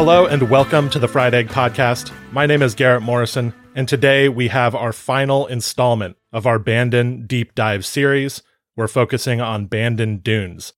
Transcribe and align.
Hello 0.00 0.24
and 0.24 0.48
welcome 0.48 0.88
to 0.88 0.98
the 0.98 1.06
Fried 1.06 1.34
Egg 1.34 1.48
Podcast. 1.48 2.10
My 2.32 2.46
name 2.46 2.62
is 2.62 2.74
Garrett 2.74 3.02
Morrison, 3.02 3.52
and 3.74 3.86
today 3.86 4.30
we 4.30 4.48
have 4.48 4.74
our 4.74 4.94
final 4.94 5.46
installment 5.46 6.16
of 6.32 6.46
our 6.46 6.58
Bandon 6.58 7.26
Deep 7.26 7.54
Dive 7.54 7.84
series. 7.84 8.42
We're 8.74 8.88
focusing 8.88 9.42
on 9.42 9.66
Bandon 9.66 10.20
Dunes. 10.20 10.72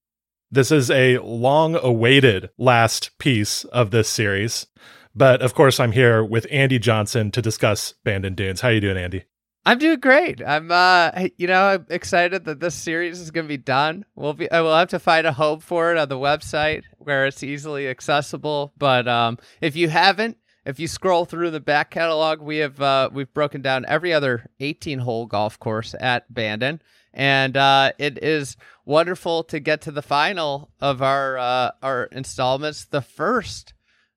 This 0.51 0.73
is 0.73 0.91
a 0.91 1.19
long 1.19 1.77
awaited 1.77 2.49
last 2.57 3.17
piece 3.17 3.63
of 3.63 3.91
this 3.91 4.09
series, 4.09 4.67
but 5.15 5.41
of 5.41 5.53
course 5.53 5.79
I'm 5.79 5.93
here 5.93 6.21
with 6.21 6.45
Andy 6.51 6.77
Johnson 6.77 7.31
to 7.31 7.41
discuss 7.41 7.93
Bandon 8.03 8.35
Dunes. 8.35 8.59
How 8.59 8.67
are 8.67 8.73
you 8.73 8.81
doing, 8.81 8.97
Andy? 8.97 9.23
I'm 9.65 9.77
doing 9.77 9.99
great. 10.01 10.41
I'm, 10.45 10.71
uh, 10.71 11.11
you 11.37 11.47
know, 11.47 11.63
I'm 11.63 11.85
excited 11.89 12.43
that 12.45 12.59
this 12.59 12.75
series 12.75 13.21
is 13.21 13.31
going 13.31 13.45
to 13.45 13.49
be 13.49 13.57
done. 13.57 14.03
We'll 14.13 14.33
be, 14.33 14.51
I 14.51 14.59
will 14.59 14.75
have 14.75 14.89
to 14.89 14.99
find 14.99 15.25
a 15.25 15.31
home 15.31 15.61
for 15.61 15.91
it 15.91 15.97
on 15.97 16.09
the 16.09 16.17
website 16.17 16.83
where 16.97 17.25
it's 17.25 17.43
easily 17.43 17.87
accessible. 17.87 18.73
But 18.77 19.07
um, 19.07 19.37
if 19.61 19.77
you 19.77 19.87
haven't, 19.87 20.37
if 20.65 20.79
you 20.79 20.87
scroll 20.87 21.23
through 21.23 21.51
the 21.51 21.61
back 21.61 21.91
catalog, 21.91 22.41
we 22.41 22.57
have 22.57 22.81
uh, 22.81 23.09
we've 23.11 23.33
broken 23.33 23.61
down 23.61 23.85
every 23.87 24.13
other 24.13 24.49
18 24.59 24.99
hole 24.99 25.25
golf 25.25 25.59
course 25.59 25.95
at 25.99 26.33
Bandon, 26.33 26.81
and 27.13 27.57
uh, 27.57 27.91
it 27.99 28.21
is 28.23 28.55
wonderful 28.85 29.43
to 29.45 29.59
get 29.59 29.81
to 29.81 29.91
the 29.91 30.01
final 30.01 30.71
of 30.79 31.01
our 31.01 31.37
uh, 31.37 31.71
our 31.81 32.05
installments. 32.05 32.85
The 32.85 33.01
first 33.01 33.73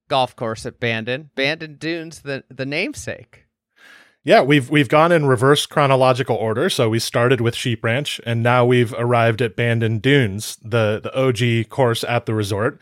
golf 0.08 0.36
course 0.36 0.66
at 0.66 0.78
Bandon, 0.78 1.30
Bandon 1.34 1.76
Dunes, 1.78 2.20
the 2.20 2.44
the 2.48 2.66
namesake. 2.66 3.45
Yeah, 4.26 4.42
we've 4.42 4.68
we've 4.68 4.88
gone 4.88 5.12
in 5.12 5.26
reverse 5.26 5.66
chronological 5.66 6.34
order. 6.34 6.68
So 6.68 6.88
we 6.88 6.98
started 6.98 7.40
with 7.40 7.54
Sheep 7.54 7.84
Ranch, 7.84 8.20
and 8.26 8.42
now 8.42 8.66
we've 8.66 8.92
arrived 8.94 9.40
at 9.40 9.54
Bandon 9.54 10.00
Dunes, 10.00 10.58
the 10.60 11.00
the 11.00 11.16
OG 11.16 11.68
course 11.68 12.02
at 12.02 12.26
the 12.26 12.34
resort. 12.34 12.80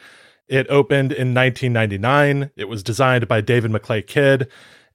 It 0.49 0.67
opened 0.71 1.13
in 1.13 1.35
1999. 1.35 2.51
It 2.57 2.65
was 2.65 2.83
designed 2.83 3.29
by 3.29 3.43
David 3.43 3.73
McLay 3.73 4.07
Kidd, 4.07 4.49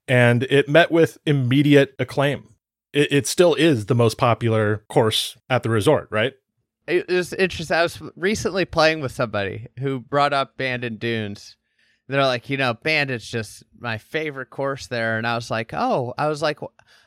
and 0.08 0.42
it 0.50 0.68
met 0.68 0.92
with 0.92 1.20
immediate 1.28 1.94
acclaim. 2.00 2.56
It, 2.94 3.12
it 3.12 3.28
still 3.28 3.54
is 3.54 3.86
the 3.86 3.94
most 3.94 4.18
popular 4.18 4.84
course 4.90 5.38
at 5.52 5.62
the 5.62 5.70
resort, 5.70 6.08
right? 6.10 6.34
It 6.88 7.08
was 7.10 7.32
interesting. 7.32 7.78
I 7.78 7.84
was 7.84 8.02
recently 8.16 8.66
playing 8.66 9.02
with 9.02 9.12
somebody 9.12 9.68
who 9.78 10.00
brought 10.00 10.34
up 10.34 10.58
Bandon 10.58 10.96
Dunes, 10.96 11.58
they're 12.10 12.26
like, 12.26 12.50
you 12.50 12.58
know, 12.58 12.74
Bandon's 12.74 13.28
just 13.30 13.64
my 13.78 13.98
favorite 13.98 14.50
course 14.50 14.88
there. 14.88 15.18
And 15.18 15.28
I 15.28 15.36
was 15.36 15.52
like, 15.52 15.74
oh, 15.74 16.14
I 16.18 16.28
was 16.28 16.42
like, 16.42 16.60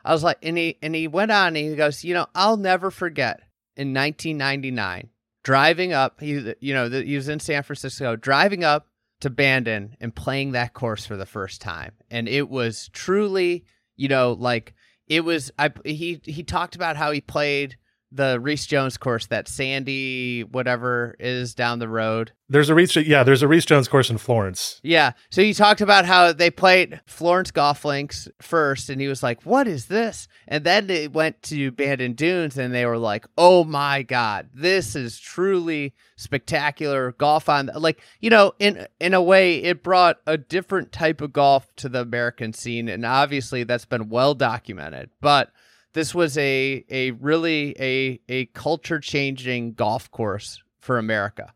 I 0.04 0.12
was 0.12 0.22
like, 0.22 0.38
and 0.42 0.56
he 0.56 0.78
and 0.82 0.94
he 0.94 1.08
went 1.08 1.32
on 1.32 1.48
and 1.48 1.56
he 1.56 1.74
goes, 1.74 2.04
you 2.04 2.14
know, 2.14 2.26
I'll 2.34 2.56
never 2.56 2.90
forget 2.90 3.40
in 3.76 3.92
1999 3.92 5.08
driving 5.42 5.92
up. 5.92 6.20
He, 6.20 6.54
you 6.60 6.74
know, 6.74 6.88
he 6.88 7.16
was 7.16 7.28
in 7.28 7.40
San 7.40 7.62
Francisco, 7.62 8.16
driving 8.16 8.64
up 8.64 8.86
to 9.20 9.30
Bandon 9.30 9.96
and 10.00 10.14
playing 10.14 10.52
that 10.52 10.74
course 10.74 11.04
for 11.04 11.16
the 11.16 11.26
first 11.26 11.60
time, 11.60 11.92
and 12.10 12.28
it 12.28 12.48
was 12.48 12.88
truly, 12.92 13.64
you 13.96 14.08
know, 14.08 14.32
like 14.32 14.74
it 15.06 15.24
was. 15.24 15.50
I 15.58 15.72
he 15.84 16.20
he 16.24 16.42
talked 16.42 16.76
about 16.76 16.96
how 16.96 17.10
he 17.12 17.20
played 17.20 17.76
the 18.14 18.38
Rees 18.38 18.66
Jones 18.66 18.96
course, 18.96 19.26
that 19.26 19.48
Sandy 19.48 20.42
whatever 20.42 21.16
is 21.18 21.54
down 21.54 21.78
the 21.78 21.88
road. 21.88 22.32
There's 22.48 22.68
a 22.68 22.74
Rees, 22.74 22.94
yeah, 22.96 23.22
there's 23.22 23.42
a 23.42 23.48
Rees 23.48 23.64
Jones 23.64 23.88
course 23.88 24.10
in 24.10 24.18
Florence. 24.18 24.78
Yeah, 24.82 25.12
so 25.30 25.40
you 25.40 25.54
talked 25.54 25.80
about 25.80 26.04
how 26.04 26.32
they 26.32 26.50
played 26.50 27.00
Florence 27.06 27.50
golf 27.50 27.84
links 27.84 28.28
first, 28.42 28.90
and 28.90 29.00
he 29.00 29.08
was 29.08 29.22
like, 29.22 29.46
"What 29.46 29.66
is 29.66 29.86
this?" 29.86 30.28
And 30.46 30.62
then 30.62 30.86
they 30.86 31.08
went 31.08 31.42
to 31.44 31.70
Bandon 31.70 32.12
Dunes, 32.12 32.58
and 32.58 32.74
they 32.74 32.84
were 32.84 32.98
like, 32.98 33.26
"Oh 33.38 33.64
my 33.64 34.02
god, 34.02 34.50
this 34.54 34.94
is 34.94 35.18
truly 35.18 35.94
spectacular 36.16 37.12
golf 37.12 37.48
on 37.48 37.70
like 37.74 38.00
you 38.20 38.30
know 38.30 38.52
in 38.58 38.86
in 39.00 39.14
a 39.14 39.22
way 39.22 39.56
it 39.56 39.82
brought 39.82 40.20
a 40.26 40.36
different 40.36 40.92
type 40.92 41.20
of 41.20 41.32
golf 41.32 41.74
to 41.76 41.88
the 41.88 42.02
American 42.02 42.52
scene, 42.52 42.88
and 42.88 43.06
obviously 43.06 43.64
that's 43.64 43.86
been 43.86 44.10
well 44.10 44.34
documented, 44.34 45.08
but." 45.20 45.50
This 45.94 46.14
was 46.14 46.36
a 46.38 46.84
a 46.88 47.12
really 47.12 47.76
a 47.78 48.20
a 48.28 48.46
culture 48.46 48.98
changing 48.98 49.74
golf 49.74 50.10
course 50.10 50.62
for 50.80 50.98
America. 50.98 51.52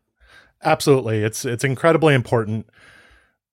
Absolutely. 0.63 1.23
It's 1.23 1.45
it's 1.45 1.63
incredibly 1.63 2.13
important. 2.13 2.67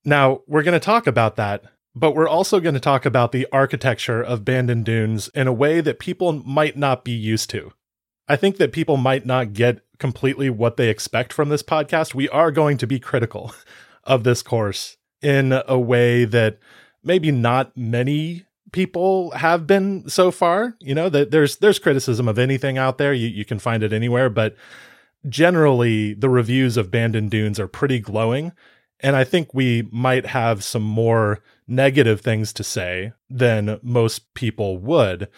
Now, 0.05 0.43
we're 0.47 0.62
going 0.62 0.78
to 0.78 0.84
talk 0.84 1.06
about 1.06 1.37
that, 1.37 1.65
but 1.95 2.15
we're 2.15 2.28
also 2.28 2.61
going 2.61 2.75
to 2.75 2.81
talk 2.81 3.06
about 3.06 3.33
the 3.33 3.47
architecture 3.53 4.22
of 4.22 4.45
Bandon 4.45 4.83
Dunes 4.83 5.28
in 5.28 5.47
a 5.47 5.53
way 5.53 5.81
that 5.81 5.99
people 5.99 6.33
might 6.33 6.77
not 6.77 7.05
be 7.05 7.12
used 7.12 7.49
to. 7.51 7.72
I 8.28 8.37
think 8.37 8.56
that 8.56 8.72
people 8.72 8.97
might 8.97 9.27
not 9.27 9.53
get 9.53 9.81
completely 9.99 10.51
what 10.51 10.77
they 10.77 10.89
expect 10.89 11.33
from 11.33 11.49
this 11.49 11.62
podcast. 11.62 12.15
We 12.15 12.28
are 12.31 12.51
going 12.51 12.77
to 12.78 12.87
be 12.87 12.99
critical 12.99 13.55
of 14.05 14.25
this 14.25 14.43
course 14.43 14.97
in 15.22 15.59
a 15.66 15.78
way 15.78 16.25
that 16.27 16.59
maybe 17.03 17.31
not 17.31 17.77
many 17.77 18.45
people 18.75 19.31
have 19.31 19.69
been 19.69 20.07
so 20.09 20.33
far. 20.33 20.77
You 20.81 20.97
know, 20.97 21.09
that 21.09 21.31
there's 21.31 21.59
there's 21.59 21.79
criticism 21.79 22.27
of 22.27 22.39
anything 22.39 22.77
out 22.77 22.99
there. 22.99 23.15
You 23.15 23.29
you 23.29 23.45
can 23.45 23.61
find 23.61 23.85
it 23.85 23.93
anywhere, 23.93 24.29
but 24.29 24.57
generally 25.29 26.12
the 26.12 26.29
reviews 26.29 26.77
of 26.77 26.91
Bandon 26.91 27.29
Dunes 27.29 27.61
are 27.61 27.69
pretty 27.69 28.01
glowing. 28.01 28.53
And 29.01 29.15
I 29.15 29.23
think 29.23 29.55
we 29.55 29.89
might 29.93 30.27
have 30.27 30.65
some 30.65 30.83
more 30.83 31.41
negative 31.69 32.21
things 32.21 32.53
to 32.55 32.65
say 32.65 33.13
than 33.31 33.79
most 33.83 34.34
people 34.34 34.79
would. 34.79 35.29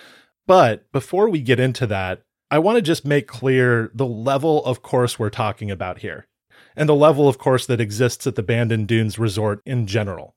But 0.46 0.90
before 0.90 1.28
we 1.28 1.40
get 1.40 1.60
into 1.60 1.86
that, 1.88 2.22
I 2.50 2.58
want 2.58 2.76
to 2.76 2.82
just 2.82 3.04
make 3.04 3.26
clear 3.26 3.90
the 3.94 4.06
level 4.06 4.64
of 4.64 4.82
course 4.82 5.18
we're 5.18 5.30
talking 5.30 5.70
about 5.70 5.98
here 5.98 6.26
and 6.74 6.88
the 6.88 6.94
level 6.94 7.28
of 7.28 7.36
course 7.38 7.66
that 7.66 7.80
exists 7.80 8.26
at 8.26 8.34
the 8.34 8.42
Bandon 8.42 8.86
Dunes 8.86 9.18
Resort 9.18 9.60
in 9.66 9.86
general. 9.86 10.35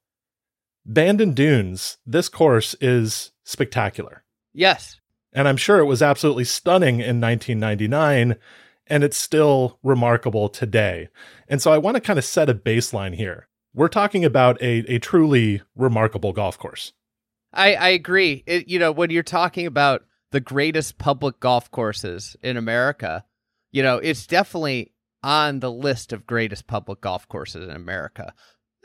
Bandon 0.85 1.33
Dunes, 1.33 1.97
this 2.05 2.29
course 2.29 2.75
is 2.81 3.31
spectacular. 3.43 4.23
Yes. 4.53 4.99
And 5.33 5.47
I'm 5.47 5.57
sure 5.57 5.79
it 5.79 5.85
was 5.85 6.01
absolutely 6.01 6.45
stunning 6.45 6.95
in 6.95 7.21
1999, 7.21 8.35
and 8.87 9.03
it's 9.03 9.17
still 9.17 9.77
remarkable 9.83 10.49
today. 10.49 11.09
And 11.47 11.61
so 11.61 11.71
I 11.71 11.77
want 11.77 11.95
to 11.95 12.01
kind 12.01 12.17
of 12.17 12.25
set 12.25 12.49
a 12.49 12.55
baseline 12.55 13.15
here. 13.15 13.47
We're 13.73 13.87
talking 13.87 14.25
about 14.25 14.59
a, 14.61 14.79
a 14.91 14.99
truly 14.99 15.61
remarkable 15.75 16.33
golf 16.33 16.57
course. 16.57 16.93
I, 17.53 17.75
I 17.75 17.89
agree. 17.89 18.43
It, 18.47 18.67
you 18.67 18.79
know, 18.79 18.91
when 18.91 19.11
you're 19.11 19.23
talking 19.23 19.67
about 19.67 20.05
the 20.31 20.39
greatest 20.39 20.97
public 20.97 21.39
golf 21.39 21.69
courses 21.71 22.35
in 22.41 22.57
America, 22.57 23.23
you 23.71 23.83
know, 23.83 23.97
it's 23.97 24.25
definitely 24.25 24.93
on 25.23 25.59
the 25.59 25.71
list 25.71 26.13
of 26.13 26.25
greatest 26.25 26.67
public 26.67 27.01
golf 27.01 27.27
courses 27.27 27.67
in 27.67 27.75
America. 27.75 28.33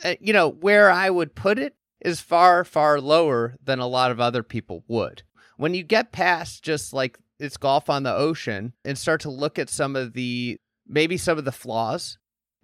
Uh, 0.04 0.14
you 0.20 0.32
know, 0.32 0.50
where 0.50 0.90
I 0.90 1.08
would 1.08 1.34
put 1.34 1.58
it 1.58 1.76
is 2.04 2.20
far, 2.20 2.64
far 2.64 3.00
lower 3.00 3.56
than 3.64 3.78
a 3.78 3.86
lot 3.86 4.10
of 4.10 4.20
other 4.20 4.42
people 4.42 4.84
would. 4.86 5.22
When 5.56 5.74
you 5.74 5.82
get 5.82 6.12
past 6.12 6.62
just 6.62 6.92
like 6.92 7.18
it's 7.38 7.56
golf 7.56 7.90
on 7.90 8.02
the 8.02 8.14
ocean 8.14 8.74
and 8.84 8.96
start 8.96 9.22
to 9.22 9.30
look 9.30 9.58
at 9.58 9.68
some 9.68 9.96
of 9.96 10.12
the 10.12 10.58
maybe 10.86 11.16
some 11.16 11.38
of 11.38 11.44
the 11.44 11.52
flaws, 11.52 12.18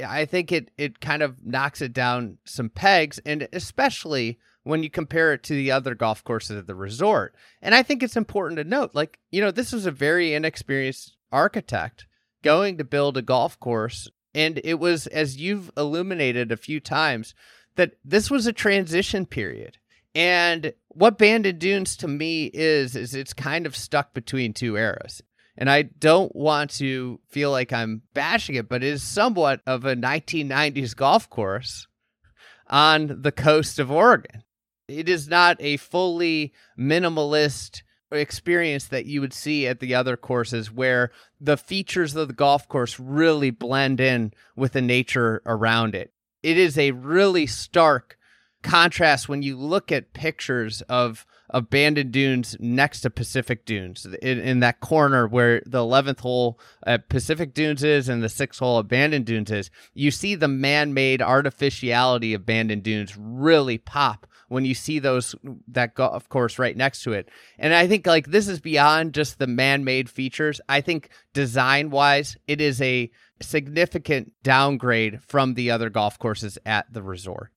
I 0.07 0.25
think 0.25 0.53
it 0.53 0.71
it 0.77 1.01
kind 1.01 1.23
of 1.23 1.45
knocks 1.45 1.81
it 1.81 1.93
down 1.93 2.39
some 2.45 2.69
pegs 2.69 3.19
and 3.25 3.49
especially 3.53 4.39
when 4.63 4.83
you 4.83 4.91
compare 4.91 5.33
it 5.33 5.43
to 5.45 5.55
the 5.55 5.71
other 5.71 5.95
golf 5.95 6.23
courses 6.23 6.59
at 6.59 6.67
the 6.67 6.75
resort. 6.75 7.35
And 7.63 7.75
I 7.75 7.83
think 7.83 8.03
it's 8.03 8.17
important 8.17 8.59
to 8.59 8.65
note 8.65 8.91
like, 8.95 9.19
you 9.31 9.41
know, 9.41 9.51
this 9.51 9.73
was 9.73 9.87
a 9.87 9.91
very 9.91 10.35
inexperienced 10.35 11.17
architect 11.33 12.07
going 12.43 12.77
to 12.79 12.85
build 12.85 13.17
a 13.17 13.23
golf 13.23 13.59
course 13.61 14.09
and 14.35 14.61
it 14.65 14.79
was 14.79 15.07
as 15.09 15.37
you've 15.37 15.71
illuminated 15.77 16.53
a 16.53 16.57
few 16.57 16.81
times 16.81 17.35
that 17.77 17.93
this 18.05 18.31
was 18.31 18.47
a 18.47 18.53
transition 18.53 19.27
period. 19.27 19.79
And 20.15 20.73
what 20.89 21.19
Bandon 21.19 21.59
Dunes 21.59 21.97
to 21.99 22.09
me 22.09 22.47
is, 22.47 22.97
is 22.97 23.15
it's 23.15 23.33
kind 23.33 23.67
of 23.67 23.77
stuck 23.77 24.13
between 24.13 24.53
two 24.53 24.77
eras. 24.77 25.23
And 25.57 25.71
I 25.71 25.83
don't 25.83 26.35
want 26.35 26.71
to 26.79 27.21
feel 27.29 27.51
like 27.51 27.73
I'm 27.73 28.03
bashing 28.15 28.55
it, 28.55 28.69
but 28.69 28.83
it 28.83 28.89
is 28.89 29.03
somewhat 29.03 29.61
of 29.67 29.85
a 29.85 29.95
1990s 29.95 30.97
golf 30.97 31.29
course 31.29 31.87
on 32.67 33.23
the 33.23 33.33
coast 33.33 33.79
of 33.79 33.91
Oregon. 33.91 34.43
It 34.89 35.09
is 35.09 35.29
not 35.29 35.57
a 35.61 35.77
fully 35.77 36.53
minimalist 36.79 37.83
experience 38.11 38.87
that 38.87 39.07
you 39.07 39.21
would 39.21 39.33
see 39.33 39.67
at 39.67 39.81
the 39.81 39.95
other 39.95 40.17
courses 40.17 40.73
where 40.73 41.13
the 41.41 41.57
features 41.57 42.17
of 42.17 42.29
the 42.29 42.35
golf 42.35 42.67
course 42.67 42.99
really 42.99 43.51
blend 43.51 44.01
in 44.01 44.33
with 44.57 44.73
the 44.73 44.83
nature 44.83 45.43
around 45.47 45.95
it. 45.95 46.13
It 46.43 46.59
is 46.59 46.79
a 46.79 46.93
really 46.93 47.47
stark 47.47 48.17
contrast 48.63 49.29
when 49.29 49.43
you 49.43 49.57
look 49.57 49.91
at 49.91 50.13
pictures 50.13 50.83
of 50.83 51.27
abandoned 51.49 52.13
Dunes 52.13 52.57
next 52.61 53.01
to 53.01 53.11
Pacific 53.11 53.65
Dunes 53.65 54.07
in, 54.23 54.39
in 54.39 54.61
that 54.61 54.81
corner 54.81 55.27
where 55.27 55.63
the 55.67 55.79
11th 55.79 56.21
hole 56.21 56.61
at 56.87 57.09
Pacific 57.09 57.55
Dunes 57.55 57.83
is 57.83 58.09
and 58.09 58.23
the 58.23 58.29
6th 58.29 58.59
hole 58.59 58.79
at 58.79 58.89
Bandon 58.89 59.25
Dunes 59.25 59.51
is. 59.51 59.71
You 59.95 60.11
see 60.11 60.35
the 60.35 60.49
man-made 60.49 61.23
artificiality 61.23 62.35
of 62.35 62.43
abandoned 62.43 62.83
Dunes 62.83 63.17
really 63.17 63.79
pop 63.79 64.27
when 64.49 64.65
you 64.65 64.75
see 64.75 64.99
those 64.99 65.35
that 65.69 65.95
golf 65.95 66.29
course 66.29 66.59
right 66.59 66.77
next 66.77 67.03
to 67.05 67.13
it. 67.13 67.29
And 67.59 67.73
I 67.73 67.87
think 67.87 68.07
like 68.07 68.27
this 68.27 68.49
is 68.49 68.61
beyond 68.61 69.15
just 69.15 69.39
the 69.39 69.47
man-made 69.47 70.11
features. 70.11 70.61
I 70.69 70.81
think 70.81 71.11
design-wise 71.35 72.37
it 72.47 72.61
is 72.61 72.83
a 72.83 73.11
significant 73.43 74.33
downgrade 74.43 75.23
from 75.23 75.55
the 75.55 75.71
other 75.71 75.91
golf 75.91 76.19
courses 76.19 76.59
at 76.65 76.93
the 76.93 77.03
resort. 77.03 77.51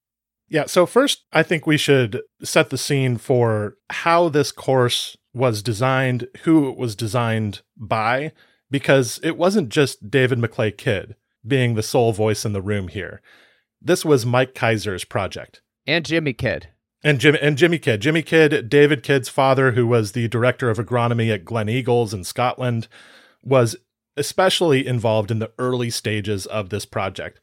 Yeah, 0.48 0.66
so 0.66 0.86
first, 0.86 1.24
I 1.32 1.42
think 1.42 1.66
we 1.66 1.76
should 1.76 2.20
set 2.42 2.70
the 2.70 2.78
scene 2.78 3.16
for 3.16 3.76
how 3.90 4.28
this 4.28 4.52
course 4.52 5.16
was 5.32 5.62
designed, 5.62 6.28
who 6.42 6.68
it 6.68 6.76
was 6.76 6.94
designed 6.94 7.62
by, 7.76 8.32
because 8.70 9.18
it 9.22 9.36
wasn't 9.36 9.68
just 9.68 10.10
David 10.10 10.38
McLay 10.38 10.76
Kidd 10.76 11.16
being 11.46 11.74
the 11.74 11.82
sole 11.82 12.12
voice 12.12 12.44
in 12.44 12.52
the 12.52 12.62
room 12.62 12.88
here. 12.88 13.20
This 13.80 14.04
was 14.04 14.24
Mike 14.24 14.54
Keiser's 14.54 15.04
project. 15.04 15.60
And 15.86 16.04
Jimmy 16.04 16.32
Kidd. 16.32 16.68
And 17.02 17.20
Jim 17.20 17.36
and 17.42 17.58
Jimmy 17.58 17.78
Kidd. 17.78 18.00
Jimmy 18.00 18.22
Kidd, 18.22 18.70
David 18.70 19.02
Kidd's 19.02 19.28
father, 19.28 19.72
who 19.72 19.86
was 19.86 20.12
the 20.12 20.28
director 20.28 20.70
of 20.70 20.78
agronomy 20.78 21.32
at 21.32 21.44
Gleneagles 21.44 22.14
in 22.14 22.24
Scotland, 22.24 22.88
was 23.42 23.76
especially 24.16 24.86
involved 24.86 25.30
in 25.30 25.38
the 25.38 25.52
early 25.58 25.90
stages 25.90 26.46
of 26.46 26.68
this 26.68 26.86
project. 26.86 27.40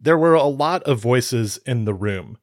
There 0.00 0.18
were 0.18 0.34
a 0.34 0.44
lot 0.44 0.82
of 0.84 1.00
voices 1.00 1.58
in 1.66 1.84
the 1.84 1.94
room. 1.94 2.38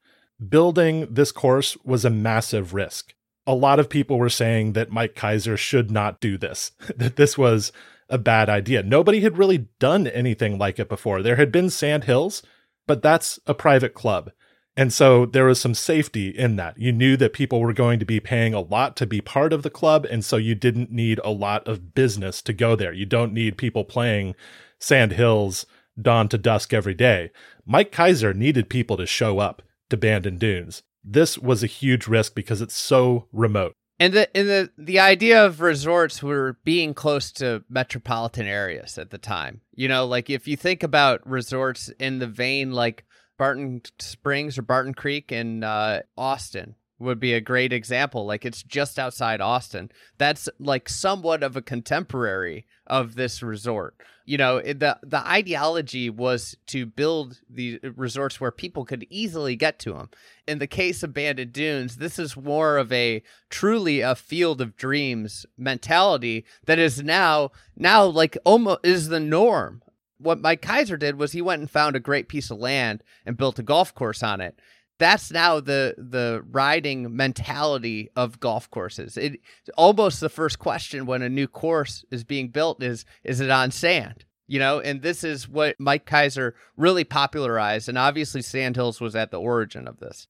Building 0.50 1.08
this 1.10 1.32
course 1.32 1.78
was 1.84 2.04
a 2.04 2.10
massive 2.10 2.74
risk. 2.74 3.14
A 3.48 3.56
lot 3.56 3.80
of 3.80 3.90
people 3.90 4.18
were 4.18 4.30
saying 4.30 4.74
that 4.74 4.92
Mike 4.92 5.16
Keiser 5.16 5.58
should 5.58 5.92
not 5.92 6.20
do 6.20 6.38
this, 6.38 6.72
that 6.96 7.16
this 7.16 7.38
was 7.38 7.72
a 8.10 8.18
bad 8.18 8.50
idea. 8.50 8.84
Nobody 8.84 9.22
had 9.22 9.38
really 9.38 9.68
done 9.80 10.08
anything 10.08 10.58
like 10.58 10.80
it 10.80 10.90
before. 10.90 11.22
There 11.22 11.38
had 11.38 11.52
been 11.52 11.70
Sand 11.70 12.04
Hills, 12.04 12.44
but 12.88 13.02
that's 13.02 13.40
a 13.48 13.54
private 13.54 13.94
club. 13.94 14.32
And 14.78 14.92
so 14.92 15.26
there 15.26 15.46
was 15.46 15.60
some 15.60 15.74
safety 15.74 16.30
in 16.30 16.58
that. 16.58 16.78
You 16.78 16.92
knew 16.92 17.16
that 17.18 17.34
people 17.34 17.62
were 17.62 17.74
going 17.74 17.98
to 18.00 18.06
be 18.06 18.20
paying 18.20 18.54
a 18.54 18.60
lot 18.60 18.98
to 18.98 19.06
be 19.06 19.22
part 19.22 19.54
of 19.54 19.64
the 19.64 19.70
club. 19.70 20.06
And 20.06 20.24
so 20.24 20.36
you 20.36 20.54
didn't 20.54 20.92
need 20.92 21.20
a 21.24 21.30
lot 21.30 21.66
of 21.68 21.96
business 21.96 22.42
to 22.42 22.54
go 22.54 22.76
there. 22.76 22.92
You 22.92 23.06
don't 23.06 23.34
need 23.34 23.58
people 23.58 23.86
playing 23.86 24.36
Sand 24.80 25.14
Hills 25.14 25.66
dawn 26.00 26.28
to 26.30 26.38
dusk 26.38 26.74
every 26.74 26.94
day. 26.94 27.32
Mike 27.66 27.92
Keiser 27.92 28.36
needed 28.36 28.70
people 28.70 28.98
to 28.98 29.06
show 29.06 29.40
up 29.40 29.62
to 29.90 29.98
Bandon 29.98 30.38
Dunes. 30.38 30.84
This 31.04 31.38
was 31.38 31.64
a 31.64 31.68
huge 31.68 32.08
risk 32.08 32.36
because 32.36 32.62
it's 32.62 32.76
so 32.76 33.28
remote. 33.32 33.74
And 33.98 34.14
the 34.14 34.36
and 34.36 34.50
the 34.50 34.72
the 34.78 35.00
idea 35.00 35.46
of 35.46 35.62
resorts 35.62 36.22
were 36.22 36.58
being 36.66 36.94
close 36.94 37.32
to 37.34 37.64
metropolitan 37.70 38.46
areas 38.46 38.98
at 38.98 39.10
the 39.10 39.18
time. 39.18 39.62
You 39.74 39.88
know, 39.88 40.06
like 40.06 40.30
if 40.30 40.50
you 40.50 40.58
think 40.58 40.84
about 40.84 41.26
resorts 41.26 41.90
in 41.98 42.20
the 42.20 42.28
vein 42.28 42.74
like 42.74 43.06
Barton 43.38 43.82
Springs 44.00 44.58
or 44.58 44.62
Barton 44.62 44.94
Creek 44.94 45.32
in 45.32 45.64
uh, 45.64 46.02
Austin 46.18 46.76
would 46.98 47.20
be 47.20 47.34
a 47.34 47.42
great 47.42 47.74
example. 47.74 48.26
Like 48.26 48.46
it's 48.46 48.64
just 48.64 48.98
outside 48.98 49.42
Austin. 49.42 49.92
That's 50.18 50.48
like 50.60 50.88
somewhat 50.88 51.44
of 51.44 51.56
a 51.56 51.62
contemporary 51.62 52.66
of 52.88 53.16
this 53.16 53.44
resort. 53.44 53.96
You 54.26 54.38
know, 54.38 54.62
the 54.62 54.98
the 55.04 55.28
ideology 55.28 56.10
was 56.10 56.56
to 56.68 56.86
build 56.86 57.42
the 57.50 57.80
resorts 57.96 58.40
where 58.40 58.52
people 58.52 58.86
could 58.86 59.06
easily 59.10 59.56
get 59.56 59.78
to 59.80 59.94
them. 59.94 60.10
In 60.48 60.60
the 60.60 60.68
case 60.68 61.04
of 61.04 61.14
Bandon 61.14 61.52
Dunes, 61.52 61.98
this 61.98 62.18
is 62.18 62.38
more 62.38 62.78
of 62.78 62.92
a 62.92 63.22
truly 63.50 64.02
a 64.02 64.16
field 64.16 64.62
of 64.62 64.78
dreams 64.78 65.46
mentality 65.58 66.46
that 66.66 66.80
is 66.80 67.04
now 67.04 67.52
now 67.76 68.06
like 68.06 68.38
almost 68.46 68.80
is 68.84 69.10
the 69.10 69.20
norm 69.20 69.82
what 70.26 70.42
Mike 70.42 70.62
Keiser 70.62 70.98
did 70.98 71.18
was 71.18 71.32
he 71.32 71.42
went 71.42 71.62
and 71.62 71.70
found 71.70 71.96
a 71.96 72.00
great 72.00 72.28
piece 72.28 72.50
of 72.50 72.58
land 72.58 73.04
and 73.26 73.38
built 73.38 73.60
a 73.60 73.64
golf 73.64 73.94
course 73.94 74.24
on 74.24 74.42
it. 74.42 74.60
That's 74.98 75.32
now 75.32 75.60
the 75.60 75.96
the 75.98 76.44
riding 76.50 77.16
mentality 77.16 78.10
of 78.16 78.40
golf 78.40 78.70
courses. 78.70 79.18
It 79.18 79.40
almost 79.78 80.20
the 80.20 80.30
first 80.30 80.58
question 80.58 81.06
when 81.06 81.22
a 81.22 81.30
new 81.30 81.48
course 81.48 82.06
is 82.12 82.24
being 82.24 82.50
built 82.50 82.82
is 82.82 83.06
is 83.24 83.40
it 83.40 83.50
on 83.50 83.72
sand? 83.72 84.26
You 84.48 84.60
know, 84.60 84.80
and 84.80 85.02
this 85.02 85.24
is 85.24 85.50
what 85.50 85.76
Mike 85.80 86.06
Keiser 86.06 86.54
really 86.78 87.04
popularized, 87.04 87.90
and 87.90 87.98
obviously 87.98 88.42
Sand 88.42 88.76
Hills 88.76 89.02
was 89.02 89.16
at 89.16 89.32
the 89.32 89.40
origin 89.40 89.88
of 89.88 90.00
this. 90.00 90.28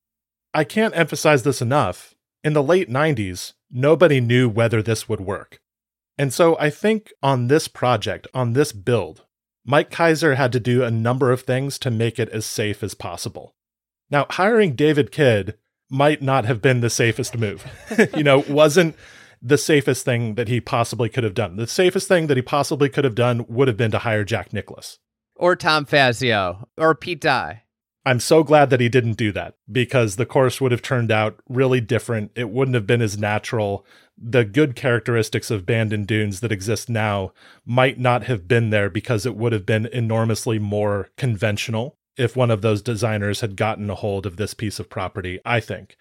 I 0.53 0.63
can't 0.63 0.95
emphasize 0.95 1.43
this 1.43 1.61
enough. 1.61 2.15
In 2.43 2.53
the 2.53 2.63
late 2.63 2.89
90s, 2.89 3.53
nobody 3.69 4.21
knew 4.21 4.47
whether 4.47 4.81
this 4.81 5.09
would 5.09 5.19
work. 5.19 5.59
And 6.17 6.33
so 6.33 6.57
I 6.57 6.69
think 6.69 7.11
on 7.21 7.47
this 7.47 7.67
project, 7.67 8.27
on 8.33 8.53
this 8.53 8.71
build, 8.71 9.25
Mike 9.65 9.89
Keiser 9.89 10.35
had 10.35 10.51
to 10.51 10.59
do 10.59 10.83
a 10.83 10.91
number 10.91 11.31
of 11.31 11.41
things 11.41 11.79
to 11.79 11.91
make 11.91 12.19
it 12.19 12.29
as 12.29 12.45
safe 12.45 12.83
as 12.83 12.93
possible. 12.93 13.55
Now, 14.11 14.27
hiring 14.29 14.75
David 14.75 15.11
Kidd 15.11 15.57
might 15.89 16.21
not 16.21 16.45
have 16.45 16.61
been 16.61 16.81
the 16.81 16.89
safest 16.89 17.37
move. 17.37 17.65
you 18.15 18.23
know, 18.23 18.43
wasn't 18.47 18.95
the 19.41 19.57
safest 19.57 20.05
thing 20.05 20.35
that 20.35 20.47
he 20.47 20.61
possibly 20.61 21.09
could 21.09 21.23
have 21.23 21.33
done. 21.33 21.55
The 21.55 21.67
safest 21.67 22.07
thing 22.07 22.27
that 22.27 22.37
he 22.37 22.43
possibly 22.43 22.89
could 22.89 23.03
have 23.03 23.15
done 23.15 23.45
would 23.47 23.67
have 23.67 23.77
been 23.77 23.91
to 23.91 23.99
hire 23.99 24.23
Jack 24.23 24.53
Nicklaus 24.53 24.99
Or 25.35 25.55
Tom 25.55 25.85
Fazio. 25.85 26.67
Or 26.77 26.95
Pete 26.95 27.21
Dye. 27.21 27.63
I'm 28.07 28.19
so 28.19 28.43
glad 28.43 28.69
that 28.69 28.79
he 28.79 28.89
didn't 28.89 29.13
do 29.13 29.31
that 29.31 29.55
because 29.71 30.15
the 30.15 30.27
course 30.27 30.61
would 30.61 30.71
have 30.71 30.83
turned 30.83 31.11
out 31.11 31.39
really 31.49 31.81
different. 31.81 32.31
It 32.35 32.51
wouldn't 32.51 32.75
have 32.75 32.85
been 32.85 33.01
as 33.01 33.17
natural. 33.17 33.83
The 34.17 34.45
good 34.45 34.75
characteristics 34.75 35.51
of 35.51 35.65
Bandon 35.65 36.05
Dunes 36.05 36.39
that 36.39 36.51
exist 36.51 36.89
now 36.89 37.33
might 37.65 37.99
not 37.99 38.23
have 38.23 38.47
been 38.47 38.69
there 38.69 38.89
because 38.89 39.25
it 39.25 39.35
would 39.35 39.51
have 39.51 39.65
been 39.65 39.87
enormously 39.87 40.57
more 40.57 41.09
conventional 41.17 41.97
if 42.17 42.35
one 42.35 42.49
of 42.49 42.61
those 42.61 42.81
designers 42.81 43.41
had 43.41 43.57
gotten 43.57 43.89
a 43.89 43.95
hold 43.95 44.25
of 44.25 44.37
this 44.37 44.53
piece 44.53 44.79
of 44.79 44.89
property, 44.89 45.39
I 45.43 45.59
think. 45.59 45.97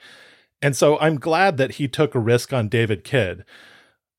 And 0.62 0.76
so 0.76 0.98
I'm 0.98 1.18
glad 1.18 1.56
that 1.56 1.72
he 1.72 1.88
took 1.88 2.14
a 2.14 2.20
risk 2.20 2.52
on 2.52 2.68
David 2.68 3.04
Kidd. 3.04 3.44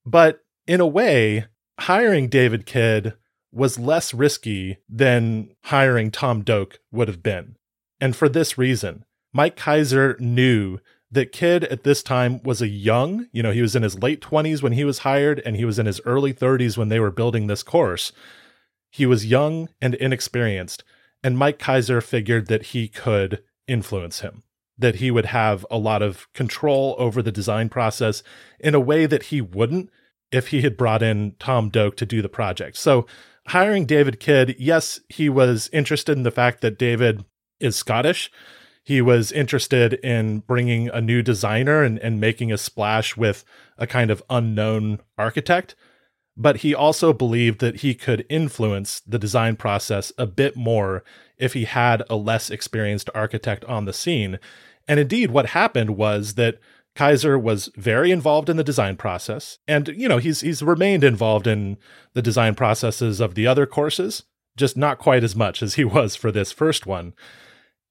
But 0.04 0.44
in 0.66 0.80
a 0.80 0.86
way, 0.86 1.46
hiring 1.80 2.28
David 2.28 2.66
Kidd 2.66 3.14
was 3.50 3.78
less 3.78 4.12
risky 4.12 4.76
than 4.88 5.54
hiring 5.64 6.10
Tom 6.10 6.42
Doak 6.42 6.80
would 6.92 7.08
have 7.08 7.22
been. 7.22 7.56
And 8.00 8.14
for 8.14 8.28
this 8.28 8.58
reason, 8.58 9.04
Mike 9.32 9.56
Keiser 9.56 10.18
knew 10.20 10.78
that 11.10 11.32
Kidd 11.32 11.64
at 11.64 11.84
this 11.84 12.02
time 12.02 12.42
was 12.42 12.60
a 12.60 12.68
young, 12.68 13.26
you 13.32 13.42
know, 13.42 13.52
he 13.52 13.62
was 13.62 13.76
in 13.76 13.82
his 13.82 13.98
late 13.98 14.20
20s 14.20 14.62
when 14.62 14.72
he 14.72 14.84
was 14.84 15.00
hired 15.00 15.40
and 15.44 15.56
he 15.56 15.64
was 15.64 15.78
in 15.78 15.86
his 15.86 16.00
early 16.04 16.34
30s 16.34 16.76
when 16.76 16.88
they 16.88 17.00
were 17.00 17.10
building 17.10 17.46
this 17.46 17.62
course. 17.62 18.12
He 18.90 19.06
was 19.06 19.26
young 19.26 19.68
and 19.80 19.94
inexperienced, 19.94 20.82
and 21.22 21.38
Mike 21.38 21.58
Keiser 21.58 22.02
figured 22.02 22.46
that 22.48 22.66
he 22.66 22.88
could 22.88 23.42
influence 23.68 24.20
him, 24.20 24.42
that 24.78 24.96
he 24.96 25.10
would 25.10 25.26
have 25.26 25.66
a 25.70 25.78
lot 25.78 26.02
of 26.02 26.32
control 26.32 26.96
over 26.98 27.22
the 27.22 27.32
design 27.32 27.68
process 27.68 28.22
in 28.58 28.74
a 28.74 28.80
way 28.80 29.06
that 29.06 29.24
he 29.24 29.40
wouldn't 29.40 29.90
if 30.32 30.48
he 30.48 30.62
had 30.62 30.76
brought 30.76 31.02
in 31.02 31.34
Tom 31.38 31.68
Doak 31.68 31.96
to 31.96 32.06
do 32.06 32.20
the 32.20 32.28
project. 32.28 32.76
So, 32.76 33.06
hiring 33.48 33.86
David 33.86 34.18
Kidd, 34.18 34.56
yes, 34.58 35.00
he 35.08 35.28
was 35.28 35.70
interested 35.72 36.16
in 36.16 36.24
the 36.24 36.30
fact 36.30 36.62
that 36.62 36.78
David 36.78 37.24
is 37.60 37.76
Scottish. 37.76 38.30
He 38.86 39.02
was 39.02 39.32
interested 39.32 39.94
in 39.94 40.44
bringing 40.46 40.88
a 40.90 41.00
new 41.00 41.20
designer 41.20 41.82
and, 41.82 41.98
and 41.98 42.20
making 42.20 42.52
a 42.52 42.56
splash 42.56 43.16
with 43.16 43.44
a 43.76 43.84
kind 43.84 44.12
of 44.12 44.22
unknown 44.30 45.00
architect. 45.18 45.74
But 46.36 46.58
he 46.58 46.72
also 46.72 47.12
believed 47.12 47.58
that 47.58 47.80
he 47.80 47.96
could 47.96 48.24
influence 48.28 49.00
the 49.00 49.18
design 49.18 49.56
process 49.56 50.12
a 50.16 50.24
bit 50.24 50.54
more 50.54 51.02
if 51.36 51.54
he 51.54 51.64
had 51.64 52.04
a 52.08 52.14
less 52.14 52.48
experienced 52.48 53.10
architect 53.12 53.64
on 53.64 53.86
the 53.86 53.92
scene. 53.92 54.38
And 54.86 55.00
indeed, 55.00 55.32
what 55.32 55.46
happened 55.46 55.96
was 55.96 56.34
that 56.34 56.60
Keiser 56.94 57.42
was 57.42 57.72
very 57.74 58.12
involved 58.12 58.48
in 58.48 58.56
the 58.56 58.62
design 58.62 58.96
process, 58.96 59.58
and 59.66 59.88
you 59.88 60.08
know 60.08 60.18
he's 60.18 60.42
he's 60.42 60.62
remained 60.62 61.02
involved 61.02 61.48
in 61.48 61.76
the 62.14 62.22
design 62.22 62.54
processes 62.54 63.18
of 63.18 63.34
the 63.34 63.48
other 63.48 63.66
courses, 63.66 64.22
just 64.56 64.76
not 64.76 64.98
quite 64.98 65.24
as 65.24 65.34
much 65.34 65.60
as 65.60 65.74
he 65.74 65.84
was 65.84 66.14
for 66.14 66.30
this 66.30 66.52
first 66.52 66.86
one. 66.86 67.14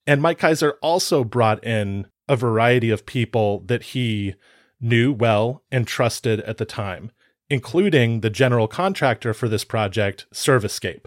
And 0.07 0.21
Mike 0.21 0.39
Keiser 0.39 0.73
also 0.81 1.23
brought 1.23 1.63
in 1.63 2.07
a 2.27 2.35
variety 2.35 2.89
of 2.89 3.05
people 3.05 3.61
that 3.67 3.83
he 3.83 4.35
knew 4.79 5.11
well 5.13 5.63
and 5.71 5.87
trusted 5.87 6.41
at 6.41 6.57
the 6.57 6.65
time, 6.65 7.11
including 7.49 8.21
the 8.21 8.29
general 8.29 8.67
contractor 8.67 9.33
for 9.33 9.47
this 9.47 9.63
project, 9.63 10.25
Servscape, 10.33 11.05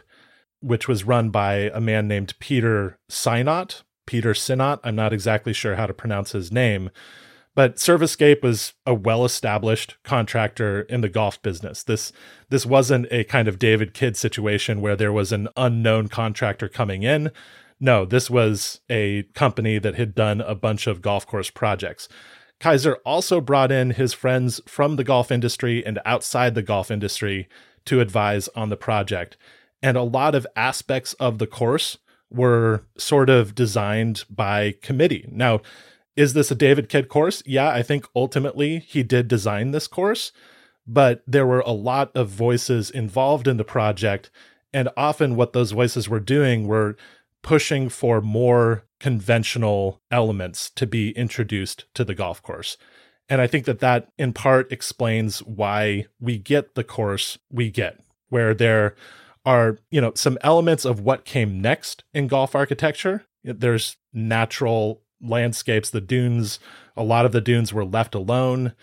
which 0.61 0.89
was 0.89 1.05
run 1.05 1.31
by 1.31 1.71
a 1.75 1.81
man 1.81 2.09
named 2.09 2.35
Peter 2.39 2.99
Synott. 3.11 3.83
Peter 4.07 4.33
Sinnott. 4.33 4.81
I'm 4.83 4.97
not 4.97 5.13
exactly 5.13 5.53
sure 5.53 5.77
how 5.77 5.87
to 5.87 5.93
pronounce 5.93 6.33
his 6.33 6.51
name, 6.51 6.91
But 7.59 7.75
Servscape 7.75 8.41
was 8.41 8.75
a 8.87 8.95
well-established 8.95 9.97
contractor 10.05 10.83
in 10.83 11.01
the 11.01 11.09
golf 11.09 11.43
business. 11.43 11.83
This 11.83 12.13
this 12.51 12.65
wasn't 12.65 13.09
a 13.11 13.25
kind 13.25 13.49
of 13.49 13.59
David 13.59 13.95
Kidd 13.95 14.17
situation 14.17 14.81
where 14.81 14.95
there 14.95 15.13
was 15.13 15.33
an 15.33 15.49
unknown 15.57 16.07
contractor 16.07 16.69
coming 16.69 17.03
in. 17.03 17.33
No, 17.81 18.05
this 18.05 18.29
was 18.29 18.81
a 18.91 19.25
company 19.35 19.79
that 19.79 19.95
had 19.95 20.15
done 20.15 20.41
a 20.41 20.55
bunch 20.55 20.87
of 20.87 21.03
golf 21.03 21.27
course 21.27 21.51
projects. 21.51 22.09
Keiser 22.61 22.97
also 23.07 23.41
brought 23.41 23.71
in 23.71 23.91
his 23.91 24.13
friends 24.13 24.61
from 24.67 24.97
the 24.97 25.05
golf 25.05 25.31
industry 25.31 25.85
and 25.87 26.01
outside 26.05 26.55
the 26.55 26.63
golf 26.63 26.91
industry 26.91 27.49
to 27.85 28.01
advise 28.01 28.49
on 28.49 28.69
the 28.69 28.77
project. 28.77 29.37
And 29.81 29.97
a 29.97 30.03
lot 30.03 30.35
of 30.35 30.47
aspects 30.57 31.15
of 31.15 31.39
the 31.39 31.47
course 31.47 31.99
were 32.31 32.85
sort 32.97 33.31
of 33.31 33.55
designed 33.55 34.25
by 34.29 34.75
committee. 34.83 35.29
Now, 35.31 35.61
is 36.17 36.33
this 36.33 36.51
a 36.51 36.57
David 36.57 36.89
Kidd 36.89 37.09
course? 37.09 37.45
Yeah, 37.47 37.69
I 37.71 37.83
think 37.83 38.07
ultimately 38.15 38.81
he 38.81 39.05
did 39.05 39.29
design 39.29 39.71
this 39.71 39.87
course, 39.87 40.33
but 40.85 41.23
there 41.29 41.47
were 41.47 41.61
a 41.61 41.71
lot 41.71 42.11
of 42.17 42.29
voices 42.29 42.91
involved 42.91 43.47
in 43.47 43.57
the 43.57 43.65
project. 43.65 44.31
And 44.73 44.89
often 44.97 45.37
what 45.37 45.53
those 45.53 45.71
voices 45.71 46.09
were 46.09 46.21
doing 46.21 46.67
were 46.67 46.97
pushing 47.49 47.89
for 47.89 48.21
more 48.21 48.85
conventional 49.01 50.03
elements 50.11 50.69
to 50.69 50.87
be 50.87 51.13
introduced 51.13 51.87
to 51.95 52.05
the 52.05 52.15
golf 52.15 52.43
course. 52.43 52.77
And 53.27 53.41
I 53.41 53.47
think 53.47 53.65
that 53.65 53.79
that 53.79 54.13
in 54.19 54.35
part 54.35 54.71
explains 54.71 55.39
why 55.39 56.09
we 56.21 56.37
get 56.37 56.75
the 56.75 56.85
course 56.85 57.39
we 57.51 57.71
get, 57.71 58.01
where 58.29 58.53
there 58.53 58.97
are, 59.47 59.79
you 59.91 59.99
know, 59.99 60.13
some 60.15 60.37
elements 60.43 60.85
of 60.85 61.01
what 61.01 61.25
came 61.25 61.63
next 61.63 62.05
in 62.13 62.27
golf 62.27 62.55
architecture. 62.55 63.25
There's 63.43 63.97
natural 64.13 65.01
landscapes, 65.19 65.89
the 65.89 66.03
dunes, 66.03 66.59
a 66.99 67.03
lot 67.03 67.25
of 67.25 67.33
the 67.33 67.41
dunes 67.41 67.73
were 67.73 67.87
left 67.87 68.15
alone. 68.15 68.75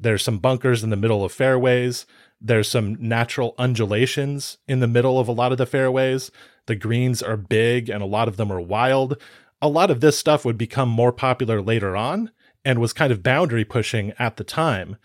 There's 0.00 0.24
some 0.24 0.38
bunkers 0.38 0.82
in 0.82 0.88
the 0.88 0.96
middle 0.96 1.26
of 1.26 1.32
fairways. 1.32 2.06
There's 2.40 2.70
some 2.70 2.96
natural 2.98 3.54
undulations 3.58 4.56
in 4.66 4.80
the 4.80 4.88
middle 4.88 5.20
of 5.20 5.28
a 5.28 5.32
lot 5.32 5.52
of 5.52 5.58
the 5.58 5.66
fairways. 5.66 6.30
The 6.66 6.74
greens 6.74 7.22
are 7.22 7.36
big 7.36 7.88
and 7.88 8.02
a 8.02 8.06
lot 8.06 8.28
of 8.28 8.36
them 8.36 8.50
are 8.52 8.60
wild. 8.60 9.20
A 9.60 9.68
lot 9.68 9.90
of 9.90 10.00
this 10.00 10.18
stuff 10.18 10.44
would 10.44 10.58
become 10.58 10.88
more 10.88 11.12
popular 11.12 11.60
later 11.60 11.96
on 11.96 12.30
and 12.64 12.78
was 12.78 12.92
kind 12.92 13.12
of 13.12 13.22
boundary 13.22 13.64
pushing 13.64 14.12
at 14.18 14.36
the 14.36 14.44
time. 14.44 14.96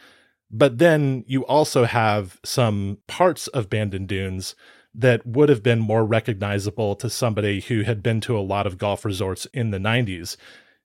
But 0.52 0.78
then 0.80 1.24
you 1.28 1.46
also 1.46 1.86
have 1.86 2.40
some 2.44 2.98
parts 3.08 3.48
of 3.48 3.70
Bandon 3.70 4.06
Dunes 4.06 4.56
that 4.96 5.26
would 5.26 5.50
have 5.50 5.62
been 5.62 5.80
more 5.80 6.04
recognizable 6.04 6.96
to 6.96 7.10
somebody 7.10 7.62
who 7.62 7.84
had 7.84 8.02
been 8.02 8.20
to 8.22 8.38
a 8.38 8.42
lot 8.42 8.66
of 8.66 8.78
golf 8.78 9.06
resorts 9.06 9.46
in 9.54 9.70
the 9.70 9.78
90s. 9.78 10.36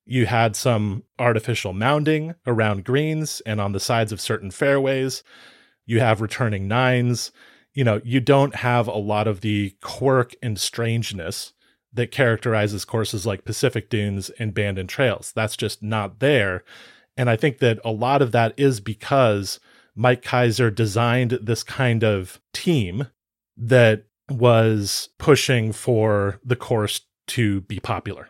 You 0.05 0.27
had 0.27 0.55
some 0.55 1.05
artificial 1.19 1.73
mounding 1.73 2.35
around 2.47 2.85
greens 2.85 3.41
and 3.47 3.61
on 3.61 3.73
the 3.73 3.81
sides 3.81 4.13
of 4.13 4.21
certain 4.21 4.51
fairways. 4.51 5.23
You 5.87 6.01
have 6.01 6.21
returning 6.21 6.69
nines 6.69 7.33
you 7.75 7.85
know, 7.85 8.01
you 8.05 8.21
don't 8.21 8.57
have 8.57 8.87
a 8.87 8.97
lot 8.97 9.27
of 9.27 9.41
the 9.41 9.75
quirk 9.83 10.35
and 10.43 10.59
strangeness 10.59 11.53
that 11.93 12.11
characterizes 12.11 12.85
courses 12.85 13.27
like 13.27 13.45
Pacific 13.45 13.91
Dunes 13.91 14.31
and 14.39 14.55
Bandon 14.55 14.87
Trails. 14.87 15.33
That's 15.35 15.57
just 15.57 15.83
not 15.83 16.21
there. 16.21 16.65
And 17.17 17.31
I 17.31 17.37
think 17.37 17.59
that 17.59 17.79
a 17.85 17.93
lot 17.93 18.23
of 18.23 18.33
that 18.33 18.55
is 18.57 18.81
because 18.81 19.61
Mike 19.95 20.23
Keiser 20.23 20.75
designed 20.75 21.39
this 21.43 21.63
kind 21.63 22.03
of 22.03 22.41
team 22.53 23.09
that 23.57 24.05
was 24.29 25.11
pushing 25.19 25.73
for 25.73 26.41
the 26.45 26.57
course 26.57 27.03
to 27.29 27.61
be 27.63 27.79
popular. 27.79 28.29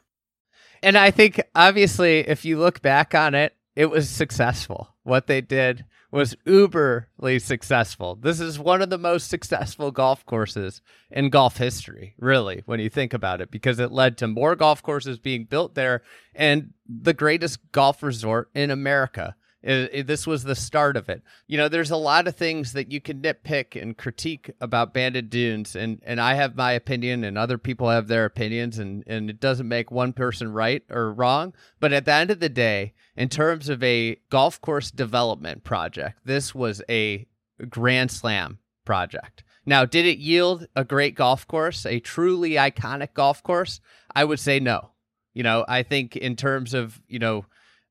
And 0.83 0.99
I 0.99 1.11
think 1.11 1.41
obviously 1.55 2.21
if 2.21 2.45
you 2.45 2.59
look 2.59 2.83
back 2.83 3.15
on 3.15 3.35
it, 3.35 3.55
it 3.75 3.87
was 3.87 4.09
successful. 4.09 4.95
What 5.03 5.27
they 5.27 5.41
did 5.41 5.85
was 6.14 6.37
uberly 6.47 7.42
successful. 7.42 8.14
This 8.14 8.38
is 8.38 8.56
one 8.56 8.80
of 8.80 8.88
the 8.88 8.97
most 8.97 9.28
successful 9.28 9.90
golf 9.90 10.25
courses 10.25 10.80
in 11.11 11.28
golf 11.28 11.56
history, 11.56 12.14
really, 12.18 12.62
when 12.66 12.78
you 12.78 12.88
think 12.88 13.12
about 13.12 13.40
it, 13.40 13.50
because 13.50 13.80
it 13.80 13.90
led 13.90 14.16
to 14.18 14.28
more 14.28 14.54
golf 14.54 14.80
courses 14.80 15.18
being 15.18 15.44
built 15.44 15.75
there 15.75 16.02
and 16.33 16.73
the 16.88 17.14
greatest 17.14 17.59
golf 17.73 18.00
resort 18.00 18.49
in 18.54 18.71
America. 18.71 19.35
It, 19.64 19.90
it, 19.92 20.06
this 20.06 20.26
was 20.26 20.44
the 20.44 20.54
start 20.54 20.94
of 20.97 21.09
it. 21.09 21.23
You 21.47 21.56
know, 21.56 21.68
there's 21.68 21.90
a 21.90 21.97
lot 21.97 22.28
of 22.28 22.37
things 22.37 22.75
that 22.75 22.92
you 22.92 23.00
can 23.00 23.23
nitpick 23.23 23.80
and 23.80 23.97
critique 23.97 24.50
about 24.61 24.92
Bandon 24.92 25.28
Dunes, 25.28 25.75
and 25.75 26.02
and 26.04 26.21
I 26.21 26.35
have 26.35 26.54
my 26.54 26.73
opinion, 26.73 27.25
and 27.25 27.38
other 27.38 27.56
people 27.56 27.88
have 27.88 28.06
their 28.06 28.26
opinions, 28.26 28.78
and 28.78 29.02
and 29.06 29.30
it 29.30 29.40
doesn't 29.40 29.66
make 29.66 29.90
one 29.90 30.12
person 30.12 30.52
right 30.52 30.83
or 30.90 31.14
wrong. 31.14 31.54
But 31.80 31.94
at 31.94 32.04
the 32.04 32.12
end 32.12 32.30
of 32.30 32.40
the 32.40 32.50
day, 32.50 32.92
in 33.16 33.30
terms 33.30 33.71
of 33.71 33.83
a 33.83 34.16
golf 34.28 34.61
course 34.61 34.90
development 34.90 35.64
project, 35.64 36.21
this 36.26 36.54
was 36.54 36.83
a 36.90 37.26
grand 37.71 38.11
slam 38.11 38.59
project. 38.85 39.44
Now, 39.64 39.87
did 39.87 40.04
it 40.04 40.18
yield 40.18 40.66
a 40.76 40.85
great 40.85 41.14
golf 41.14 41.47
course, 41.47 41.87
a 41.87 42.00
truly 42.00 42.50
iconic 42.50 43.14
golf 43.14 43.42
course? 43.42 43.80
I 44.14 44.25
would 44.25 44.40
say 44.40 44.61
no. 44.61 44.90
You 45.33 45.42
know, 45.42 45.64
I 45.66 45.83
think 45.83 46.16
in 46.16 46.37
terms 46.37 46.75
of, 46.75 47.00
you 47.09 47.18
know, 47.18 47.47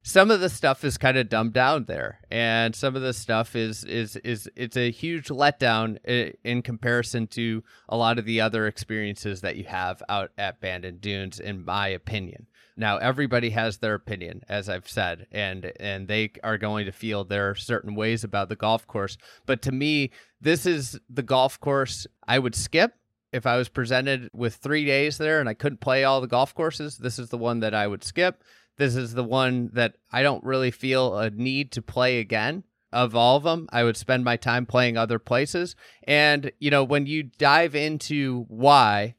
some 0.05 0.29
of 0.29 0.41
the 0.41 0.49
stuff 0.49 0.83
is 0.83 0.97
kind 0.97 1.17
of 1.17 1.29
dumbed 1.29 1.53
down 1.53 1.85
there 1.85 2.19
and 2.29 2.75
some 2.75 2.95
of 2.95 3.01
the 3.01 3.13
stuff 3.13 3.55
is 3.55 3.85
is 3.85 4.17
is 4.17 4.49
it's 4.55 4.75
a 4.75 4.91
huge 4.91 5.29
letdown 5.29 5.97
eh, 6.03 6.31
in 6.43 6.61
comparison 6.61 7.25
to 7.25 7.63
a 7.87 7.95
lot 7.95 8.19
of 8.19 8.25
the 8.25 8.41
other 8.41 8.67
experiences 8.67 9.39
that 9.41 9.55
you 9.55 9.63
have 9.63 10.03
out 10.09 10.31
at 10.37 10.59
Bandon 10.59 10.97
Dunes 10.97 11.39
in 11.39 11.63
my 11.63 11.87
opinion. 11.87 12.47
Now 12.75 12.97
everybody 12.97 13.51
has 13.51 13.77
their 13.77 13.93
opinion 13.93 14.41
as 14.49 14.67
I've 14.67 14.89
said 14.89 15.25
and 15.31 15.71
and 15.79 16.09
they 16.09 16.31
are 16.43 16.57
going 16.57 16.85
to 16.85 16.91
feel 16.91 17.23
there 17.23 17.49
are 17.49 17.55
certain 17.55 17.95
ways 17.95 18.25
about 18.25 18.49
the 18.49 18.57
golf 18.57 18.85
course 18.85 19.17
but 19.45 19.61
to 19.63 19.71
me 19.71 20.11
this 20.41 20.65
is 20.65 20.99
the 21.09 21.23
golf 21.23 21.59
course 21.61 22.05
I 22.27 22.39
would 22.39 22.55
skip 22.55 22.93
if 23.31 23.47
I 23.47 23.57
was 23.57 23.69
presented 23.69 24.29
with 24.33 24.55
3 24.55 24.85
days 24.85 25.17
there 25.17 25.39
and 25.39 25.47
I 25.47 25.53
couldn't 25.53 25.79
play 25.79 26.03
all 26.03 26.21
the 26.21 26.27
golf 26.27 26.53
courses. 26.53 26.97
This 26.97 27.17
is 27.17 27.29
the 27.29 27.37
one 27.37 27.61
that 27.61 27.73
I 27.73 27.87
would 27.87 28.03
skip 28.03 28.43
this 28.77 28.95
is 28.95 29.13
the 29.13 29.23
one 29.23 29.69
that 29.73 29.95
I 30.11 30.23
don't 30.23 30.43
really 30.43 30.71
feel 30.71 31.17
a 31.17 31.29
need 31.29 31.71
to 31.73 31.81
play 31.81 32.19
again. 32.19 32.63
Of 32.91 33.15
all 33.15 33.37
of 33.37 33.43
them, 33.43 33.67
I 33.71 33.83
would 33.83 33.97
spend 33.97 34.23
my 34.23 34.37
time 34.37 34.67
playing 34.67 34.97
other 34.97 35.17
places. 35.17 35.75
And, 36.03 36.51
you 36.59 36.69
know, 36.69 36.83
when 36.83 37.07
you 37.07 37.23
dive 37.23 37.73
into 37.73 38.45
why, 38.49 39.15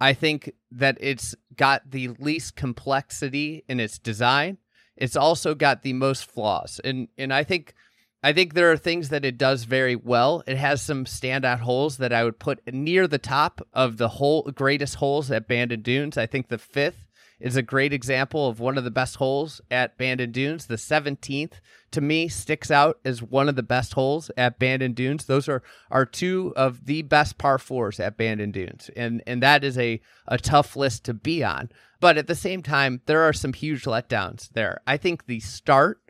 I 0.00 0.14
think 0.14 0.52
that 0.70 0.96
it's 0.98 1.34
got 1.54 1.90
the 1.90 2.08
least 2.18 2.56
complexity 2.56 3.64
in 3.68 3.80
its 3.80 3.98
design. 3.98 4.58
It's 4.96 5.16
also 5.16 5.54
got 5.54 5.82
the 5.82 5.92
most 5.92 6.30
flaws. 6.30 6.80
And 6.82 7.08
and 7.18 7.32
I 7.32 7.44
think 7.44 7.74
I 8.22 8.32
think 8.32 8.54
there 8.54 8.72
are 8.72 8.76
things 8.76 9.10
that 9.10 9.24
it 9.24 9.38
does 9.38 9.64
very 9.64 9.94
well. 9.94 10.42
It 10.46 10.56
has 10.56 10.82
some 10.82 11.04
standout 11.04 11.60
holes 11.60 11.98
that 11.98 12.12
I 12.12 12.24
would 12.24 12.38
put 12.38 12.60
near 12.72 13.06
the 13.06 13.18
top 13.18 13.60
of 13.72 13.96
the 13.96 14.08
whole 14.08 14.42
greatest 14.42 14.96
holes 14.96 15.30
at 15.30 15.46
Bandon 15.46 15.82
Dunes. 15.82 16.18
I 16.18 16.26
think 16.26 16.48
the 16.48 16.58
fifth 16.58 17.07
is 17.40 17.56
a 17.56 17.62
great 17.62 17.92
example 17.92 18.48
of 18.48 18.60
one 18.60 18.76
of 18.76 18.84
the 18.84 18.90
best 18.90 19.16
holes 19.16 19.60
at 19.70 19.96
Bandon 19.96 20.32
Dunes. 20.32 20.66
The 20.66 20.76
17th, 20.76 21.52
to 21.92 22.00
me, 22.00 22.28
sticks 22.28 22.70
out 22.70 22.98
as 23.04 23.22
one 23.22 23.48
of 23.48 23.56
the 23.56 23.62
best 23.62 23.94
holes 23.94 24.30
at 24.36 24.58
Bandon 24.58 24.92
Dunes. 24.92 25.26
Those 25.26 25.48
are, 25.48 25.62
are 25.90 26.04
two 26.04 26.52
of 26.56 26.86
the 26.86 27.02
best 27.02 27.38
par 27.38 27.58
fours 27.58 28.00
at 28.00 28.16
Bandon 28.16 28.50
Dunes. 28.50 28.90
And, 28.96 29.22
and 29.26 29.42
that 29.42 29.62
is 29.62 29.78
a, 29.78 30.00
a 30.26 30.38
tough 30.38 30.74
list 30.76 31.04
to 31.04 31.14
be 31.14 31.44
on. 31.44 31.70
But 32.00 32.18
at 32.18 32.26
the 32.26 32.34
same 32.34 32.62
time, 32.62 33.02
there 33.06 33.22
are 33.22 33.32
some 33.32 33.52
huge 33.52 33.84
letdowns 33.84 34.50
there. 34.50 34.80
I 34.86 34.96
think 34.96 35.26
the 35.26 35.40
start 35.40 36.00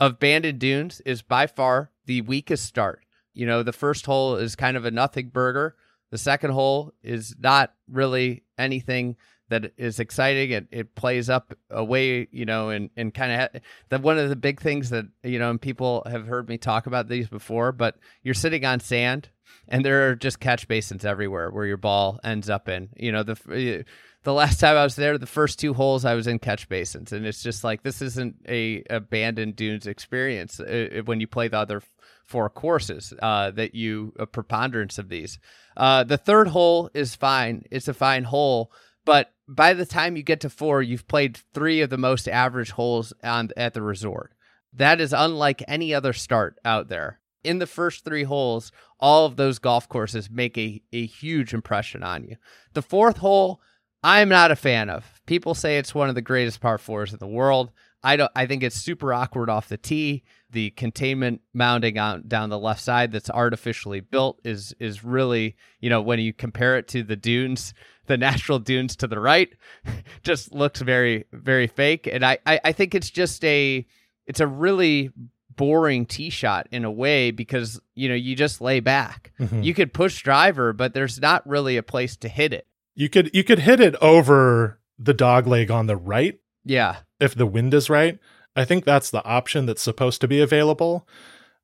of 0.00 0.18
Bandon 0.18 0.58
Dunes 0.58 1.00
is 1.06 1.22
by 1.22 1.46
far 1.46 1.90
the 2.06 2.20
weakest 2.22 2.66
start. 2.66 3.04
You 3.32 3.46
know, 3.46 3.62
the 3.62 3.72
first 3.72 4.06
hole 4.06 4.36
is 4.36 4.54
kind 4.54 4.76
of 4.76 4.84
a 4.84 4.90
nothing 4.90 5.28
burger. 5.28 5.76
The 6.10 6.18
second 6.18 6.50
hole 6.50 6.92
is 7.02 7.34
not 7.38 7.74
really 7.90 8.44
anything 8.56 9.16
that 9.54 9.72
is 9.76 10.00
exciting. 10.00 10.50
It 10.50 10.66
it 10.70 10.94
plays 10.94 11.30
up 11.30 11.54
a 11.70 11.84
way, 11.84 12.28
you 12.32 12.44
know, 12.44 12.70
and 12.70 12.90
and 12.96 13.14
kind 13.14 13.32
of 13.32 13.38
ha- 13.38 13.60
that 13.90 14.02
one 14.02 14.18
of 14.18 14.28
the 14.28 14.36
big 14.36 14.60
things 14.60 14.90
that 14.90 15.06
you 15.22 15.38
know, 15.38 15.50
and 15.50 15.60
people 15.60 16.02
have 16.10 16.26
heard 16.26 16.48
me 16.48 16.58
talk 16.58 16.86
about 16.86 17.08
these 17.08 17.28
before. 17.28 17.72
But 17.72 17.96
you're 18.22 18.34
sitting 18.34 18.64
on 18.64 18.80
sand, 18.80 19.28
and 19.68 19.84
there 19.84 20.08
are 20.08 20.16
just 20.16 20.40
catch 20.40 20.66
basins 20.66 21.04
everywhere 21.04 21.50
where 21.50 21.66
your 21.66 21.76
ball 21.76 22.18
ends 22.24 22.50
up 22.50 22.68
in. 22.68 22.88
You 22.96 23.12
know, 23.12 23.22
the 23.22 23.84
the 24.24 24.32
last 24.32 24.58
time 24.58 24.76
I 24.76 24.82
was 24.82 24.96
there, 24.96 25.16
the 25.18 25.26
first 25.26 25.58
two 25.58 25.74
holes 25.74 26.04
I 26.04 26.14
was 26.14 26.26
in 26.26 26.38
catch 26.40 26.68
basins, 26.68 27.12
and 27.12 27.26
it's 27.26 27.42
just 27.42 27.62
like 27.62 27.82
this 27.82 28.02
isn't 28.02 28.36
a 28.48 28.82
Bandon 29.10 29.52
Dunes 29.52 29.86
experience 29.86 30.58
uh, 30.58 31.02
when 31.04 31.20
you 31.20 31.26
play 31.26 31.48
the 31.48 31.58
other 31.58 31.82
four 32.24 32.48
courses 32.50 33.12
uh, 33.20 33.50
that 33.52 33.74
you 33.74 34.14
a 34.18 34.26
preponderance 34.26 34.98
of 34.98 35.08
these. 35.08 35.38
Uh, 35.76 36.04
the 36.04 36.16
third 36.16 36.48
hole 36.48 36.90
is 36.94 37.14
fine; 37.14 37.64
it's 37.70 37.88
a 37.88 37.94
fine 37.94 38.24
hole, 38.24 38.72
but 39.04 39.33
by 39.48 39.74
the 39.74 39.86
time 39.86 40.16
you 40.16 40.22
get 40.22 40.40
to 40.40 40.50
four, 40.50 40.82
you've 40.82 41.08
played 41.08 41.38
three 41.52 41.80
of 41.80 41.90
the 41.90 41.98
most 41.98 42.28
average 42.28 42.70
holes 42.70 43.12
on 43.22 43.50
at 43.56 43.74
the 43.74 43.82
resort. 43.82 44.32
That 44.72 45.00
is 45.00 45.12
unlike 45.12 45.62
any 45.68 45.94
other 45.94 46.12
start 46.12 46.58
out 46.64 46.88
there. 46.88 47.20
In 47.42 47.58
the 47.58 47.66
first 47.66 48.04
three 48.04 48.24
holes, 48.24 48.72
all 48.98 49.26
of 49.26 49.36
those 49.36 49.58
golf 49.58 49.88
courses 49.88 50.30
make 50.30 50.56
a, 50.56 50.82
a 50.92 51.04
huge 51.06 51.52
impression 51.52 52.02
on 52.02 52.24
you. 52.24 52.36
The 52.72 52.82
fourth 52.82 53.18
hole, 53.18 53.60
I'm 54.02 54.30
not 54.30 54.50
a 54.50 54.56
fan 54.56 54.88
of. 54.88 55.20
People 55.26 55.54
say 55.54 55.78
it's 55.78 55.94
one 55.94 56.08
of 56.08 56.14
the 56.14 56.22
greatest 56.22 56.60
par 56.60 56.78
fours 56.78 57.12
in 57.12 57.18
the 57.18 57.26
world. 57.26 57.70
I 58.02 58.16
don't. 58.16 58.30
I 58.36 58.44
think 58.46 58.62
it's 58.62 58.76
super 58.76 59.14
awkward 59.14 59.48
off 59.48 59.70
the 59.70 59.78
tee. 59.78 60.24
The 60.50 60.70
containment 60.70 61.40
mounding 61.54 61.98
on 61.98 62.28
down 62.28 62.50
the 62.50 62.58
left 62.58 62.82
side 62.82 63.12
that's 63.12 63.30
artificially 63.30 64.00
built 64.00 64.40
is 64.44 64.74
is 64.78 65.02
really 65.02 65.56
you 65.80 65.88
know 65.88 66.02
when 66.02 66.20
you 66.20 66.34
compare 66.34 66.76
it 66.76 66.86
to 66.88 67.02
the 67.02 67.16
dunes, 67.16 67.72
the 68.06 68.16
natural 68.16 68.58
dunes 68.58 68.96
to 68.96 69.06
the 69.06 69.20
right, 69.20 69.50
just 70.22 70.52
looks 70.52 70.80
very 70.80 71.24
very 71.32 71.66
fake. 71.66 72.08
And 72.10 72.24
I 72.24 72.38
I, 72.46 72.60
I 72.64 72.72
think 72.72 72.94
it's 72.94 73.10
just 73.10 73.44
a 73.44 73.86
it's 74.26 74.40
a 74.40 74.46
really 74.46 75.10
boring 75.56 76.04
tee 76.04 76.30
shot 76.30 76.66
in 76.72 76.84
a 76.84 76.90
way 76.90 77.30
because 77.30 77.80
you 77.94 78.08
know 78.08 78.14
you 78.14 78.34
just 78.34 78.60
lay 78.60 78.80
back. 78.80 79.32
Mhm. 79.38 79.64
You 79.64 79.74
could 79.74 79.92
push 79.92 80.22
driver, 80.22 80.72
but 80.72 80.94
there's 80.94 81.20
not 81.20 81.46
really 81.46 81.76
a 81.76 81.82
place 81.82 82.16
to 82.18 82.28
hit 82.28 82.52
it. 82.52 82.66
You 82.94 83.08
could 83.08 83.30
you 83.34 83.44
could 83.44 83.60
hit 83.60 83.80
it 83.80 83.94
over 83.96 84.78
the 84.98 85.14
dog 85.14 85.46
leg 85.46 85.70
on 85.70 85.86
the 85.86 85.96
right 85.96 86.38
Yeah, 86.64 86.98
if 87.20 87.34
the 87.34 87.46
wind 87.46 87.74
is 87.74 87.90
right. 87.90 88.18
I 88.56 88.64
think 88.64 88.84
that's 88.84 89.10
the 89.10 89.24
option 89.24 89.66
that's 89.66 89.82
supposed 89.82 90.20
to 90.20 90.28
be 90.28 90.40
available. 90.40 91.08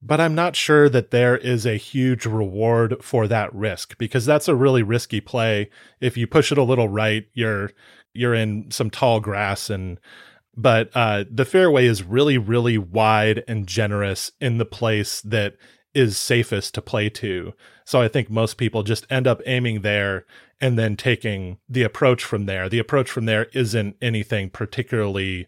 But 0.02 0.20
I'm 0.20 0.34
not 0.34 0.56
sure 0.56 0.88
that 0.88 1.10
there 1.10 1.36
is 1.36 1.66
a 1.66 1.76
huge 1.76 2.24
reward 2.24 3.04
for 3.04 3.26
that 3.28 3.54
risk 3.54 3.98
because 3.98 4.24
that's 4.24 4.48
a 4.48 4.54
really 4.54 4.82
risky 4.82 5.20
play. 5.20 5.68
If 6.00 6.16
you 6.16 6.26
push 6.26 6.50
it 6.50 6.58
a 6.58 6.62
little 6.62 6.88
right, 6.88 7.26
you're 7.34 7.70
you're 8.14 8.34
in 8.34 8.70
some 8.70 8.90
tall 8.90 9.20
grass 9.20 9.70
and 9.70 10.00
but 10.56 10.90
uh 10.94 11.24
the 11.30 11.44
fairway 11.44 11.86
is 11.86 12.02
really 12.02 12.36
really 12.38 12.76
wide 12.76 13.44
and 13.46 13.68
generous 13.68 14.32
in 14.40 14.58
the 14.58 14.64
place 14.64 15.20
that 15.20 15.54
is 15.94 16.16
safest 16.16 16.74
to 16.74 16.82
play 16.82 17.08
to. 17.08 17.52
So 17.84 18.00
I 18.00 18.08
think 18.08 18.30
most 18.30 18.56
people 18.56 18.82
just 18.82 19.06
end 19.10 19.26
up 19.26 19.40
aiming 19.46 19.82
there 19.82 20.24
and 20.60 20.78
then 20.78 20.96
taking 20.96 21.58
the 21.68 21.82
approach 21.82 22.22
from 22.24 22.46
there. 22.46 22.68
The 22.68 22.78
approach 22.78 23.10
from 23.10 23.26
there 23.26 23.46
isn't 23.52 23.96
anything 24.00 24.50
particularly 24.50 25.46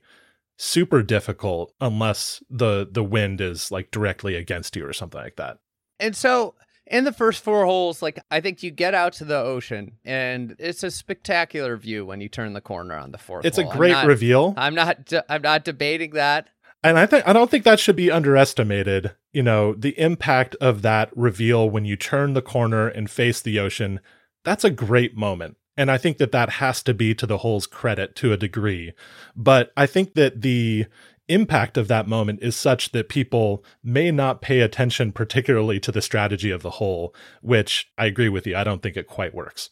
super 0.57 1.03
difficult 1.03 1.73
unless 1.81 2.43
the 2.51 2.89
the 2.91 3.05
wind 3.05 3.41
is 3.41 3.71
like 3.71 3.91
directly 3.91 4.35
against 4.37 4.77
you 4.77 4.87
or 4.87 4.93
something 4.93 5.21
like 5.21 5.37
that. 5.37 5.59
And 5.99 6.15
so 6.17 6.55
in 6.87 7.05
the 7.05 7.13
first 7.13 7.43
four 7.43 7.65
holes, 7.65 8.03
like 8.03 8.19
I 8.31 8.41
think 8.41 8.63
you 8.63 8.71
get 8.71 8.95
out 8.95 9.13
to 9.15 9.25
the 9.25 9.39
ocean, 9.39 9.93
and 10.05 10.57
it's 10.59 10.83
a 10.83 10.91
spectacular 10.91 11.77
view 11.77 12.05
when 12.05 12.21
you 12.21 12.29
turn 12.29 12.53
the 12.53 12.61
corner 12.61 12.97
on 12.97 13.13
the 13.13 13.19
fourth. 13.19 13.45
It's 13.45 13.59
a 13.59 13.63
hole. 13.63 13.73
I'm 13.73 13.79
great 13.79 13.93
not- 13.93 14.07
reveal. 14.07 14.55
I'm 14.57 14.75
not. 14.75 15.07
de- 15.07 15.33
I'm 15.33 15.43
not 15.43 15.65
debating 15.65 16.11
that. 16.13 16.49
And 16.85 16.99
I 16.99 17.07
think 17.07 17.27
I 17.27 17.33
don't 17.33 17.51
think 17.51 17.63
that 17.65 17.79
should 17.79 17.95
be 17.97 18.11
underestimated. 18.11 19.15
You 19.33 19.45
know, 19.45 19.75
the 19.75 19.99
impact 19.99 20.57
of 20.57 20.83
that 20.83 21.17
reveal 21.17 21.71
when 21.71 21.85
you 21.85 21.95
turn 21.97 22.35
the 22.35 22.43
corner 22.43 22.89
and 22.89 23.09
face 23.09 23.41
the 23.41 23.61
ocean, 23.61 24.01
that's 24.45 24.65
a 24.65 24.71
great 24.71 25.17
moment. 25.17 25.57
And 25.77 25.91
I 25.91 25.99
think 25.99 26.19
that 26.19 26.33
that 26.33 26.51
has 26.51 26.83
to 26.83 26.95
be 26.95 27.15
to 27.15 27.27
the 27.27 27.39
hole's 27.39 27.67
credit 27.67 28.15
to 28.17 28.33
a 28.33 28.37
degree. 28.37 28.93
But 29.35 29.73
I 29.77 29.87
think 29.87 30.15
that 30.15 30.43
the 30.43 30.87
impact 31.29 31.77
of 31.77 31.89
that 31.89 32.07
moment 32.07 32.41
is 32.43 32.57
such 32.57 32.93
that 32.93 33.09
people 33.09 33.65
may 33.83 34.11
not 34.11 34.43
pay 34.43 34.61
attention 34.61 35.13
particularly 35.13 35.81
to 35.81 35.93
the 35.93 36.03
strategy 36.03 36.51
of 36.51 36.63
the 36.63 36.71
hole, 36.71 37.15
which 37.41 37.91
I 37.97 38.07
agree 38.07 38.29
with 38.29 38.47
you. 38.47 38.57
I 38.57 38.65
don't 38.65 38.83
think 38.83 38.97
it 38.97 39.07
quite 39.07 39.35
works. 39.35 39.71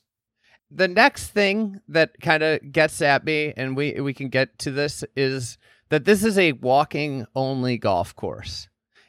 The 0.70 0.88
next 0.88 1.28
thing 1.28 1.80
that 1.88 2.20
kind 2.20 2.42
of 2.42 2.72
gets 2.72 3.02
at 3.02 3.24
me, 3.24 3.52
and 3.56 3.76
we 3.76 4.00
we 4.00 4.14
can 4.14 4.28
get 4.28 4.56
to 4.60 4.70
this, 4.70 5.02
is 5.16 5.58
that 5.88 6.04
this 6.04 6.24
is 6.24 6.38
a 6.38 6.52
walking 6.52 7.26
only 7.34 7.76
golf 7.76 8.14
course, 8.14 8.68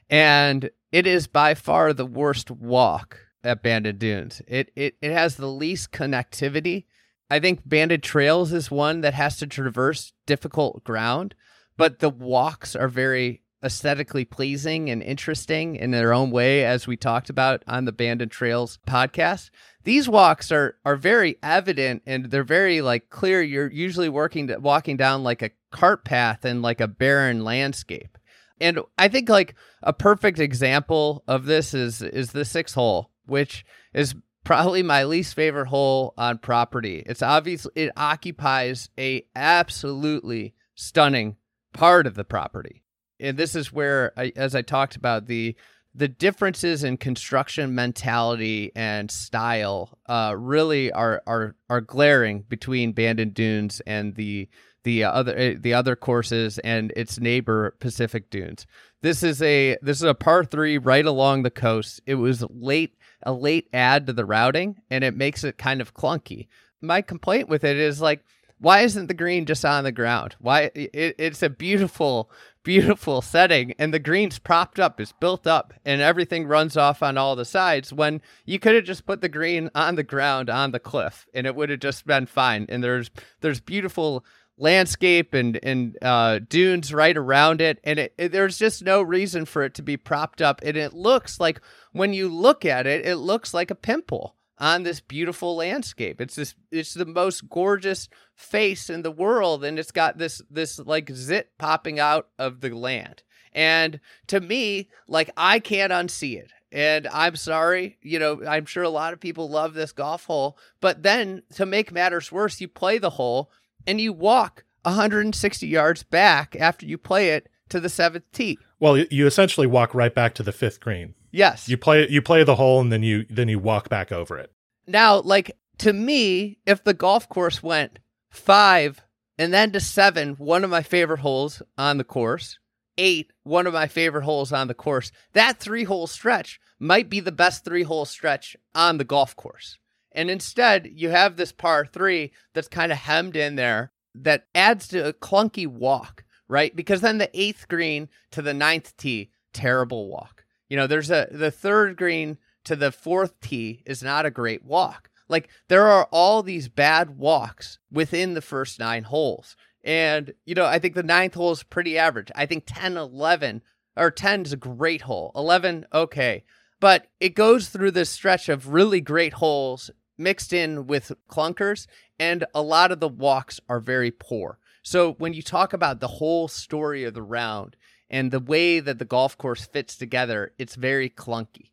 and 0.09 0.71
it 0.91 1.05
is 1.05 1.27
by 1.27 1.53
far 1.53 1.93
the 1.93 2.05
worst 2.05 2.49
walk 2.49 3.19
at 3.43 3.63
Bandon 3.63 3.97
Dunes. 3.97 4.41
It 4.47 4.71
it 4.75 4.95
it 5.01 5.11
has 5.11 5.35
the 5.35 5.47
least 5.47 5.91
connectivity. 5.91 6.85
I 7.29 7.39
think 7.39 7.61
Bandon 7.65 8.01
Trails 8.01 8.51
is 8.51 8.69
one 8.69 9.01
that 9.01 9.13
has 9.13 9.37
to 9.37 9.47
traverse 9.47 10.13
difficult 10.25 10.83
ground, 10.83 11.33
but 11.77 11.99
the 11.99 12.09
walks 12.09 12.75
are 12.75 12.89
very 12.89 13.41
aesthetically 13.63 14.25
pleasing 14.25 14.89
and 14.89 15.03
interesting 15.03 15.75
in 15.75 15.91
their 15.91 16.13
own 16.13 16.31
way, 16.31 16.65
as 16.65 16.87
we 16.87 16.97
talked 16.97 17.29
about 17.29 17.63
on 17.67 17.85
the 17.85 17.91
Bandon 17.91 18.29
Trails 18.29 18.79
podcast. 18.87 19.49
These 19.83 20.09
walks 20.09 20.51
are 20.51 20.75
are 20.85 20.95
very 20.95 21.37
evident 21.41 22.03
and 22.05 22.25
they're 22.25 22.43
very 22.43 22.81
like 22.81 23.09
clear. 23.09 23.41
You're 23.41 23.71
usually 23.71 24.09
working 24.09 24.51
walking 24.61 24.97
down 24.97 25.23
like 25.23 25.41
a 25.41 25.51
cart 25.71 26.05
path 26.05 26.45
in 26.45 26.61
like 26.61 26.81
a 26.81 26.87
barren 26.87 27.43
landscape. 27.43 28.17
And 28.59 28.79
I 28.97 29.07
think 29.07 29.27
like 29.27 29.55
a 29.81 29.93
perfect 29.93 30.39
example 30.39 31.23
of 31.27 31.45
this 31.45 31.73
is 31.73 32.01
is 32.01 32.31
the 32.31 32.45
six 32.45 32.73
hole, 32.73 33.09
which 33.31 33.65
is 33.93 34.13
probably 34.43 34.83
my 34.83 35.05
least 35.05 35.33
favorite 35.33 35.67
hole 35.67 36.13
on 36.17 36.37
property. 36.37 37.01
It's 37.05 37.21
obvious 37.23 37.65
it 37.75 37.91
occupies 37.95 38.89
a 38.99 39.25
absolutely 39.35 40.53
stunning 40.75 41.37
part 41.73 42.05
of 42.05 42.15
the 42.15 42.25
property. 42.25 42.83
And 43.19 43.37
this 43.37 43.55
is 43.55 43.71
where 43.71 44.11
I, 44.17 44.33
as 44.35 44.53
I 44.53 44.61
talked 44.61 44.95
about 44.95 45.27
the 45.27 45.55
the 45.93 46.07
differences 46.07 46.85
in 46.85 46.95
construction 46.95 47.75
mentality 47.75 48.71
and 48.75 49.11
style 49.11 49.99
uh, 50.07 50.33
really 50.37 50.91
are, 50.91 51.21
are 51.27 51.55
are 51.69 51.81
glaring 51.81 52.43
between 52.47 52.93
Bandon 52.93 53.31
Dunes 53.31 53.81
and 53.85 54.15
the 54.15 54.47
the 54.83 55.03
other 55.03 55.37
uh, 55.37 55.53
the 55.59 55.73
other 55.73 55.95
courses 55.95 56.59
and 56.59 56.91
its 56.95 57.19
neighbor 57.19 57.75
Pacific 57.79 58.29
Dunes. 58.29 58.65
This 59.01 59.21
is 59.23 59.41
a 59.41 59.77
this 59.81 59.97
is 59.97 60.03
a 60.03 60.15
par 60.15 60.43
three 60.43 60.77
right 60.77 61.05
along 61.05 61.43
the 61.43 61.51
coast. 61.51 62.01
It 62.05 62.15
was 62.15 62.43
late 62.49 62.95
a 63.23 63.33
late 63.33 63.67
add 63.73 64.07
to 64.07 64.13
the 64.13 64.25
routing, 64.25 64.81
and 64.89 65.03
it 65.03 65.15
makes 65.15 65.43
it 65.43 65.57
kind 65.57 65.81
of 65.81 65.93
clunky. 65.93 66.47
My 66.81 67.01
complaint 67.01 67.49
with 67.49 67.63
it 67.63 67.77
is 67.77 68.01
like, 68.01 68.23
why 68.59 68.81
isn't 68.81 69.07
the 69.07 69.13
green 69.15 69.45
just 69.45 69.65
on 69.65 69.83
the 69.83 69.91
ground? 69.91 70.35
Why 70.39 70.71
it, 70.75 71.15
it's 71.17 71.41
a 71.41 71.49
beautiful 71.49 72.29
beautiful 72.63 73.23
setting 73.23 73.73
and 73.79 73.91
the 73.91 73.99
green's 73.99 74.37
propped 74.37 74.79
up 74.79 75.01
it's 75.01 75.13
built 75.13 75.47
up 75.47 75.73
and 75.83 75.99
everything 75.99 76.45
runs 76.45 76.77
off 76.77 77.01
on 77.01 77.17
all 77.17 77.35
the 77.35 77.43
sides 77.43 77.91
when 77.91 78.21
you 78.45 78.59
could 78.59 78.75
have 78.75 78.83
just 78.83 79.05
put 79.05 79.19
the 79.21 79.29
green 79.29 79.67
on 79.73 79.95
the 79.95 80.03
ground 80.03 80.47
on 80.47 80.71
the 80.71 80.79
cliff 80.79 81.25
and 81.33 81.47
it 81.47 81.55
would 81.55 81.71
have 81.71 81.79
just 81.79 82.05
been 82.05 82.27
fine 82.27 82.67
and 82.69 82.83
there's 82.83 83.09
there's 83.41 83.59
beautiful 83.59 84.23
landscape 84.57 85.33
and 85.33 85.59
and 85.63 85.97
uh, 86.01 86.39
dunes 86.47 86.93
right 86.93 87.17
around 87.17 87.61
it 87.61 87.79
and 87.83 87.99
it, 87.99 88.13
it- 88.17 88.31
there's 88.31 88.57
just 88.57 88.83
no 88.83 89.01
reason 89.01 89.45
for 89.45 89.63
it 89.63 89.73
to 89.75 89.81
be 89.81 89.97
propped 89.97 90.41
up 90.41 90.61
and 90.63 90.77
it 90.77 90.93
looks 90.93 91.39
like 91.39 91.61
when 91.91 92.13
you 92.13 92.29
look 92.29 92.65
at 92.65 92.85
it 92.85 93.05
it 93.05 93.15
looks 93.17 93.53
like 93.53 93.71
a 93.71 93.75
pimple 93.75 94.35
on 94.59 94.83
this 94.83 94.99
beautiful 94.99 95.55
landscape. 95.55 96.21
It's 96.21 96.35
this 96.35 96.53
it's 96.71 96.93
the 96.93 97.05
most 97.05 97.49
gorgeous 97.49 98.07
face 98.35 98.91
in 98.91 99.01
the 99.01 99.09
world 99.11 99.63
and 99.63 99.79
it's 99.79 99.91
got 99.91 100.19
this 100.19 100.39
this 100.51 100.77
like 100.77 101.09
zit 101.11 101.49
popping 101.57 101.99
out 101.99 102.27
of 102.37 102.61
the 102.61 102.69
land. 102.69 103.23
And 103.53 103.99
to 104.27 104.39
me 104.39 104.89
like 105.07 105.29
i 105.35 105.59
can't 105.59 105.91
unsee 105.91 106.37
it 106.37 106.51
and 106.71 107.05
i'm 107.11 107.35
sorry 107.35 107.97
you 108.01 108.17
know 108.17 108.41
i'm 108.47 108.65
sure 108.65 108.83
a 108.83 108.89
lot 108.89 109.11
of 109.11 109.19
people 109.19 109.49
love 109.49 109.73
this 109.73 109.91
golf 109.91 110.23
hole 110.23 110.57
but 110.79 111.03
then 111.03 111.43
to 111.55 111.65
make 111.65 111.91
matters 111.91 112.31
worse 112.31 112.61
you 112.61 112.69
play 112.69 112.97
the 112.97 113.09
hole 113.09 113.51
and 113.87 113.99
you 114.01 114.13
walk 114.13 114.63
160 114.83 115.67
yards 115.67 116.03
back 116.03 116.55
after 116.59 116.85
you 116.85 116.97
play 116.97 117.29
it 117.29 117.47
to 117.69 117.79
the 117.79 117.89
seventh 117.89 118.25
tee 118.33 118.57
Well, 118.79 118.97
you- 118.97 119.27
essentially 119.27 119.67
walk 119.67 119.93
right 119.93 120.13
back 120.13 120.33
to 120.35 120.43
the 120.43 120.51
fifth 120.51 120.79
green. 120.79 121.13
yes 121.31 121.69
You 121.69 121.77
play 121.77 122.07
you 122.09 122.21
play 122.21 122.43
the 122.43 122.55
hole 122.55 122.81
and 122.81 122.91
then 122.91 123.03
you 123.03 123.25
then 123.29 123.47
you 123.49 123.59
walk 123.59 123.89
back 123.89 124.11
over 124.11 124.37
it. 124.37 124.51
Now, 124.87 125.19
like 125.21 125.51
to 125.79 125.93
me, 125.93 126.57
if 126.65 126.83
the 126.83 126.93
golf 126.93 127.29
course 127.29 127.63
went 127.63 127.99
five 128.29 129.01
and 129.37 129.53
then 129.53 129.71
to 129.71 129.79
seven, 129.79 130.33
one 130.35 130.63
of 130.63 130.69
my 130.69 130.81
favorite 130.83 131.19
holes 131.21 131.61
on 131.77 131.97
the 131.97 132.03
course, 132.03 132.59
eight, 132.97 133.31
one 133.43 133.65
of 133.67 133.73
my 133.73 133.87
favorite 133.87 134.23
holes 134.23 134.51
on 134.51 134.67
the 134.67 134.73
course, 134.73 135.11
that 135.33 135.57
three 135.59 135.83
hole 135.85 136.07
stretch 136.07 136.59
might 136.79 137.09
be 137.09 137.19
the 137.19 137.31
best 137.31 137.63
three 137.63 137.83
hole 137.83 138.05
stretch 138.05 138.55
on 138.75 138.97
the 138.97 139.03
golf 139.03 139.35
course. 139.35 139.77
And 140.11 140.29
instead, 140.29 140.91
you 140.93 141.09
have 141.09 141.35
this 141.35 141.51
par 141.51 141.85
three 141.85 142.31
that's 142.53 142.67
kind 142.67 142.91
of 142.91 142.97
hemmed 142.97 143.35
in 143.35 143.55
there 143.55 143.91
that 144.15 144.47
adds 144.53 144.87
to 144.89 145.07
a 145.07 145.13
clunky 145.13 145.67
walk, 145.67 146.23
right? 146.47 146.75
Because 146.75 147.01
then 147.01 147.17
the 147.17 147.29
eighth 147.33 147.67
green 147.67 148.09
to 148.31 148.41
the 148.41 148.53
ninth 148.53 148.95
tee, 148.97 149.31
terrible 149.53 150.09
walk. 150.09 150.45
You 150.69 150.77
know, 150.77 150.87
there's 150.87 151.11
a 151.11 151.27
the 151.31 151.51
third 151.51 151.97
green 151.97 152.37
to 152.65 152.75
the 152.75 152.91
fourth 152.91 153.39
tee 153.41 153.83
is 153.85 154.03
not 154.03 154.25
a 154.25 154.31
great 154.31 154.63
walk. 154.63 155.09
Like 155.27 155.49
there 155.69 155.87
are 155.87 156.07
all 156.11 156.43
these 156.43 156.67
bad 156.67 157.17
walks 157.17 157.79
within 157.91 158.33
the 158.33 158.41
first 158.41 158.79
nine 158.79 159.03
holes. 159.03 159.55
And, 159.83 160.33
you 160.45 160.53
know, 160.53 160.65
I 160.65 160.77
think 160.77 160.93
the 160.93 161.03
ninth 161.03 161.33
hole 161.33 161.51
is 161.51 161.63
pretty 161.63 161.97
average. 161.97 162.31
I 162.35 162.45
think 162.45 162.65
10, 162.67 162.97
11, 162.97 163.61
or 163.95 164.11
10 164.11 164.43
is 164.43 164.53
a 164.53 164.57
great 164.57 165.01
hole. 165.01 165.31
11, 165.35 165.87
okay. 165.91 166.43
But 166.79 167.07
it 167.19 167.35
goes 167.35 167.69
through 167.69 167.91
this 167.91 168.09
stretch 168.09 168.49
of 168.49 168.73
really 168.73 169.01
great 169.01 169.33
holes 169.33 169.89
mixed 170.21 170.53
in 170.53 170.87
with 170.87 171.11
clunkers, 171.29 171.87
and 172.19 172.45
a 172.53 172.61
lot 172.61 172.91
of 172.91 172.99
the 172.99 173.09
walks 173.09 173.59
are 173.67 173.79
very 173.79 174.11
poor. 174.11 174.59
So 174.83 175.13
when 175.13 175.33
you 175.33 175.41
talk 175.41 175.73
about 175.73 175.99
the 175.99 176.07
whole 176.07 176.47
story 176.47 177.03
of 177.03 177.13
the 177.13 177.21
round 177.21 177.75
and 178.09 178.31
the 178.31 178.39
way 178.39 178.79
that 178.79 178.99
the 178.99 179.05
golf 179.05 179.37
course 179.37 179.65
fits 179.65 179.95
together, 179.95 180.53
it's 180.57 180.75
very 180.75 181.09
clunky. 181.09 181.71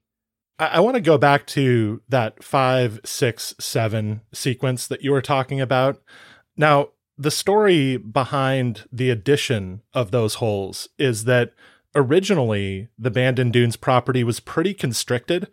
I, 0.58 0.66
I 0.66 0.80
want 0.80 0.96
to 0.96 1.00
go 1.00 1.18
back 1.18 1.46
to 1.48 2.02
that 2.08 2.42
five, 2.42 3.00
six, 3.04 3.54
seven 3.58 4.22
sequence 4.32 4.86
that 4.86 5.02
you 5.02 5.12
were 5.12 5.22
talking 5.22 5.60
about. 5.60 6.00
Now, 6.56 6.88
the 7.16 7.30
story 7.30 7.96
behind 7.96 8.86
the 8.92 9.10
addition 9.10 9.82
of 9.92 10.10
those 10.10 10.34
holes 10.34 10.88
is 10.98 11.24
that 11.24 11.52
originally 11.94 12.88
the 12.98 13.10
Bandon 13.10 13.50
Dunes 13.50 13.76
property 13.76 14.22
was 14.22 14.38
pretty 14.38 14.74
constricted, 14.74 15.48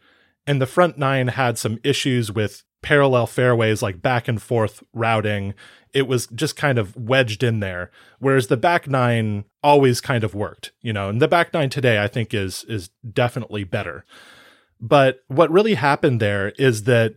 and 0.47 0.61
the 0.61 0.67
front 0.67 0.97
nine 0.97 1.29
had 1.29 1.57
some 1.57 1.79
issues 1.83 2.31
with 2.31 2.63
parallel 2.81 3.25
fairways, 3.25 3.81
like 3.81 4.01
back 4.01 4.27
and 4.27 4.41
forth 4.41 4.83
routing. 4.93 5.55
It 5.93 6.07
was 6.07 6.27
just 6.27 6.55
kind 6.55 6.77
of 6.77 6.95
wedged 6.95 7.41
in 7.41 7.59
there. 7.59 7.89
Whereas 8.19 8.47
the 8.47 8.57
back 8.57 8.87
nine 8.87 9.45
always 9.63 10.01
kind 10.01 10.23
of 10.23 10.35
worked, 10.35 10.71
you 10.81 10.93
know, 10.93 11.09
and 11.09 11.21
the 11.21 11.27
back 11.27 11.53
nine 11.53 11.69
today 11.69 12.01
I 12.01 12.07
think 12.07 12.33
is 12.33 12.63
is 12.65 12.89
definitely 13.11 13.63
better. 13.63 14.05
But 14.79 15.23
what 15.27 15.51
really 15.51 15.75
happened 15.75 16.19
there 16.19 16.49
is 16.59 16.83
that 16.83 17.15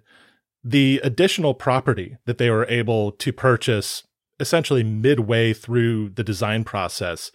the 0.64 1.00
additional 1.04 1.54
property 1.54 2.16
that 2.24 2.38
they 2.38 2.50
were 2.50 2.66
able 2.66 3.12
to 3.12 3.32
purchase 3.32 4.04
essentially 4.40 4.82
midway 4.82 5.52
through 5.52 6.10
the 6.10 6.24
design 6.24 6.64
process 6.64 7.30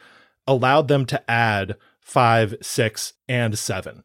allowed 0.47 0.88
them 0.88 1.06
to 1.06 1.32
add 1.32 1.75
five, 2.01 2.56
six, 2.62 3.13
and 3.27 3.58
seven. 3.58 4.03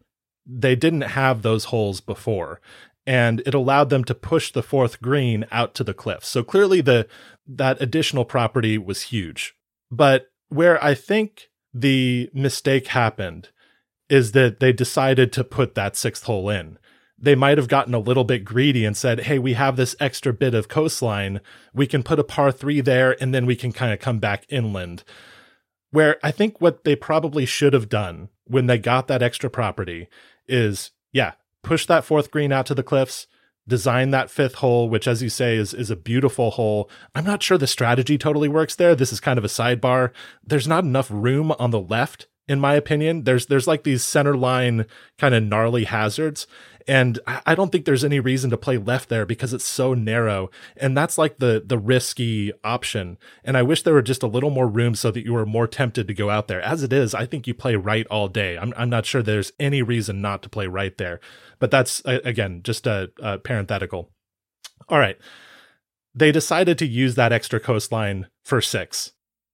They 0.48 0.74
didn't 0.74 1.02
have 1.02 1.42
those 1.42 1.66
holes 1.66 2.00
before, 2.00 2.60
and 3.06 3.42
it 3.46 3.54
allowed 3.54 3.90
them 3.90 4.04
to 4.04 4.14
push 4.14 4.50
the 4.50 4.62
fourth 4.62 5.00
green 5.02 5.46
out 5.52 5.74
to 5.76 5.84
the 5.84 5.94
cliff. 5.94 6.24
So 6.24 6.42
clearly, 6.42 6.80
the 6.80 7.06
that 7.46 7.80
additional 7.80 8.24
property 8.24 8.78
was 8.78 9.02
huge. 9.02 9.54
But 9.90 10.28
where 10.48 10.82
I 10.82 10.94
think 10.94 11.48
the 11.74 12.30
mistake 12.32 12.88
happened 12.88 13.48
is 14.08 14.32
that 14.32 14.58
they 14.60 14.72
decided 14.72 15.32
to 15.34 15.44
put 15.44 15.74
that 15.74 15.96
sixth 15.96 16.24
hole 16.24 16.48
in 16.48 16.78
they 17.20 17.34
might 17.34 17.58
have 17.58 17.68
gotten 17.68 17.94
a 17.94 17.98
little 17.98 18.24
bit 18.24 18.44
greedy 18.44 18.84
and 18.84 18.96
said, 18.96 19.20
Hey, 19.20 19.38
we 19.38 19.54
have 19.54 19.76
this 19.76 19.96
extra 19.98 20.32
bit 20.32 20.54
of 20.54 20.68
coastline. 20.68 21.40
We 21.74 21.86
can 21.86 22.02
put 22.02 22.20
a 22.20 22.24
par 22.24 22.52
three 22.52 22.80
there 22.80 23.20
and 23.20 23.34
then 23.34 23.44
we 23.44 23.56
can 23.56 23.72
kind 23.72 23.92
of 23.92 23.98
come 23.98 24.18
back 24.18 24.46
inland. 24.48 25.02
Where 25.90 26.16
I 26.22 26.30
think 26.30 26.60
what 26.60 26.84
they 26.84 26.96
probably 26.96 27.46
should 27.46 27.72
have 27.72 27.88
done 27.88 28.28
when 28.44 28.66
they 28.66 28.78
got 28.78 29.08
that 29.08 29.22
extra 29.22 29.48
property 29.48 30.08
is, 30.46 30.90
yeah, 31.12 31.32
push 31.62 31.86
that 31.86 32.04
fourth 32.04 32.30
green 32.30 32.52
out 32.52 32.66
to 32.66 32.74
the 32.74 32.82
cliffs, 32.82 33.26
design 33.66 34.10
that 34.10 34.30
fifth 34.30 34.56
hole, 34.56 34.88
which, 34.88 35.06
as 35.06 35.22
you 35.22 35.28
say, 35.28 35.56
is, 35.56 35.72
is 35.72 35.90
a 35.90 35.96
beautiful 35.96 36.52
hole. 36.52 36.90
I'm 37.14 37.24
not 37.24 37.42
sure 37.42 37.58
the 37.58 37.66
strategy 37.66 38.18
totally 38.18 38.48
works 38.48 38.74
there. 38.74 38.94
This 38.94 39.12
is 39.12 39.20
kind 39.20 39.38
of 39.38 39.44
a 39.44 39.48
sidebar. 39.48 40.12
There's 40.44 40.68
not 40.68 40.84
enough 40.84 41.10
room 41.10 41.52
on 41.58 41.70
the 41.70 41.80
left 41.80 42.26
in 42.48 42.58
my 42.58 42.74
opinion. 42.74 43.24
There's 43.24 43.46
there's 43.46 43.66
like 43.66 43.84
these 43.84 44.02
center 44.02 44.36
line 44.36 44.86
kind 45.18 45.34
of 45.34 45.44
gnarly 45.44 45.84
hazards, 45.84 46.46
and 46.88 47.20
I 47.26 47.54
don't 47.54 47.70
think 47.70 47.84
there's 47.84 48.02
any 48.02 48.18
reason 48.18 48.48
to 48.48 48.56
play 48.56 48.78
left 48.78 49.10
there 49.10 49.26
because 49.26 49.52
it's 49.52 49.66
so 49.66 49.92
narrow. 49.92 50.50
And 50.74 50.96
that's 50.96 51.18
like 51.18 51.36
the 51.36 51.62
the 51.64 51.76
risky 51.76 52.50
option. 52.64 53.18
And 53.44 53.58
I 53.58 53.62
wish 53.62 53.82
there 53.82 53.92
were 53.92 54.00
just 54.00 54.22
a 54.22 54.26
little 54.26 54.48
more 54.48 54.66
room 54.66 54.94
so 54.94 55.10
that 55.10 55.26
you 55.26 55.34
were 55.34 55.44
more 55.44 55.66
tempted 55.66 56.08
to 56.08 56.14
go 56.14 56.30
out 56.30 56.48
there. 56.48 56.62
As 56.62 56.82
it 56.82 56.90
is, 56.90 57.14
I 57.14 57.26
think 57.26 57.46
you 57.46 57.52
play 57.52 57.76
right 57.76 58.06
all 58.06 58.26
day. 58.26 58.56
I'm 58.56 58.72
I'm 58.74 58.88
not 58.88 59.04
sure 59.04 59.22
there's 59.22 59.52
any 59.60 59.82
reason 59.82 60.22
not 60.22 60.42
to 60.44 60.48
play 60.48 60.66
right 60.66 60.96
there. 60.96 61.20
But 61.58 61.70
that's 61.70 62.00
again 62.06 62.62
just 62.62 62.86
a, 62.86 63.10
a 63.20 63.36
parenthetical. 63.36 64.10
All 64.88 64.98
right. 64.98 65.18
They 66.14 66.32
decided 66.32 66.78
to 66.78 66.86
use 66.86 67.16
that 67.16 67.32
extra 67.32 67.60
coastline 67.60 68.28
for 68.46 68.62
six. 68.62 69.12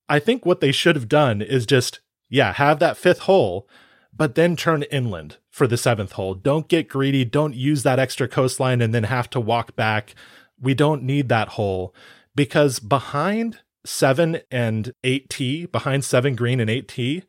I 0.09 0.21
think 0.21 0.47
what 0.47 0.61
they 0.61 0.71
should 0.71 0.95
have 0.95 1.09
done 1.09 1.43
is 1.43 1.67
just, 1.67 2.01
yeah, 2.29 2.53
have 2.53 2.79
that 2.79 2.97
fifth 2.97 3.21
hole, 3.21 3.69
but 4.17 4.37
then 4.37 4.55
turn 4.55 4.85
inland 4.85 5.39
for 5.55 5.69
the 5.69 5.77
seventh 5.77 6.13
hole. 6.13 6.35
Don't 6.35 6.67
get 6.67 6.89
greedy. 6.89 7.25
Don't 7.25 7.55
use 7.55 7.85
that 7.85 8.01
extra 8.01 8.27
coastline 8.27 8.81
and 8.81 8.93
then 8.93 9.05
have 9.05 9.31
to 9.31 9.39
walk 9.39 9.77
back. 9.77 10.17
We 10.61 10.75
don't 10.75 11.05
need 11.05 11.29
that 11.29 11.51
hole 11.51 11.95
because 12.35 12.81
behind 12.81 13.61
seven 13.87 14.41
and 14.51 14.93
8T, 15.05 15.71
behind 15.71 16.05
seven 16.05 16.35
green 16.35 16.59
and 16.59 16.69
8T, 16.69 17.23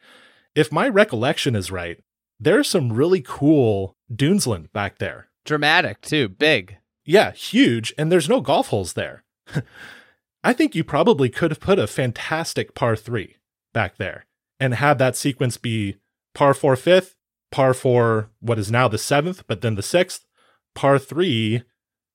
if 0.56 0.72
my 0.72 0.90
recollection 0.90 1.56
is 1.56 1.70
right, 1.70 2.00
there's 2.40 2.68
some 2.68 2.92
really 2.92 3.22
cool 3.22 3.96
Dunesland 4.12 4.74
back 4.74 4.98
there. 4.98 5.28
Dramatic 5.46 6.02
too, 6.02 6.28
big. 6.28 6.78
Yeah, 7.06 7.32
huge. 7.32 7.94
And 7.96 8.12
there's 8.12 8.28
no 8.28 8.42
golf 8.42 8.70
holes 8.70 8.94
there. 8.94 9.24
I 10.44 10.52
think 10.52 10.74
you 10.74 10.84
probably 10.84 11.30
could 11.30 11.52
have 11.52 11.60
put 11.60 11.78
a 11.78 11.86
fantastic 11.86 12.74
par 12.74 12.96
three 12.96 13.36
back 13.72 13.98
there 13.98 14.26
and 14.60 14.74
had 14.74 14.98
that 14.98 15.16
sequence 15.16 15.58
be 15.58 15.98
par 16.34 16.56
four 16.56 16.76
fifth, 16.76 17.16
par 17.56 17.74
four, 17.74 18.30
what 18.42 18.60
is 18.60 18.70
now 18.70 18.86
the 18.90 18.98
seventh, 18.98 19.48
but 19.48 19.62
then 19.62 19.76
the 19.76 19.82
sixth, 19.82 20.26
par 20.74 21.00
three, 21.00 21.64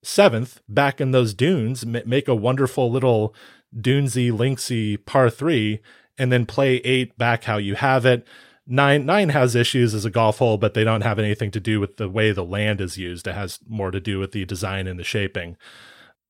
seventh, 0.02 0.60
back 0.68 1.00
in 1.00 1.12
those 1.12 1.32
dunes, 1.32 1.86
make 1.86 2.28
a 2.28 2.34
wonderful 2.34 2.90
little 2.90 3.34
dunesy, 3.74 4.30
linksy 4.30 5.02
par 5.06 5.30
three, 5.30 5.80
and 6.18 6.30
then 6.30 6.44
play 6.44 6.76
eight 6.84 7.16
back 7.16 7.44
how 7.44 7.56
you 7.56 7.74
have 7.74 8.04
it. 8.04 8.28
Nine 8.66 9.06
nine 9.06 9.30
has 9.30 9.56
issues 9.56 9.94
as 9.94 10.04
a 10.04 10.10
golf 10.10 10.40
hole, 10.40 10.58
but 10.58 10.74
they 10.74 10.84
don't 10.84 11.00
have 11.04 11.18
anything 11.18 11.50
to 11.52 11.58
do 11.58 11.80
with 11.80 11.96
the 11.96 12.10
way 12.10 12.32
the 12.32 12.44
land 12.44 12.78
is 12.82 12.98
used. 12.98 13.26
It 13.26 13.34
has 13.34 13.60
more 13.66 13.90
to 13.90 13.98
do 13.98 14.18
with 14.18 14.32
the 14.32 14.44
design 14.44 14.86
and 14.86 14.98
the 14.98 15.04
shaping. 15.04 15.56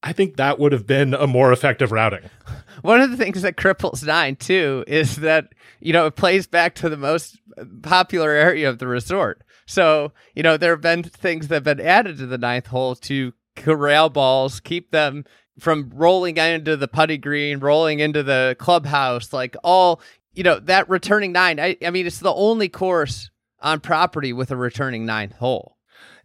I 0.02 0.12
think 0.12 0.36
that 0.36 0.58
would 0.58 0.72
have 0.72 0.86
been 0.86 1.12
a 1.14 1.26
more 1.26 1.52
effective 1.52 1.92
routing. 1.92 2.30
One 2.82 3.00
of 3.00 3.10
the 3.10 3.16
things 3.16 3.42
that 3.42 3.56
cripples 3.56 4.04
nine 4.04 4.36
too 4.36 4.84
is 4.86 5.16
that 5.16 5.52
you 5.80 5.92
know 5.92 6.06
it 6.06 6.16
plays 6.16 6.46
back 6.46 6.74
to 6.76 6.88
the 6.88 6.96
most 6.96 7.38
popular 7.82 8.30
area 8.30 8.68
of 8.68 8.78
the 8.78 8.86
resort. 8.86 9.42
So 9.66 10.12
you 10.34 10.42
know 10.42 10.56
there 10.56 10.72
have 10.72 10.80
been 10.80 11.02
things 11.02 11.48
that 11.48 11.56
have 11.56 11.64
been 11.64 11.80
added 11.80 12.18
to 12.18 12.26
the 12.26 12.38
ninth 12.38 12.68
hole 12.68 12.94
to 12.96 13.32
corral 13.56 14.08
balls, 14.08 14.60
keep 14.60 14.90
them 14.90 15.24
from 15.58 15.90
rolling 15.94 16.38
into 16.38 16.76
the 16.76 16.88
putty 16.88 17.18
green, 17.18 17.58
rolling 17.58 18.00
into 18.00 18.22
the 18.22 18.56
clubhouse, 18.58 19.32
like 19.32 19.56
all 19.62 20.00
you 20.32 20.42
know 20.42 20.58
that 20.60 20.88
returning 20.88 21.32
nine. 21.32 21.60
I, 21.60 21.76
I 21.84 21.90
mean, 21.90 22.06
it's 22.06 22.20
the 22.20 22.32
only 22.32 22.68
course 22.68 23.30
on 23.60 23.80
property 23.80 24.32
with 24.32 24.50
a 24.50 24.56
returning 24.56 25.04
ninth 25.04 25.36
hole. 25.36 25.76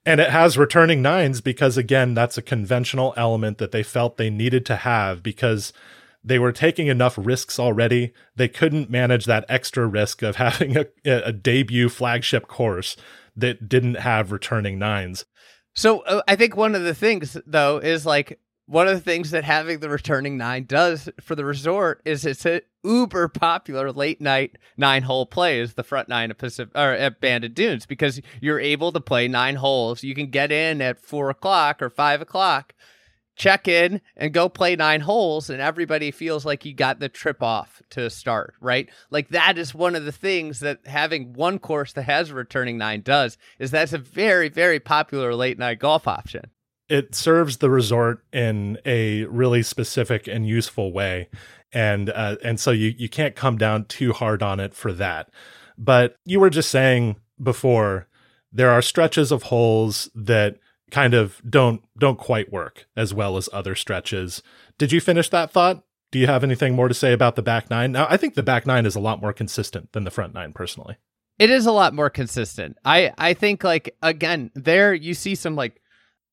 And 0.05 0.19
it 0.21 0.29
has 0.29 0.57
returning 0.57 1.01
nines 1.01 1.41
because, 1.41 1.77
again, 1.77 2.13
that's 2.13 2.37
a 2.37 2.43
conventional 2.43 3.13
element 3.17 3.57
that 3.57 3.71
they 3.71 3.81
felt 3.81 4.17
they 4.17 4.29
needed 4.29 4.65
to 4.67 4.75
have 4.75 5.23
because 5.23 5.73
they 6.23 6.37
were 6.37 6.51
taking 6.51 6.87
enough 6.87 7.17
risks 7.17 7.59
already. 7.59 8.13
They 8.35 8.47
couldn't 8.47 8.89
manage 8.89 9.25
that 9.25 9.45
extra 9.49 9.87
risk 9.87 10.21
of 10.21 10.35
having 10.37 10.77
a, 10.77 10.85
a 11.05 11.31
debut 11.31 11.89
flagship 11.89 12.47
course 12.47 12.95
that 13.35 13.67
didn't 13.67 13.95
have 13.95 14.31
returning 14.31 14.79
nines. 14.79 15.25
So 15.73 15.99
uh, 16.01 16.21
I 16.27 16.35
think 16.35 16.55
one 16.55 16.73
of 16.73 16.83
the 16.83 16.95
things, 16.95 17.37
though, 17.45 17.77
is 17.77 18.05
like 18.05 18.39
one 18.67 18.87
of 18.87 18.95
the 18.95 19.01
things 19.01 19.31
that 19.31 19.43
having 19.43 19.79
the 19.79 19.89
returning 19.89 20.37
nine 20.37 20.65
does 20.65 21.09
for 21.21 21.35
the 21.35 21.45
resort 21.45 22.01
is 22.05 22.25
it's 22.25 22.45
a 22.45 22.61
uber 22.83 23.27
popular 23.27 23.91
late 23.91 24.21
night 24.21 24.57
nine 24.77 25.03
hole 25.03 25.25
play 25.25 25.59
is 25.59 25.73
the 25.73 25.83
front 25.83 26.09
nine 26.09 26.31
of 26.31 26.37
Pacific 26.37 26.73
or 26.75 26.91
at 26.91 27.21
Bandon 27.21 27.53
Dunes 27.53 27.85
because 27.85 28.21
you're 28.41 28.59
able 28.59 28.91
to 28.91 28.99
play 28.99 29.27
nine 29.27 29.55
holes. 29.55 30.03
You 30.03 30.15
can 30.15 30.29
get 30.29 30.51
in 30.51 30.81
at 30.81 30.99
four 30.99 31.29
o'clock 31.29 31.81
or 31.81 31.89
five 31.89 32.21
o'clock, 32.21 32.73
check 33.35 33.67
in 33.67 34.01
and 34.17 34.33
go 34.33 34.49
play 34.49 34.75
nine 34.75 35.01
holes, 35.01 35.49
and 35.49 35.61
everybody 35.61 36.09
feels 36.09 36.43
like 36.45 36.65
you 36.65 36.73
got 36.73 36.99
the 36.99 37.09
trip 37.09 37.43
off 37.43 37.83
to 37.91 38.09
start, 38.09 38.55
right? 38.61 38.89
Like 39.11 39.29
that 39.29 39.59
is 39.59 39.75
one 39.75 39.95
of 39.95 40.05
the 40.05 40.11
things 40.11 40.59
that 40.61 40.87
having 40.87 41.33
one 41.33 41.59
course 41.59 41.93
that 41.93 42.03
has 42.03 42.31
a 42.31 42.35
returning 42.35 42.79
nine 42.79 43.01
does 43.01 43.37
is 43.59 43.69
that's 43.69 43.93
a 43.93 43.99
very, 43.99 44.49
very 44.49 44.79
popular 44.79 45.35
late 45.35 45.59
night 45.59 45.79
golf 45.79 46.07
option 46.07 46.49
it 46.89 47.15
serves 47.15 47.57
the 47.57 47.69
resort 47.69 48.23
in 48.31 48.77
a 48.85 49.25
really 49.25 49.63
specific 49.63 50.27
and 50.27 50.47
useful 50.47 50.91
way. 50.91 51.29
And 51.73 52.09
uh, 52.09 52.37
and 52.43 52.59
so 52.59 52.71
you 52.71 52.93
you 52.97 53.09
can't 53.09 53.35
come 53.35 53.57
down 53.57 53.85
too 53.85 54.13
hard 54.13 54.41
on 54.41 54.59
it 54.59 54.73
for 54.73 54.93
that. 54.93 55.29
But 55.77 56.15
you 56.25 56.39
were 56.39 56.49
just 56.49 56.69
saying 56.69 57.17
before 57.41 58.07
there 58.51 58.71
are 58.71 58.81
stretches 58.81 59.31
of 59.31 59.43
holes 59.43 60.09
that 60.15 60.57
kind 60.91 61.13
of 61.13 61.41
don't 61.49 61.81
don't 61.97 62.17
quite 62.17 62.51
work 62.51 62.87
as 62.95 63.13
well 63.13 63.35
as 63.35 63.49
other 63.51 63.75
stretches. 63.75 64.41
Did 64.77 64.91
you 64.91 65.01
finish 65.01 65.29
that 65.29 65.51
thought? 65.51 65.83
Do 66.11 66.19
you 66.19 66.27
have 66.27 66.43
anything 66.43 66.75
more 66.75 66.87
to 66.87 66.93
say 66.93 67.11
about 67.11 67.35
the 67.35 67.41
back 67.41 67.69
nine? 67.69 67.91
Now 67.91 68.07
i 68.09 68.15
think 68.15 68.35
the 68.35 68.43
back 68.43 68.65
nine 68.65 68.85
is 68.85 68.95
a 68.95 69.01
lot 69.01 69.19
more 69.19 69.33
consistent 69.33 69.91
than 69.91 70.05
the 70.05 70.11
front 70.11 70.33
nine 70.33 70.53
personally. 70.53 70.97
It 71.37 71.49
is 71.49 71.65
a 71.65 71.73
lot 71.73 71.93
more 71.93 72.09
consistent. 72.09 72.77
I 72.85 73.11
i 73.17 73.33
think 73.33 73.63
like 73.63 73.97
again 74.01 74.51
there 74.55 74.93
you 74.93 75.13
see 75.13 75.35
some 75.35 75.55
like 75.55 75.81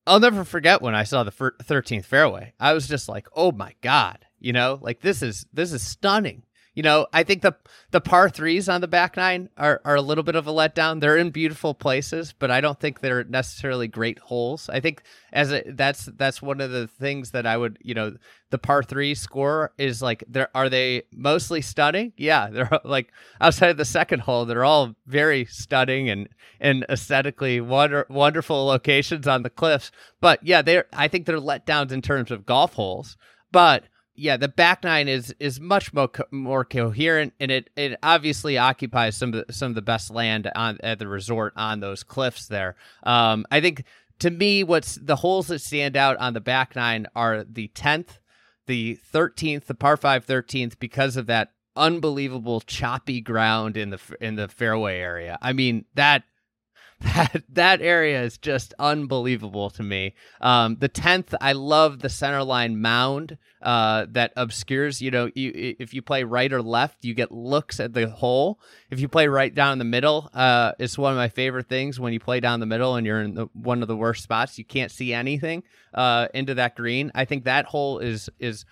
I'll 0.07 0.21
never 0.21 0.45
forget 0.45 0.83
when 0.83 0.95
I 0.95 1.05
saw 1.05 1.23
the 1.23 1.31
13th 1.31 2.05
fairway. 2.05 2.55
I 2.59 2.73
was 2.73 2.88
just 2.88 3.09
like, 3.09 3.29
"Oh 3.35 3.53
my 3.53 3.75
god." 3.83 4.27
You 4.41 4.53
know, 4.53 4.79
like 4.83 5.01
this 5.01 5.23
is 5.23 5.47
this 5.53 5.73
is 5.73 5.83
stunning. 5.87 6.43
You 6.75 6.83
know, 6.83 7.07
I 7.13 7.23
think 7.23 7.43
the 7.43 7.55
the 7.91 8.01
par 8.01 8.31
threes 8.31 8.67
on 8.67 8.81
the 8.81 8.89
back 8.89 9.19
nine 9.19 9.51
are, 9.59 9.83
are 9.85 9.97
a 9.97 10.01
little 10.01 10.25
bit 10.25 10.37
of 10.37 10.47
a 10.47 10.53
letdown. 10.53 11.01
They're 11.01 11.19
in 11.19 11.31
beautiful 11.31 11.75
places, 11.75 12.33
but 12.39 12.51
I 12.51 12.63
don't 12.63 12.81
think 12.81 13.01
they're 13.01 13.25
necessarily 13.25 13.89
great 13.89 14.19
holes. 14.19 14.71
I 14.71 14.81
think 14.81 15.03
as 15.35 15.53
a, 15.53 15.63
that's 15.67 16.07
that's 16.17 16.41
one 16.41 16.63
of 16.63 16.71
the 16.71 16.87
things 16.87 17.33
that 17.33 17.47
I 17.47 17.59
would 17.59 17.79
you 17.83 17.93
know 17.93 18.17
the 18.49 18.57
par 18.57 18.83
three 18.83 19.15
score 19.15 19.73
is 19.77 20.01
like 20.01 20.25
there 20.27 20.49
are 20.55 20.71
they 20.71 21.03
mostly 21.13 21.61
stunning? 21.61 22.15
Yeah, 22.17 22.49
they're 22.49 22.71
like 22.85 23.13
outside 23.39 23.71
of 23.71 23.77
the 23.77 23.85
second 23.85 24.21
hole, 24.21 24.47
they're 24.47 24.65
all 24.65 24.95
very 25.07 25.45
stunning 25.45 26.09
and 26.09 26.27
and 26.59 26.87
aesthetically 26.89 27.61
wonder, 27.61 28.07
wonderful 28.09 28.65
locations 28.65 29.29
on 29.29 29.43
the 29.43 29.51
cliffs. 29.51 29.91
But 30.23 30.41
yeah, 30.43 30.63
they're 30.63 30.87
I 30.95 31.09
think 31.09 31.27
they're 31.27 31.37
letdowns 31.37 31.93
in 31.93 32.01
terms 32.01 32.31
of 32.31 32.47
golf 32.47 32.73
holes. 32.73 33.19
But 33.51 33.85
yeah, 34.14 34.37
the 34.37 34.48
back 34.48 34.85
nine 34.85 35.09
is 35.09 35.35
is 35.40 35.59
much 35.61 35.92
more 35.92 36.09
co- 36.09 36.25
more 36.31 36.64
coherent, 36.64 37.33
and 37.40 37.51
it 37.51 37.70
it 37.77 37.98
obviously 38.03 38.59
occupies 38.59 39.16
some 39.16 39.33
of 39.33 39.46
the, 39.46 39.53
some 39.53 39.70
of 39.70 39.75
the 39.75 39.83
best 39.83 40.11
land 40.11 40.51
on 40.55 40.79
at 40.83 40.98
the 40.98 41.09
resort 41.09 41.55
on 41.57 41.81
those 41.81 42.03
cliffs 42.03 42.46
there. 42.48 42.77
Um, 43.03 43.46
I 43.51 43.61
think 43.61 43.85
to 44.18 44.31
me, 44.31 44.64
what's 44.64 44.96
the 44.96 45.16
holes 45.16 45.46
that 45.48 45.61
stand 45.61 45.96
out 45.96 46.16
on 46.18 46.35
the 46.35 46.40
back 46.40 46.77
nine 46.77 47.07
are 47.16 47.44
the 47.44 47.68
tenth, 47.68 48.20
the 48.66 48.96
thirteenth, 48.96 49.66
the 49.66 49.75
par 49.75 49.96
five 49.96 50.25
thirteenth, 50.25 50.79
because 50.79 51.16
of 51.16 51.27
that 51.27 51.53
unbelievable 51.75 52.61
choppy 52.61 53.20
ground 53.22 53.79
in 53.79 53.90
the 53.90 54.01
in 54.20 54.37
the 54.37 54.48
fairway 54.48 54.98
area. 54.98 55.38
I 55.40 55.55
mean 55.55 55.87
that 55.94 56.25
that 57.03 57.43
that 57.49 57.81
area 57.81 58.23
is 58.23 58.38
just 58.38 58.75
unbelievable 58.79 59.71
to 59.71 59.83
me. 59.83 60.15
Um, 60.41 60.77
the 60.79 60.88
tenth, 60.88 61.35
I 61.41 61.53
love 61.53 62.01
the 62.01 62.09
center 62.09 62.43
line 62.43 62.81
mound 62.81 63.38
uh, 63.61 64.07
that 64.11 64.33
obscures. 64.37 65.01
You 65.01 65.11
know, 65.11 65.31
you, 65.35 65.77
if 65.79 65.95
you 65.95 66.03
play 66.03 66.25
right 66.25 66.53
or 66.53 66.62
left, 66.62 67.05
you 67.05 67.15
get 67.15 67.33
looks 67.33 67.81
at 67.81 67.93
the 67.93 68.09
hole. 68.09 68.61
If 68.91 69.01
you 69.01 69.09
play 69.09 69.29
right 69.29 69.55
down 69.55 69.79
the 69.79 69.85
middle, 69.85 70.31
uh, 70.35 70.73
it's 70.79 70.99
one 70.99 71.12
of 71.12 71.17
my 71.17 71.29
favorite 71.29 71.69
things 71.69 71.99
when 72.01 72.12
you 72.12 72.21
play 72.21 72.41
down 72.41 72.61
the 72.61 72.67
middle 72.67 72.97
and 72.97 73.07
you're 73.07 73.23
in 73.23 73.35
the, 73.35 73.47
one 73.53 73.83
of 73.83 73.88
the 73.88 73.97
worst 73.97 74.23
spots. 74.23 74.59
You 74.59 74.65
can't 74.65 74.91
see 74.91 75.12
anything 75.12 75.62
uh, 75.95 76.29
into 76.35 76.55
that 76.55 76.77
green. 76.77 77.12
I 77.15 77.25
think 77.25 77.45
that 77.45 77.67
hole 77.67 77.99
is 77.99 78.31
is 78.38 78.65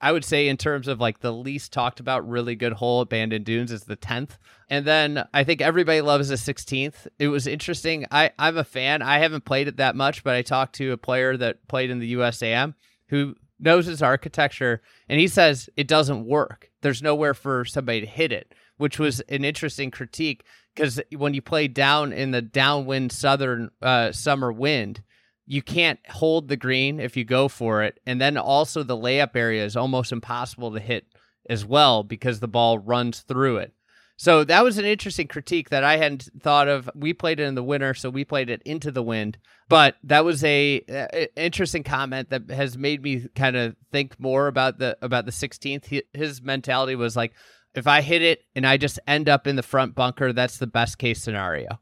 I 0.00 0.12
would 0.12 0.24
say 0.24 0.48
in 0.48 0.56
terms 0.56 0.88
of 0.88 1.00
like 1.00 1.20
the 1.20 1.32
least 1.32 1.72
talked 1.72 2.00
about 2.00 2.28
really 2.28 2.54
good 2.54 2.74
hole 2.74 3.00
at 3.02 3.08
Bandon 3.08 3.42
Dunes 3.42 3.72
is 3.72 3.84
the 3.84 3.96
10th. 3.96 4.38
And 4.68 4.84
then 4.84 5.26
I 5.32 5.44
think 5.44 5.60
everybody 5.60 6.00
loves 6.00 6.28
the 6.28 6.34
16th. 6.34 7.06
It 7.18 7.28
was 7.28 7.46
interesting. 7.46 8.06
I, 8.10 8.30
I'm 8.38 8.58
a 8.58 8.64
fan. 8.64 9.00
I 9.00 9.18
haven't 9.18 9.44
played 9.44 9.68
it 9.68 9.78
that 9.78 9.96
much, 9.96 10.22
but 10.22 10.34
I 10.34 10.42
talked 10.42 10.74
to 10.76 10.92
a 10.92 10.98
player 10.98 11.36
that 11.36 11.66
played 11.68 11.90
in 11.90 11.98
the 11.98 12.14
USAM 12.14 12.74
who 13.08 13.34
knows 13.58 13.86
his 13.86 14.02
architecture 14.02 14.82
and 15.08 15.18
he 15.18 15.28
says 15.28 15.70
it 15.76 15.88
doesn't 15.88 16.26
work. 16.26 16.70
There's 16.82 17.02
nowhere 17.02 17.34
for 17.34 17.64
somebody 17.64 18.00
to 18.00 18.06
hit 18.06 18.32
it, 18.32 18.54
which 18.76 18.98
was 18.98 19.20
an 19.20 19.44
interesting 19.44 19.90
critique 19.90 20.44
because 20.74 21.00
when 21.16 21.32
you 21.32 21.40
play 21.40 21.68
down 21.68 22.12
in 22.12 22.32
the 22.32 22.42
downwind 22.42 23.12
southern 23.12 23.70
uh, 23.80 24.12
summer 24.12 24.52
wind, 24.52 25.02
you 25.46 25.62
can't 25.62 26.00
hold 26.08 26.48
the 26.48 26.56
green 26.56 26.98
if 27.00 27.16
you 27.16 27.24
go 27.24 27.48
for 27.48 27.82
it. 27.82 28.00
And 28.04 28.20
then 28.20 28.36
also 28.36 28.82
the 28.82 28.96
layup 28.96 29.36
area 29.36 29.64
is 29.64 29.76
almost 29.76 30.12
impossible 30.12 30.72
to 30.72 30.80
hit 30.80 31.06
as 31.48 31.64
well 31.64 32.02
because 32.02 32.40
the 32.40 32.48
ball 32.48 32.78
runs 32.78 33.20
through 33.20 33.58
it. 33.58 33.72
So 34.18 34.44
that 34.44 34.64
was 34.64 34.78
an 34.78 34.86
interesting 34.86 35.28
critique 35.28 35.68
that 35.68 35.84
I 35.84 35.98
hadn't 35.98 36.30
thought 36.40 36.68
of. 36.68 36.88
We 36.94 37.12
played 37.12 37.38
it 37.38 37.44
in 37.44 37.54
the 37.54 37.62
winter, 37.62 37.92
so 37.92 38.08
we 38.08 38.24
played 38.24 38.48
it 38.48 38.62
into 38.64 38.90
the 38.90 39.02
wind. 39.02 39.36
But 39.68 39.96
that 40.04 40.24
was 40.24 40.42
a, 40.42 40.82
a 40.88 41.28
interesting 41.38 41.82
comment 41.82 42.30
that 42.30 42.50
has 42.50 42.78
made 42.78 43.02
me 43.02 43.26
kind 43.34 43.56
of 43.56 43.76
think 43.92 44.18
more 44.18 44.46
about 44.46 44.78
the 44.78 44.96
about 45.02 45.26
the 45.26 45.32
16th. 45.32 46.02
His 46.14 46.40
mentality 46.40 46.94
was 46.94 47.14
like, 47.14 47.34
if 47.74 47.86
I 47.86 48.00
hit 48.00 48.22
it 48.22 48.40
and 48.54 48.66
I 48.66 48.78
just 48.78 48.98
end 49.06 49.28
up 49.28 49.46
in 49.46 49.56
the 49.56 49.62
front 49.62 49.94
bunker, 49.94 50.32
that's 50.32 50.56
the 50.56 50.66
best 50.66 50.96
case 50.96 51.22
scenario 51.22 51.78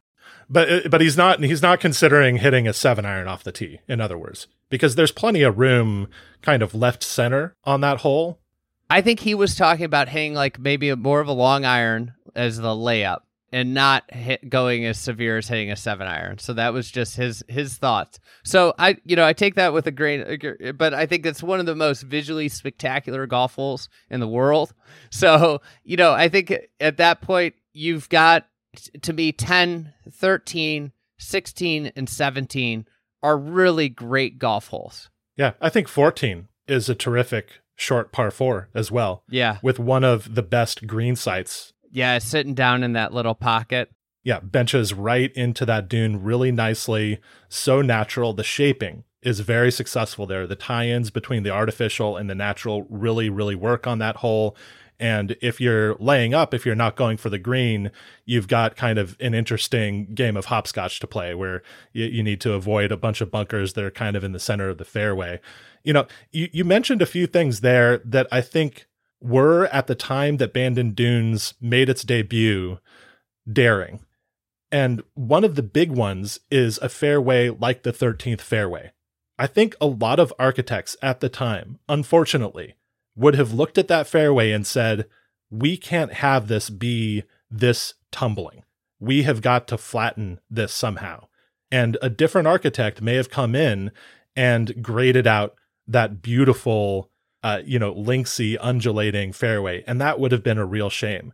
but 0.49 0.71
uh, 0.71 0.89
but 0.89 1.01
he's 1.01 1.17
not 1.17 1.43
he's 1.43 1.63
not 1.63 1.81
considering 1.81 2.37
hitting 2.37 2.69
a 2.69 2.73
seven 2.73 3.05
iron 3.05 3.29
off 3.29 3.45
the 3.45 3.53
tee. 3.53 3.81
In 3.89 4.01
other 4.01 4.19
words, 4.19 4.47
because 4.69 4.95
there's 4.95 5.13
plenty 5.13 5.43
of 5.43 5.59
room, 5.59 6.09
kind 6.43 6.63
of 6.63 6.75
left 6.75 7.03
center 7.03 7.55
on 7.65 7.81
that 7.81 8.01
hole. 8.01 8.41
I 8.91 9.01
think 9.01 9.21
he 9.21 9.35
was 9.35 9.57
talking 9.57 9.85
about 9.85 10.09
hitting 10.09 10.35
like 10.35 10.59
maybe 10.59 10.95
more 10.95 11.21
of 11.21 11.29
a 11.29 11.33
long 11.33 11.65
iron 11.65 12.15
as 12.35 12.59
the 12.59 12.69
layup, 12.69 13.21
and 13.53 13.73
not 13.73 14.13
hit, 14.13 14.51
going 14.51 14.85
as 14.85 14.99
severe 14.99 15.39
as 15.39 15.49
hitting 15.49 15.71
a 15.71 15.77
seven 15.77 16.07
iron. 16.07 16.39
So 16.39 16.53
that 16.55 16.73
was 16.73 16.91
just 16.91 17.17
his 17.17 17.43
his 17.49 17.77
thoughts. 17.77 18.19
So 18.45 18.75
I 18.79 18.97
you 19.05 19.17
know 19.17 19.25
I 19.25 19.33
take 19.33 19.55
that 19.55 19.73
with 19.73 19.87
a 19.87 19.93
grain, 19.93 20.39
but 20.77 20.93
I 20.93 21.07
think 21.07 21.25
it's 21.25 21.43
one 21.43 21.61
of 21.61 21.67
the 21.67 21.75
most 21.75 22.03
visually 22.03 22.49
spectacular 22.49 23.27
golf 23.27 23.55
holes 23.55 23.89
in 24.11 24.21
the 24.21 24.29
world. 24.29 24.75
So 25.11 25.61
you 25.85 25.97
know 25.97 26.13
I 26.13 26.29
think 26.29 26.53
at 26.81 26.97
that 26.97 27.21
point 27.21 27.55
you've 27.73 28.09
got 28.09 28.47
to 29.03 29.13
me 29.13 29.33
10, 29.33 29.93
13, 30.11 30.93
16, 31.19 31.93
and 31.97 32.09
17 32.09 32.87
are 33.23 33.39
really 33.39 33.89
great 33.89 34.39
golf 34.39 34.69
holes. 34.69 35.11
Yeah, 35.37 35.53
I 35.61 35.69
think 35.69 35.89
14 35.89 36.49
is 36.69 36.89
a 36.89 36.95
terrific 36.95 37.61
short 37.77 38.13
par 38.13 38.31
four 38.31 38.69
as 38.75 38.91
well. 38.91 39.25
Yeah. 39.29 39.59
With 39.63 39.79
one 39.79 40.05
of 40.05 40.35
the 40.35 40.43
best 40.43 40.87
green 40.87 41.17
sites. 41.17 41.73
Yeah, 41.91 42.19
sitting 42.19 42.55
down 42.55 42.83
in 42.83 42.93
that 42.93 43.13
little 43.13 43.35
pocket. 43.35 43.91
Yeah, 44.23 44.41
benches 44.41 44.95
right 44.95 45.33
into 45.33 45.67
that 45.67 45.89
dune 45.89 46.23
really 46.23 46.51
nicely. 46.51 47.21
So 47.49 47.83
natural. 47.83 48.33
The 48.33 48.45
shaping 48.45 49.05
is 49.23 49.41
very 49.41 49.71
successful 49.71 50.27
there. 50.27 50.47
The 50.47 50.55
tie 50.55 50.89
ins 50.89 51.11
between 51.11 51.43
the 51.43 51.51
artificial 51.51 52.17
and 52.17 52.29
the 52.29 52.35
natural 52.35 52.87
really, 52.89 53.29
really 53.29 53.55
work 53.55 53.87
on 53.87 53.99
that 53.99 54.17
hole. 54.17 54.57
And 55.05 55.37
if 55.43 55.61
you're 55.61 55.97
laying 55.97 56.33
up, 56.33 56.55
if 56.55 56.65
you're 56.65 56.75
not 56.75 56.97
going 56.97 57.19
for 57.19 57.29
the 57.29 57.39
green, 57.39 57.91
you've 58.25 58.49
got 58.49 58.75
kind 58.75 58.99
of 58.99 59.19
an 59.21 59.35
interesting 59.35 60.15
game 60.15 60.35
of 60.35 60.47
hopscotch 60.47 60.99
to 61.01 61.07
play 61.07 61.35
where 61.35 61.63
you, 61.93 62.07
you 62.07 62.23
need 62.23 62.41
to 62.41 62.55
avoid 62.55 62.91
a 62.91 62.97
bunch 62.97 63.21
of 63.21 63.31
bunkers 63.31 63.75
that 63.75 63.85
are 63.85 63.91
kind 63.91 64.17
of 64.17 64.25
in 64.25 64.33
the 64.33 64.39
center 64.39 64.71
of 64.71 64.79
the 64.79 64.85
fairway. 64.87 65.41
You 65.83 65.93
know, 65.93 66.07
you, 66.33 66.49
you 66.55 66.65
mentioned 66.65 67.03
a 67.03 67.07
few 67.07 67.27
things 67.27 67.61
there 67.61 67.99
that 67.99 68.27
I 68.33 68.41
think 68.41 68.87
were 69.21 69.67
at 69.67 69.89
the 69.89 69.95
time 69.95 70.39
that 70.39 70.55
Bandon 70.55 70.93
Dunes 70.93 71.53
made 71.61 71.91
its 71.91 72.03
debut 72.03 72.79
daring. 73.53 74.01
And 74.73 75.03
one 75.13 75.45
of 75.45 75.55
the 75.55 75.63
big 75.63 75.91
ones 75.91 76.41
is 76.51 76.79
a 76.79 76.89
fairway 76.89 77.51
like 77.51 77.83
the 77.83 77.93
13th 77.93 78.41
fairway. 78.41 78.93
I 79.39 79.49
think 79.49 79.77
a 79.83 79.87
lot 79.87 80.19
of 80.19 80.33
architects 80.39 80.97
at 81.03 81.21
the 81.21 81.29
time, 81.29 81.79
unfortunately, 81.91 82.77
would 83.17 83.35
have 83.35 83.53
looked 83.53 83.79
at 83.79 83.89
that 83.89 84.07
fairway 84.07 84.51
and 84.51 84.67
said, 84.67 85.07
we 85.51 85.77
can't 85.77 86.15
have 86.15 86.49
this 86.49 86.71
be 86.71 87.25
this 87.51 87.95
tumbling. 88.11 88.65
We 88.99 89.23
have 89.23 89.43
got 89.43 89.69
to 89.69 89.79
flatten 89.79 90.41
this 90.51 90.73
somehow. 90.73 91.29
And 91.71 91.97
a 92.03 92.11
different 92.11 92.49
architect 92.49 93.03
may 93.03 93.15
have 93.15 93.31
come 93.31 93.55
in 93.55 93.91
and 94.37 94.83
graded 94.83 95.27
out 95.27 95.55
that 95.87 96.23
beautiful, 96.23 97.11
uh, 97.43 97.61
you 97.65 97.79
know, 97.79 97.95
linksy, 97.95 98.57
undulating 98.61 99.33
fairway. 99.33 99.85
And 99.87 100.01
that 100.01 100.19
would 100.19 100.33
have 100.33 100.43
been 100.43 100.59
a 100.59 100.65
real 100.65 100.91
shame. 100.91 101.33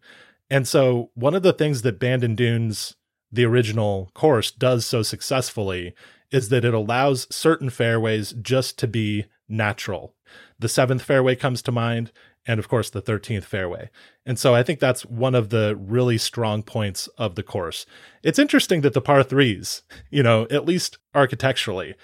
And 0.50 0.66
so, 0.66 1.10
one 1.14 1.34
of 1.34 1.42
the 1.42 1.52
things 1.52 1.82
that 1.82 2.00
Bandon 2.00 2.34
Dunes, 2.34 2.96
the 3.30 3.44
original 3.44 4.10
course, 4.14 4.50
does 4.50 4.84
so 4.84 5.02
successfully 5.02 5.94
is 6.32 6.48
that 6.48 6.64
it 6.64 6.74
allows 6.74 7.32
certain 7.34 7.70
fairways 7.70 8.32
just 8.32 8.78
to 8.78 8.88
be 8.88 9.26
natural 9.48 10.14
the 10.61 10.68
seventh 10.68 11.03
fairway 11.03 11.35
comes 11.35 11.62
to 11.62 11.73
mind, 11.73 12.12
and 12.46 12.61
of 12.61 12.68
course 12.68 12.90
the 12.90 13.03
13th 13.03 13.44
fairway. 13.44 13.90
And 14.25 14.38
so 14.38 14.55
I 14.55 14.62
think 14.62 14.79
that's 14.79 15.05
one 15.07 15.35
of 15.35 15.49
the 15.49 15.77
really 15.77 16.18
strong 16.18 16.62
points 16.62 17.09
of 17.18 17.35
the 17.35 17.42
course. 17.42 17.87
It's 18.23 18.38
interesting 18.38 18.83
that 18.83 18.92
the 18.92 19.01
par 19.01 19.23
threes, 19.23 19.83
you 20.11 20.23
know, 20.23 20.46
at 20.51 20.66
least 20.66 20.99
architecturally, 21.14 21.94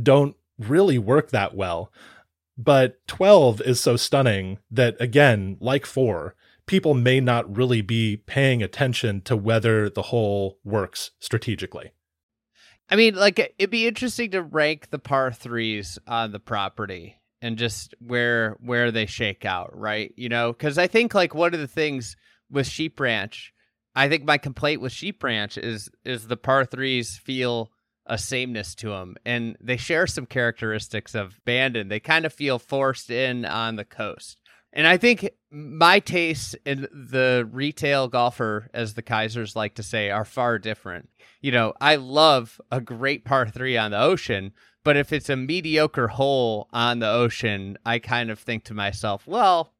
don't 0.00 0.36
really 0.58 0.98
work 0.98 1.30
that 1.30 1.54
well. 1.54 1.92
But 2.56 3.06
12 3.06 3.62
is 3.62 3.80
so 3.80 3.96
stunning 3.96 4.58
that, 4.70 4.96
again, 5.00 5.56
like 5.60 5.86
four, 5.86 6.34
people 6.66 6.92
may 6.92 7.20
not 7.20 7.56
really 7.56 7.80
be 7.80 8.16
paying 8.16 8.62
attention 8.62 9.22
to 9.22 9.36
whether 9.36 9.88
the 9.88 10.02
hole 10.02 10.58
works 10.64 11.12
strategically. 11.20 11.92
I 12.90 12.96
mean, 12.96 13.14
like, 13.14 13.38
it'd 13.38 13.70
be 13.70 13.86
interesting 13.86 14.32
to 14.32 14.42
rank 14.42 14.90
the 14.90 14.98
par 14.98 15.30
threes 15.32 15.98
on 16.06 16.32
the 16.32 16.40
property 16.40 17.18
and 17.40 17.56
just 17.56 17.94
where 18.00 18.56
where 18.60 18.90
they 18.90 19.06
shake 19.06 19.44
out, 19.44 19.76
right? 19.76 20.12
You 20.16 20.28
know, 20.28 20.52
because 20.52 20.78
I 20.78 20.86
think 20.86 21.14
like 21.14 21.34
one 21.34 21.54
of 21.54 21.60
the 21.60 21.68
things 21.68 22.16
with 22.50 22.66
Sheep 22.66 22.98
Ranch, 22.98 23.52
I 23.94 24.08
think 24.08 24.24
my 24.24 24.38
complaint 24.38 24.80
with 24.80 24.92
Sheep 24.92 25.22
Ranch 25.22 25.58
is 25.58 25.88
is 26.04 26.26
the 26.26 26.36
par 26.36 26.64
threes 26.64 27.18
feel 27.18 27.70
a 28.06 28.16
sameness 28.18 28.74
to 28.76 28.88
them, 28.88 29.16
and 29.24 29.56
they 29.60 29.76
share 29.76 30.06
some 30.06 30.26
characteristics 30.26 31.14
of 31.14 31.38
Bandon. 31.44 31.88
They 31.88 32.00
kind 32.00 32.24
of 32.24 32.32
feel 32.32 32.58
forced 32.58 33.10
in 33.10 33.44
on 33.44 33.76
the 33.76 33.84
coast, 33.84 34.40
and 34.72 34.86
I 34.86 34.96
think 34.96 35.30
my 35.50 35.98
tastes 35.98 36.54
in 36.64 36.82
the 36.92 37.48
retail 37.50 38.08
golfer, 38.08 38.70
as 38.74 38.94
the 38.94 39.02
Keisers 39.02 39.56
like 39.56 39.74
to 39.76 39.82
say, 39.82 40.10
are 40.10 40.24
far 40.24 40.58
different. 40.58 41.08
You 41.40 41.52
know, 41.52 41.72
I 41.80 41.96
love 41.96 42.60
a 42.70 42.80
great 42.80 43.24
par 43.24 43.48
three 43.48 43.76
on 43.76 43.92
the 43.92 44.00
ocean, 44.00 44.52
but 44.84 44.96
if 44.96 45.12
it's 45.12 45.28
a 45.28 45.36
mediocre 45.36 46.08
hole 46.08 46.68
on 46.72 46.98
the 46.98 47.10
ocean, 47.10 47.78
I 47.84 47.98
kind 47.98 48.30
of 48.30 48.38
think 48.38 48.64
to 48.64 48.74
myself, 48.74 49.26
well, 49.26 49.72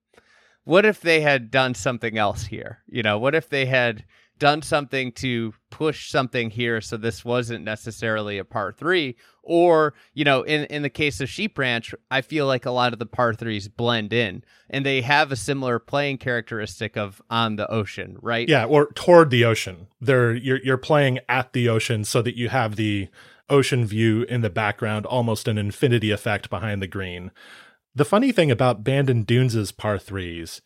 what 0.64 0.84
if 0.84 1.00
they 1.00 1.20
had 1.20 1.50
done 1.50 1.74
something 1.74 2.18
else 2.18 2.44
here? 2.44 2.80
You 2.86 3.02
know, 3.02 3.18
what 3.18 3.34
if 3.34 3.48
they 3.48 3.66
had 3.66 4.04
done 4.38 4.62
something 4.62 5.12
to 5.12 5.52
push 5.70 6.10
something 6.10 6.50
here 6.50 6.80
so 6.80 6.96
this 6.96 7.24
wasn't 7.24 7.64
necessarily 7.64 8.38
a 8.38 8.44
par 8.44 8.72
three? 8.72 9.16
Or, 9.42 9.94
you 10.12 10.24
know, 10.24 10.42
in, 10.42 10.64
in 10.64 10.82
the 10.82 10.90
case 10.90 11.20
of 11.20 11.28
Sheep 11.28 11.58
Ranch, 11.58 11.94
I 12.10 12.20
feel 12.20 12.46
like 12.46 12.66
a 12.66 12.70
lot 12.70 12.92
of 12.92 12.98
the 12.98 13.06
par 13.06 13.34
threes 13.34 13.68
blend 13.68 14.12
in 14.12 14.44
and 14.68 14.84
they 14.84 15.00
have 15.02 15.32
a 15.32 15.36
similar 15.36 15.78
playing 15.78 16.18
characteristic 16.18 16.96
of 16.96 17.22
on 17.30 17.56
the 17.56 17.70
ocean, 17.70 18.16
right? 18.20 18.48
Yeah, 18.48 18.64
or 18.64 18.92
toward 18.92 19.30
the 19.30 19.44
ocean. 19.44 19.88
They're 20.00 20.34
you're 20.34 20.60
you're 20.62 20.76
playing 20.76 21.20
at 21.28 21.52
the 21.52 21.68
ocean 21.68 22.04
so 22.04 22.22
that 22.22 22.36
you 22.36 22.48
have 22.50 22.76
the 22.76 23.08
ocean 23.50 23.86
view 23.86 24.22
in 24.24 24.42
the 24.42 24.50
background, 24.50 25.06
almost 25.06 25.48
an 25.48 25.58
infinity 25.58 26.10
effect 26.10 26.50
behind 26.50 26.82
the 26.82 26.86
green. 26.86 27.30
The 27.94 28.04
funny 28.04 28.32
thing 28.32 28.50
about 28.50 28.84
Bandon 28.84 29.22
Dunes' 29.22 29.72
par 29.72 29.98
threes 29.98 30.60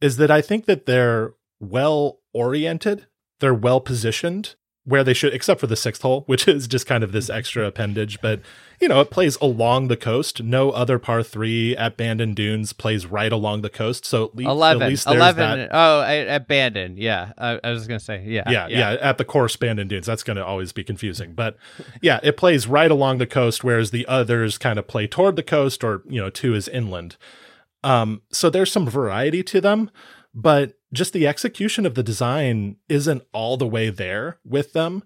is 0.00 0.16
that 0.16 0.30
I 0.30 0.40
think 0.40 0.64
that 0.66 0.86
they're 0.86 1.34
well 1.60 2.18
oriented, 2.32 3.06
they're 3.42 3.52
well 3.52 3.80
positioned 3.80 4.54
where 4.84 5.04
they 5.04 5.14
should, 5.14 5.32
except 5.32 5.60
for 5.60 5.68
the 5.68 5.76
sixth 5.76 6.02
hole, 6.02 6.24
which 6.26 6.48
is 6.48 6.66
just 6.66 6.86
kind 6.86 7.04
of 7.04 7.12
this 7.12 7.30
extra 7.30 7.66
appendage. 7.66 8.20
But 8.20 8.40
you 8.80 8.88
know, 8.88 9.00
it 9.00 9.10
plays 9.10 9.36
along 9.36 9.88
the 9.88 9.96
coast. 9.96 10.42
No 10.42 10.70
other 10.70 10.98
par 10.98 11.22
three 11.22 11.76
at 11.76 11.96
Bandon 11.96 12.34
Dunes 12.34 12.72
plays 12.72 13.06
right 13.06 13.32
along 13.32 13.62
the 13.62 13.70
coast. 13.70 14.04
So 14.04 14.24
at 14.24 14.34
least, 14.34 14.48
11, 14.48 14.82
at 14.82 14.88
least 14.88 15.06
11 15.06 15.58
that. 15.58 15.68
oh 15.72 16.02
at 16.02 16.48
Bandon 16.48 16.96
yeah 16.96 17.32
I, 17.38 17.60
I 17.62 17.70
was 17.70 17.86
gonna 17.86 18.00
say 18.00 18.24
yeah 18.24 18.50
yeah, 18.50 18.66
yeah, 18.68 18.92
at 19.00 19.18
the 19.18 19.24
course 19.24 19.54
Bandon 19.56 19.88
Dunes. 19.88 20.06
That's 20.06 20.24
going 20.24 20.36
to 20.36 20.44
always 20.44 20.72
be 20.72 20.82
confusing. 20.82 21.34
But 21.34 21.56
yeah, 22.00 22.18
it 22.22 22.36
plays 22.36 22.66
right 22.66 22.90
along 22.90 23.18
the 23.18 23.26
coast, 23.26 23.62
whereas 23.62 23.90
the 23.90 24.06
others 24.06 24.58
kind 24.58 24.78
of 24.78 24.88
play 24.88 25.06
toward 25.06 25.36
the 25.36 25.42
coast 25.42 25.84
or, 25.84 26.02
you 26.08 26.20
know, 26.20 26.30
two 26.30 26.54
is 26.54 26.66
inland. 26.68 27.16
Um, 27.84 28.22
so 28.32 28.50
there's 28.50 28.72
some 28.72 28.88
variety 28.88 29.42
to 29.44 29.60
them, 29.60 29.90
but 30.34 30.74
just 30.92 31.12
the 31.12 31.26
execution 31.26 31.86
of 31.86 31.94
the 31.94 32.02
design 32.02 32.76
isn't 32.88 33.22
all 33.32 33.56
the 33.56 33.66
way 33.66 33.90
there 33.90 34.38
with 34.44 34.72
them. 34.72 35.02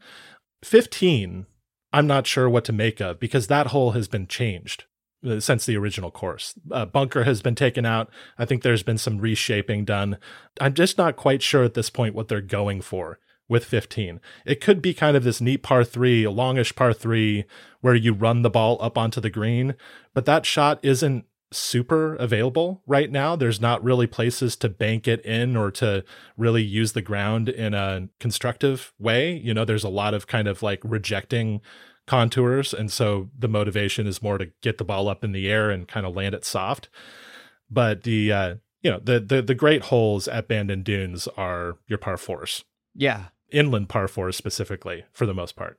15, 0.64 1.46
I'm 1.92 2.06
not 2.06 2.26
sure 2.26 2.48
what 2.48 2.64
to 2.64 2.72
make 2.72 3.00
of 3.00 3.20
because 3.20 3.46
that 3.46 3.68
hole 3.68 3.92
has 3.92 4.08
been 4.08 4.26
changed 4.26 4.84
uh, 5.26 5.40
since 5.40 5.64
the 5.64 5.76
original 5.76 6.10
course. 6.10 6.54
Bunker 6.92 7.24
has 7.24 7.40
been 7.40 7.54
taken 7.54 7.86
out. 7.86 8.10
I 8.38 8.44
think 8.44 8.62
there's 8.62 8.82
been 8.82 8.98
some 8.98 9.18
reshaping 9.18 9.84
done. 9.84 10.18
I'm 10.60 10.74
just 10.74 10.98
not 10.98 11.16
quite 11.16 11.42
sure 11.42 11.64
at 11.64 11.74
this 11.74 11.90
point 11.90 12.14
what 12.14 12.28
they're 12.28 12.40
going 12.40 12.80
for 12.80 13.18
with 13.48 13.64
15. 13.64 14.20
It 14.44 14.60
could 14.60 14.82
be 14.82 14.92
kind 14.92 15.16
of 15.16 15.24
this 15.24 15.40
neat 15.40 15.62
par 15.62 15.84
three, 15.84 16.24
a 16.24 16.30
longish 16.30 16.74
par 16.74 16.92
three, 16.92 17.44
where 17.80 17.94
you 17.94 18.12
run 18.12 18.42
the 18.42 18.50
ball 18.50 18.76
up 18.80 18.98
onto 18.98 19.20
the 19.20 19.30
green, 19.30 19.74
but 20.14 20.24
that 20.24 20.44
shot 20.44 20.80
isn't 20.82 21.24
super 21.52 22.14
available 22.16 22.82
right 22.86 23.10
now. 23.10 23.36
There's 23.36 23.60
not 23.60 23.82
really 23.82 24.06
places 24.06 24.56
to 24.56 24.68
bank 24.68 25.06
it 25.06 25.24
in 25.24 25.56
or 25.56 25.70
to 25.72 26.04
really 26.36 26.62
use 26.62 26.92
the 26.92 27.02
ground 27.02 27.48
in 27.48 27.74
a 27.74 28.08
constructive 28.20 28.92
way. 28.98 29.36
You 29.36 29.54
know, 29.54 29.64
there's 29.64 29.84
a 29.84 29.88
lot 29.88 30.14
of 30.14 30.26
kind 30.26 30.48
of 30.48 30.62
like 30.62 30.80
rejecting 30.82 31.60
contours. 32.06 32.72
And 32.74 32.90
so 32.90 33.30
the 33.36 33.48
motivation 33.48 34.06
is 34.06 34.22
more 34.22 34.38
to 34.38 34.50
get 34.60 34.78
the 34.78 34.84
ball 34.84 35.08
up 35.08 35.24
in 35.24 35.32
the 35.32 35.48
air 35.48 35.70
and 35.70 35.88
kind 35.88 36.06
of 36.06 36.14
land 36.14 36.34
it 36.34 36.44
soft. 36.44 36.88
But 37.70 38.02
the, 38.02 38.32
uh, 38.32 38.54
you 38.82 38.90
know, 38.90 39.00
the, 39.02 39.18
the, 39.18 39.42
the 39.42 39.54
great 39.54 39.82
holes 39.82 40.28
at 40.28 40.48
Bandon 40.48 40.82
Dunes 40.82 41.26
are 41.36 41.78
your 41.88 41.98
par 41.98 42.16
fours, 42.16 42.64
yeah 42.94 43.26
inland 43.50 43.88
par 43.88 44.08
fours 44.08 44.36
specifically 44.36 45.04
for 45.12 45.26
the 45.26 45.34
most 45.34 45.56
part. 45.56 45.78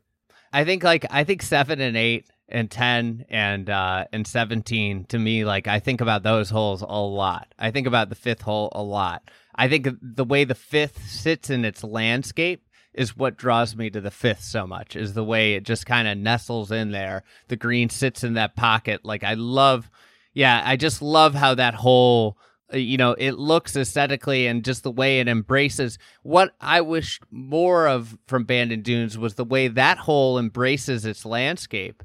I 0.54 0.64
think 0.64 0.84
like 0.84 1.06
I 1.12 1.24
think 1.24 1.42
seven 1.42 1.82
and 1.82 1.98
eight 1.98 2.26
and 2.50 2.72
ten 2.72 3.26
and 3.30 3.70
uh 3.70 4.06
and 4.14 4.26
seventeen 4.26 5.06
to 5.06 5.20
me 5.20 5.46
like 5.46 5.68
I 5.68 5.80
think 5.80 6.02
about 6.02 6.24
those 6.24 6.50
holes 6.50 6.82
a 6.82 6.86
lot. 6.86 7.54
I 7.60 7.72
think 7.72 7.88
about 7.88 8.10
the 8.10 8.16
fifth 8.16 8.42
hole 8.42 8.70
a 8.74 8.84
lot. 8.84 9.30
I 9.56 9.68
think 9.68 9.88
the 10.02 10.24
way 10.24 10.44
the 10.44 10.56
fifth 10.56 11.10
sits 11.10 11.50
in 11.50 11.66
its 11.66 11.84
landscape 11.84 12.64
is 12.94 13.18
what 13.18 13.38
draws 13.38 13.76
me 13.76 13.90
to 13.90 14.02
the 14.02 14.12
fifth 14.12 14.44
so 14.44 14.66
much 14.66 14.96
is 14.96 15.14
the 15.14 15.24
way 15.24 15.54
it 15.54 15.64
just 15.64 15.86
kind 15.86 16.08
of 16.08 16.18
nestles 16.18 16.72
in 16.72 16.92
there. 16.92 17.24
The 17.48 17.56
green 17.56 17.90
sits 17.90 18.24
in 18.24 18.34
that 18.34 18.56
pocket. 18.56 19.04
Like 19.04 19.24
I 19.24 19.34
love 19.34 19.90
yeah, 20.34 20.62
I 20.64 20.76
just 20.76 21.02
love 21.02 21.34
how 21.34 21.56
that 21.56 21.74
hole 21.74 22.38
uh, 22.74 22.78
you 22.78 22.98
know 22.98 23.14
it 23.14 23.34
looks 23.34 23.76
aesthetically 23.76 24.46
and 24.46 24.66
just 24.66 24.84
the 24.84 24.92
way 24.92 25.20
it 25.20 25.28
embraces 25.30 25.98
what 26.24 26.54
i 26.60 26.82
wish 26.82 27.22
more 27.32 27.88
of 27.88 28.18
from 28.28 28.44
bandon 28.44 28.82
dunes 28.82 29.18
was 29.18 29.36
the 29.36 29.46
way 29.46 29.70
that 29.70 29.98
hole 29.98 30.38
embraces 30.38 31.06
its 31.06 31.26
landscape 31.26 32.04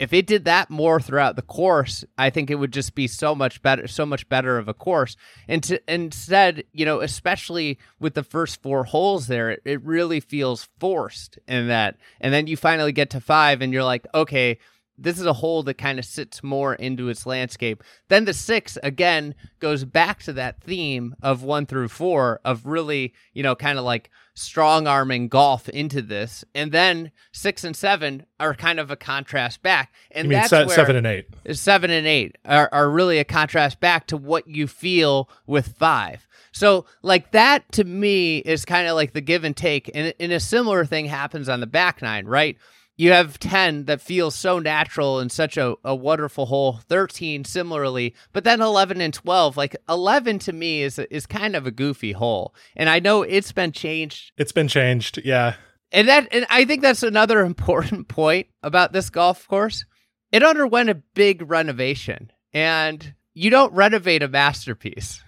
if 0.00 0.12
it 0.12 0.26
did 0.26 0.46
that 0.46 0.70
more 0.70 0.98
throughout 0.98 1.36
the 1.36 1.42
course 1.42 2.04
i 2.18 2.30
think 2.30 2.50
it 2.50 2.56
would 2.56 2.72
just 2.72 2.94
be 2.94 3.06
so 3.06 3.34
much 3.34 3.62
better 3.62 3.86
so 3.86 4.04
much 4.04 4.28
better 4.28 4.58
of 4.58 4.68
a 4.68 4.74
course. 4.74 5.16
And 5.46 5.62
to, 5.64 5.80
instead 5.92 6.64
you 6.72 6.84
know 6.84 7.00
especially 7.00 7.78
with 8.00 8.14
the 8.14 8.22
first 8.22 8.62
four 8.62 8.84
holes 8.84 9.26
there 9.26 9.50
it, 9.50 9.62
it 9.64 9.82
really 9.84 10.20
feels 10.20 10.68
forced 10.78 11.38
in 11.46 11.68
that. 11.68 11.96
And 12.20 12.32
then 12.32 12.46
you 12.46 12.56
finally 12.56 12.92
get 12.92 13.10
to 13.10 13.20
five 13.20 13.60
and 13.60 13.72
you're 13.72 13.84
like 13.84 14.06
okay 14.14 14.58
this 15.02 15.18
is 15.18 15.26
a 15.26 15.32
hole 15.32 15.62
that 15.64 15.78
kind 15.78 15.98
of 15.98 16.04
sits 16.04 16.42
more 16.42 16.74
into 16.74 17.08
its 17.08 17.26
landscape. 17.26 17.82
Then 18.08 18.26
the 18.26 18.34
six 18.34 18.76
again 18.82 19.34
goes 19.58 19.84
back 19.84 20.22
to 20.24 20.32
that 20.34 20.62
theme 20.62 21.14
of 21.22 21.42
one 21.42 21.66
through 21.66 21.88
four 21.88 22.40
of 22.44 22.66
really, 22.66 23.14
you 23.32 23.42
know, 23.42 23.54
kind 23.54 23.78
of 23.78 23.84
like 23.84 24.10
strong 24.34 24.86
arming 24.86 25.28
golf 25.28 25.68
into 25.68 26.02
this. 26.02 26.44
And 26.54 26.70
then 26.72 27.10
six 27.32 27.64
and 27.64 27.74
seven 27.74 28.26
are 28.38 28.54
kind 28.54 28.78
of 28.78 28.90
a 28.90 28.96
contrast 28.96 29.62
back. 29.62 29.92
And 30.10 30.26
You 30.26 30.30
mean 30.30 30.38
that's 30.38 30.50
se- 30.50 30.66
where 30.66 30.76
seven 30.76 30.96
and 30.96 31.06
eight? 31.06 31.26
seven 31.52 31.90
and 31.90 32.06
eight 32.06 32.36
are, 32.44 32.68
are 32.72 32.90
really 32.90 33.18
a 33.18 33.24
contrast 33.24 33.80
back 33.80 34.06
to 34.08 34.16
what 34.16 34.46
you 34.46 34.66
feel 34.66 35.28
with 35.46 35.76
five. 35.76 36.26
So, 36.52 36.84
like 37.02 37.30
that 37.30 37.70
to 37.72 37.84
me 37.84 38.38
is 38.38 38.64
kind 38.64 38.88
of 38.88 38.96
like 38.96 39.12
the 39.12 39.20
give 39.20 39.44
and 39.44 39.56
take. 39.56 39.90
And, 39.94 40.12
and 40.18 40.32
a 40.32 40.40
similar 40.40 40.84
thing 40.84 41.06
happens 41.06 41.48
on 41.48 41.60
the 41.60 41.66
back 41.66 42.02
nine, 42.02 42.26
right? 42.26 42.56
You 43.00 43.12
have 43.12 43.38
10 43.38 43.86
that 43.86 44.02
feels 44.02 44.34
so 44.34 44.58
natural 44.58 45.20
and 45.20 45.32
such 45.32 45.56
a, 45.56 45.74
a 45.82 45.94
wonderful 45.94 46.44
hole, 46.44 46.80
13 46.86 47.44
similarly, 47.44 48.14
but 48.34 48.44
then 48.44 48.60
11 48.60 49.00
and 49.00 49.14
12, 49.14 49.56
like 49.56 49.74
11 49.88 50.38
to 50.40 50.52
me 50.52 50.82
is 50.82 50.98
is 50.98 51.24
kind 51.24 51.56
of 51.56 51.66
a 51.66 51.70
goofy 51.70 52.12
hole. 52.12 52.54
And 52.76 52.90
I 52.90 52.98
know 52.98 53.22
it's 53.22 53.52
been 53.52 53.72
changed 53.72 54.32
It's 54.36 54.52
been 54.52 54.68
changed. 54.68 55.18
Yeah. 55.24 55.54
and 55.92 56.08
that 56.08 56.28
and 56.30 56.44
I 56.50 56.66
think 56.66 56.82
that's 56.82 57.02
another 57.02 57.40
important 57.46 58.08
point 58.08 58.48
about 58.62 58.92
this 58.92 59.08
golf 59.08 59.48
course. 59.48 59.86
It 60.30 60.42
underwent 60.42 60.90
a 60.90 61.02
big 61.14 61.50
renovation 61.50 62.30
and 62.52 63.14
you 63.32 63.48
don't 63.48 63.72
renovate 63.72 64.22
a 64.22 64.28
masterpiece. 64.28 65.22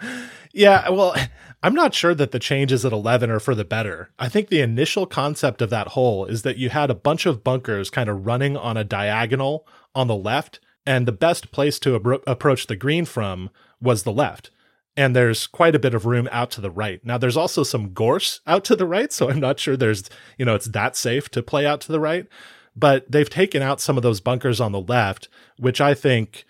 Yeah, 0.52 0.88
well, 0.90 1.14
I'm 1.62 1.74
not 1.74 1.94
sure 1.94 2.14
that 2.14 2.32
the 2.32 2.38
changes 2.38 2.84
at 2.84 2.92
11 2.92 3.30
are 3.30 3.40
for 3.40 3.54
the 3.54 3.64
better. 3.64 4.10
I 4.18 4.28
think 4.28 4.48
the 4.48 4.60
initial 4.60 5.06
concept 5.06 5.62
of 5.62 5.70
that 5.70 5.88
hole 5.88 6.26
is 6.26 6.42
that 6.42 6.58
you 6.58 6.70
had 6.70 6.90
a 6.90 6.94
bunch 6.94 7.24
of 7.24 7.44
bunkers 7.44 7.90
kind 7.90 8.08
of 8.08 8.26
running 8.26 8.56
on 8.56 8.76
a 8.76 8.84
diagonal 8.84 9.66
on 9.94 10.08
the 10.08 10.16
left, 10.16 10.60
and 10.84 11.06
the 11.06 11.12
best 11.12 11.52
place 11.52 11.78
to 11.80 11.94
abro- 11.94 12.22
approach 12.26 12.66
the 12.66 12.76
green 12.76 13.04
from 13.04 13.50
was 13.80 14.02
the 14.02 14.12
left. 14.12 14.50
And 14.96 15.16
there's 15.16 15.46
quite 15.46 15.74
a 15.74 15.78
bit 15.78 15.94
of 15.94 16.04
room 16.04 16.28
out 16.30 16.50
to 16.52 16.60
the 16.60 16.70
right. 16.70 17.04
Now, 17.04 17.16
there's 17.16 17.36
also 17.36 17.62
some 17.62 17.94
gorse 17.94 18.40
out 18.46 18.64
to 18.66 18.76
the 18.76 18.86
right, 18.86 19.12
so 19.12 19.30
I'm 19.30 19.40
not 19.40 19.58
sure 19.58 19.76
there's, 19.76 20.10
you 20.36 20.44
know, 20.44 20.54
it's 20.54 20.66
that 20.68 20.96
safe 20.96 21.30
to 21.30 21.42
play 21.42 21.64
out 21.64 21.80
to 21.82 21.92
the 21.92 22.00
right. 22.00 22.26
But 22.74 23.10
they've 23.10 23.28
taken 23.28 23.62
out 23.62 23.80
some 23.80 23.96
of 23.96 24.02
those 24.02 24.20
bunkers 24.20 24.60
on 24.60 24.72
the 24.72 24.80
left, 24.80 25.28
which 25.58 25.80
I 25.80 25.94
think 25.94 26.44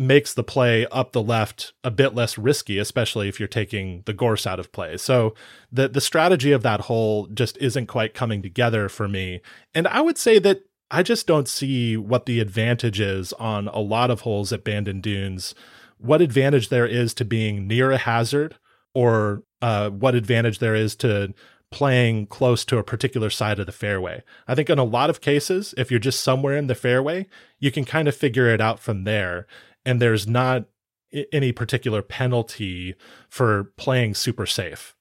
makes 0.00 0.32
the 0.32 0.42
play 0.42 0.86
up 0.86 1.12
the 1.12 1.22
left 1.22 1.74
a 1.84 1.90
bit 1.90 2.14
less 2.14 2.38
risky, 2.38 2.78
especially 2.78 3.28
if 3.28 3.38
you're 3.38 3.46
taking 3.46 4.02
the 4.06 4.14
gorse 4.14 4.46
out 4.46 4.58
of 4.58 4.72
play. 4.72 4.96
So 4.96 5.34
the 5.70 5.88
the 5.88 6.00
strategy 6.00 6.52
of 6.52 6.62
that 6.62 6.82
hole 6.82 7.26
just 7.26 7.58
isn't 7.58 7.86
quite 7.86 8.14
coming 8.14 8.40
together 8.40 8.88
for 8.88 9.06
me. 9.06 9.42
And 9.74 9.86
I 9.86 10.00
would 10.00 10.16
say 10.16 10.38
that 10.38 10.62
I 10.90 11.02
just 11.02 11.26
don't 11.26 11.46
see 11.46 11.98
what 11.98 12.24
the 12.24 12.40
advantage 12.40 12.98
is 12.98 13.34
on 13.34 13.68
a 13.68 13.78
lot 13.78 14.10
of 14.10 14.22
holes 14.22 14.52
at 14.52 14.64
Bandon 14.64 15.02
Dunes. 15.02 15.54
What 15.98 16.22
advantage 16.22 16.70
there 16.70 16.86
is 16.86 17.12
to 17.14 17.24
being 17.26 17.66
near 17.68 17.90
a 17.90 17.98
hazard, 17.98 18.56
or 18.94 19.42
uh, 19.60 19.90
what 19.90 20.14
advantage 20.14 20.60
there 20.60 20.74
is 20.74 20.96
to 20.96 21.34
playing 21.70 22.26
close 22.26 22.64
to 22.64 22.78
a 22.78 22.82
particular 22.82 23.30
side 23.30 23.60
of 23.60 23.66
the 23.66 23.72
fairway. 23.72 24.24
I 24.48 24.54
think 24.54 24.68
in 24.68 24.78
a 24.78 24.84
lot 24.84 25.10
of 25.10 25.20
cases, 25.20 25.72
if 25.76 25.90
you're 25.90 26.00
just 26.00 26.20
somewhere 26.20 26.56
in 26.56 26.66
the 26.66 26.74
fairway, 26.74 27.28
you 27.60 27.70
can 27.70 27.84
kind 27.84 28.08
of 28.08 28.16
figure 28.16 28.48
it 28.48 28.60
out 28.60 28.80
from 28.80 29.04
there 29.04 29.46
and 29.84 30.00
there's 30.00 30.26
not 30.26 30.64
any 31.32 31.52
particular 31.52 32.02
penalty 32.02 32.94
for 33.28 33.64
playing 33.76 34.14
super 34.14 34.46
safe. 34.46 34.94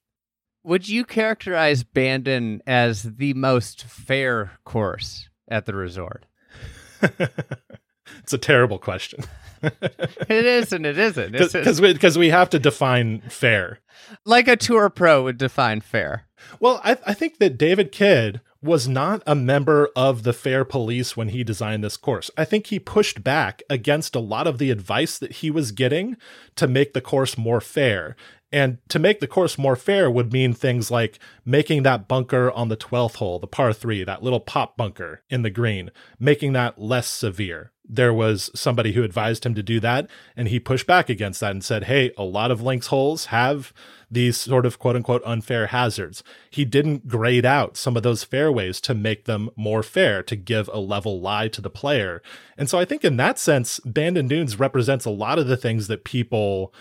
Would 0.63 0.89
you 0.89 1.05
characterize 1.05 1.83
Bandon 1.83 2.61
as 2.67 3.03
the 3.03 3.33
most 3.33 3.83
fair 3.85 4.51
course 4.65 5.29
at 5.47 5.65
the 5.65 5.73
resort? 5.73 6.25
it's 7.01 8.33
a 8.33 8.37
terrible 8.37 8.77
question 8.77 9.23
It 9.63 10.45
is 10.45 10.73
and 10.73 10.85
it 10.85 10.97
isn't. 10.97 11.31
Because 11.33 11.79
we, 11.81 11.93
'cause 11.97 12.17
we 12.17 12.29
have 12.29 12.49
to 12.51 12.59
define 12.59 13.21
fair. 13.29 13.79
like 14.25 14.47
a 14.47 14.55
tour 14.57 14.89
pro 14.89 15.23
would 15.23 15.37
define 15.37 15.81
fair. 15.81 16.25
Well, 16.59 16.79
I, 16.83 16.97
I 17.05 17.13
think 17.13 17.37
that 17.39 17.57
David 17.57 17.91
Kidd 17.91 18.41
was 18.62 18.88
not 18.88 19.24
a 19.26 19.36
member 19.36 19.89
of 19.95 20.24
the 20.24 20.34
fair 20.34 20.66
police 20.66 21.16
when 21.16 21.30
he 21.30 21.43
designed 21.43 21.84
this 21.84 21.95
course. 21.97 22.30
I 22.38 22.43
think 22.45 22.68
he 22.68 22.80
pushed 22.80 23.24
back 23.24 23.64
against 23.70 24.16
a 24.16 24.20
lot 24.20 24.47
of 24.47 24.57
the 24.57 24.70
advice 24.70 25.18
that 25.18 25.34
he 25.34 25.49
was 25.49 25.72
getting 25.72 26.18
to 26.55 26.68
make 26.68 26.93
the 26.93 27.01
course 27.01 27.38
more 27.38 27.62
fair. 27.62 28.16
And 28.51 28.80
to 28.89 28.99
make 28.99 29.20
the 29.20 29.28
course 29.28 29.57
more 29.57 29.76
fair 29.76 30.10
would 30.10 30.34
mean 30.34 30.53
things 30.53 30.89
like 30.89 31.20
making 31.45 31.84
that 31.84 32.07
bunker 32.07 32.51
on 32.51 32.68
the 32.68 32.76
12th 32.76 33.16
hole, 33.16 33.39
the 33.39 33.47
par 33.47 33.72
three, 33.72 34.03
that 34.03 34.24
little 34.24 34.39
pop 34.39 34.76
bunker 34.76 35.22
in 35.30 35.43
the 35.43 35.51
green, 35.51 35.91
making 36.20 36.53
that 36.53 36.82
less 36.82 37.07
severe. 37.07 37.72
there 37.89 38.14
was 38.14 38.51
somebody 38.53 38.91
who 38.93 39.03
advised 39.03 39.45
him 39.45 39.55
to 39.55 39.64
do 39.64 39.80
that 39.80 40.07
and 40.38 40.47
he 40.47 40.60
pushed 40.60 40.86
back 40.86 41.10
against 41.10 41.39
that 41.39 41.51
and 41.51 41.64
said 41.64 41.86
hey 41.86 42.12
a 42.18 42.24
lot 42.24 42.51
of 42.51 42.62
links 42.62 42.88
holes 42.88 43.26
have 43.26 43.74
these 44.12 44.38
sort 44.38 44.66
of 44.66 44.80
quote 44.80 44.95
unquote 44.95 45.22
unfair 45.26 45.68
hazards. 45.68 46.24
He 46.49 46.66
didn't 46.66 47.07
grade 47.07 47.45
out 47.45 47.78
some 47.78 47.95
of 47.95 48.03
those 48.03 48.24
fairways 48.24 48.82
to 48.82 48.93
make 48.93 49.26
them 49.26 49.49
more 49.55 49.84
fair 49.84 50.24
to 50.24 50.36
give 50.36 50.70
a 50.72 50.80
level 50.80 51.22
lie 51.22 51.47
to 51.49 51.62
the 51.62 51.70
player. 51.70 52.22
And 52.57 52.70
so 52.70 52.80
i 52.80 52.86
think 52.86 53.03
in 53.03 53.18
that 53.18 53.39
sense 53.39 53.80
bandon 53.86 54.28
dunes 54.28 54.60
represents 54.60 55.05
a 55.05 55.12
lot 55.12 55.39
of 55.39 55.47
the 55.47 55.57
things 55.57 55.88
that 55.88 56.03
people 56.03 56.74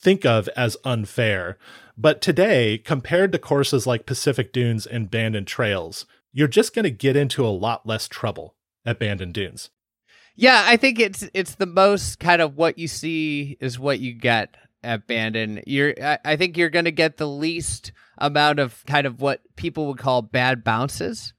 think 0.00 0.24
of 0.24 0.48
as 0.56 0.76
unfair. 0.84 1.58
But 1.96 2.20
today 2.20 2.78
compared 2.78 3.32
to 3.32 3.38
courses 3.38 3.86
like 3.86 4.06
pacific 4.06 4.52
dunes 4.52 4.86
and 4.86 5.10
bandon 5.10 5.44
trails 5.44 6.06
you're 6.34 6.48
just 6.48 6.74
going 6.74 6.82
to 6.82 6.90
get 6.90 7.16
into 7.16 7.46
a 7.46 7.48
lot 7.48 7.86
less 7.86 8.08
trouble 8.08 8.56
at 8.84 8.98
bandon 8.98 9.32
dunes. 9.32 9.70
Yeah, 10.36 10.64
I 10.66 10.76
think 10.76 10.98
it's 10.98 11.28
it's 11.32 11.54
the 11.54 11.66
most 11.66 12.18
kind 12.18 12.42
of 12.42 12.56
what 12.56 12.76
you 12.76 12.88
see 12.88 13.56
is 13.60 13.78
what 13.78 14.00
you 14.00 14.12
get 14.12 14.56
at 14.84 15.06
Bandon. 15.06 15.62
You're 15.66 15.94
I, 16.00 16.18
I 16.24 16.36
think 16.36 16.56
you're 16.56 16.70
going 16.70 16.84
to 16.84 16.92
get 16.92 17.16
the 17.16 17.28
least 17.28 17.92
amount 18.18 18.58
of 18.58 18.84
kind 18.86 19.06
of 19.06 19.20
what 19.20 19.40
people 19.56 19.86
would 19.88 19.98
call 19.98 20.22
bad 20.22 20.62
bounces. 20.62 21.32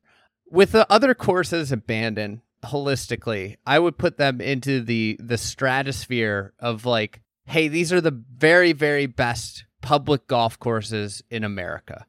With 0.49 0.71
the 0.71 0.91
other 0.91 1.13
courses 1.13 1.71
at 1.71 1.87
Bandon, 1.87 2.41
holistically, 2.63 3.57
I 3.65 3.79
would 3.79 3.97
put 3.97 4.17
them 4.17 4.41
into 4.41 4.81
the 4.81 5.17
the 5.19 5.37
stratosphere 5.37 6.53
of 6.59 6.85
like, 6.85 7.21
hey, 7.45 7.67
these 7.67 7.93
are 7.93 8.01
the 8.01 8.23
very 8.35 8.73
very 8.73 9.05
best 9.05 9.65
public 9.81 10.27
golf 10.27 10.59
courses 10.59 11.23
in 11.29 11.43
America. 11.43 12.05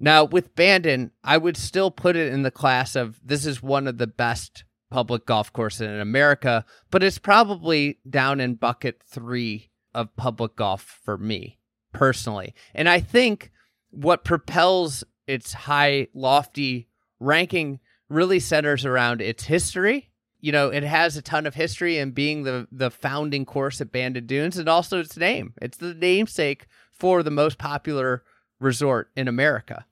Now, 0.00 0.24
with 0.24 0.56
Bandon, 0.56 1.12
I 1.22 1.38
would 1.38 1.56
still 1.56 1.90
put 1.90 2.16
it 2.16 2.32
in 2.32 2.42
the 2.42 2.50
class 2.50 2.96
of 2.96 3.20
this 3.24 3.46
is 3.46 3.62
one 3.62 3.86
of 3.86 3.98
the 3.98 4.08
best 4.08 4.64
public 4.90 5.26
golf 5.26 5.52
courses 5.52 5.82
in 5.82 6.00
America, 6.00 6.64
but 6.90 7.02
it's 7.02 7.18
probably 7.18 7.98
down 8.08 8.40
in 8.40 8.54
bucket 8.54 9.02
three 9.08 9.70
of 9.94 10.14
public 10.16 10.56
golf 10.56 11.00
for 11.04 11.16
me 11.16 11.58
personally. 11.92 12.54
And 12.74 12.88
I 12.88 13.00
think 13.00 13.50
what 13.90 14.24
propels 14.24 15.04
its 15.26 15.52
high, 15.52 16.08
lofty 16.14 16.88
ranking 17.20 17.80
really 18.08 18.40
centers 18.40 18.84
around 18.84 19.22
its 19.22 19.44
history. 19.44 20.10
You 20.40 20.52
know, 20.52 20.68
it 20.68 20.82
has 20.82 21.16
a 21.16 21.22
ton 21.22 21.46
of 21.46 21.54
history 21.54 21.96
in 21.96 22.10
being 22.10 22.42
the 22.42 22.68
the 22.70 22.90
founding 22.90 23.46
course 23.46 23.80
at 23.80 23.92
Bandon 23.92 24.26
Dunes 24.26 24.58
and 24.58 24.68
also 24.68 25.00
its 25.00 25.16
name. 25.16 25.54
It's 25.62 25.78
the 25.78 25.94
namesake 25.94 26.66
for 26.92 27.22
the 27.22 27.30
most 27.30 27.56
popular 27.56 28.24
resort 28.60 29.10
in 29.16 29.26
America. 29.26 29.86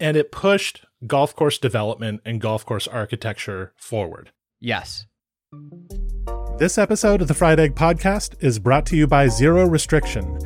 And 0.00 0.16
it 0.16 0.32
pushed 0.32 0.84
golf 1.06 1.34
course 1.36 1.58
development 1.58 2.22
and 2.24 2.40
golf 2.40 2.64
course 2.64 2.88
architecture 2.88 3.72
forward. 3.76 4.30
Yes. 4.60 5.06
This 6.58 6.76
episode 6.76 7.22
of 7.22 7.28
the 7.28 7.34
Fried 7.34 7.60
Egg 7.60 7.76
Podcast 7.76 8.34
is 8.40 8.58
brought 8.58 8.84
to 8.86 8.96
you 8.96 9.06
by 9.06 9.28
Zero 9.28 9.64
Restriction. 9.64 10.40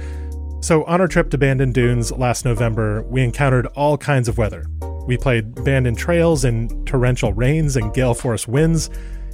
So, 0.63 0.85
on 0.85 1.01
our 1.01 1.09
trip 1.09 1.31
to 1.31 1.39
Bandon 1.39 1.73
Dunes 1.73 2.13
last 2.13 2.45
November, 2.45 3.01
we 3.05 3.23
encountered 3.23 3.67
all 3.69 3.97
kinds 3.97 4.29
of 4.29 4.37
weather. 4.37 4.67
We 5.07 5.17
played 5.17 5.65
Bandon 5.65 5.97
Trails 5.97 6.45
in 6.45 6.85
torrential 6.85 7.33
rains 7.33 7.77
and 7.77 7.95
gale 7.95 8.13
force 8.13 8.47
winds, 8.47 8.91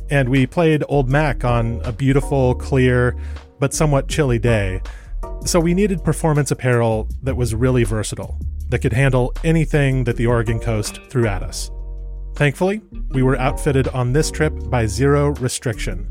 and 0.09 0.29
we 0.29 0.47
played 0.47 0.85
Old 0.89 1.11
Mac 1.11 1.45
on 1.45 1.81
a 1.83 1.91
beautiful, 1.91 2.55
clear, 2.55 3.17
but 3.59 3.75
somewhat 3.75 4.07
chilly 4.07 4.39
day. 4.39 4.81
So, 5.47 5.59
we 5.59 5.75
needed 5.75 6.05
performance 6.05 6.53
apparel 6.53 7.09
that 7.25 7.37
was 7.37 7.57
really 7.57 7.83
versatile, 7.83 8.39
that 8.69 8.79
could 8.79 8.93
handle 8.93 9.35
anything 9.43 10.05
that 10.05 10.15
the 10.15 10.27
Oregon 10.27 10.61
coast 10.61 11.01
threw 11.11 11.27
at 11.27 11.43
us. 11.43 11.73
Thankfully, 12.37 12.83
we 13.09 13.25
were 13.25 13.37
outfitted 13.37 13.89
on 13.89 14.13
this 14.13 14.31
trip 14.31 14.53
by 14.71 14.87
Zero 14.87 15.31
Restriction. 15.41 16.07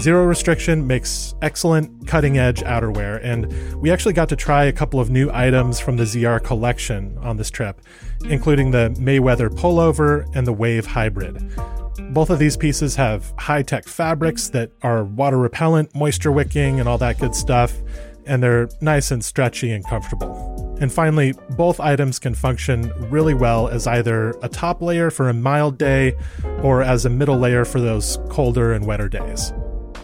Zero 0.00 0.24
Restriction 0.24 0.86
makes 0.86 1.34
excellent 1.42 2.06
cutting 2.06 2.38
edge 2.38 2.60
outerwear, 2.60 3.20
and 3.22 3.52
we 3.80 3.90
actually 3.90 4.12
got 4.12 4.28
to 4.28 4.36
try 4.36 4.64
a 4.64 4.72
couple 4.72 5.00
of 5.00 5.10
new 5.10 5.30
items 5.32 5.80
from 5.80 5.96
the 5.96 6.04
ZR 6.04 6.42
collection 6.42 7.18
on 7.18 7.36
this 7.36 7.50
trip, 7.50 7.80
including 8.24 8.70
the 8.70 8.94
Mayweather 8.98 9.48
pullover 9.48 10.24
and 10.36 10.46
the 10.46 10.52
Wave 10.52 10.86
Hybrid. 10.86 11.52
Both 12.10 12.30
of 12.30 12.38
these 12.38 12.56
pieces 12.56 12.94
have 12.96 13.32
high 13.38 13.62
tech 13.62 13.88
fabrics 13.88 14.48
that 14.50 14.70
are 14.82 15.04
water 15.04 15.36
repellent, 15.36 15.94
moisture 15.94 16.32
wicking, 16.32 16.78
and 16.78 16.88
all 16.88 16.98
that 16.98 17.18
good 17.18 17.34
stuff, 17.34 17.74
and 18.24 18.42
they're 18.42 18.68
nice 18.80 19.10
and 19.10 19.24
stretchy 19.24 19.72
and 19.72 19.84
comfortable. 19.84 20.76
And 20.80 20.92
finally, 20.92 21.34
both 21.50 21.80
items 21.80 22.20
can 22.20 22.34
function 22.34 22.92
really 23.10 23.34
well 23.34 23.66
as 23.66 23.88
either 23.88 24.30
a 24.42 24.48
top 24.48 24.80
layer 24.80 25.10
for 25.10 25.28
a 25.28 25.34
mild 25.34 25.76
day 25.76 26.14
or 26.62 26.82
as 26.82 27.04
a 27.04 27.10
middle 27.10 27.38
layer 27.38 27.64
for 27.64 27.80
those 27.80 28.18
colder 28.28 28.72
and 28.72 28.86
wetter 28.86 29.08
days. 29.08 29.52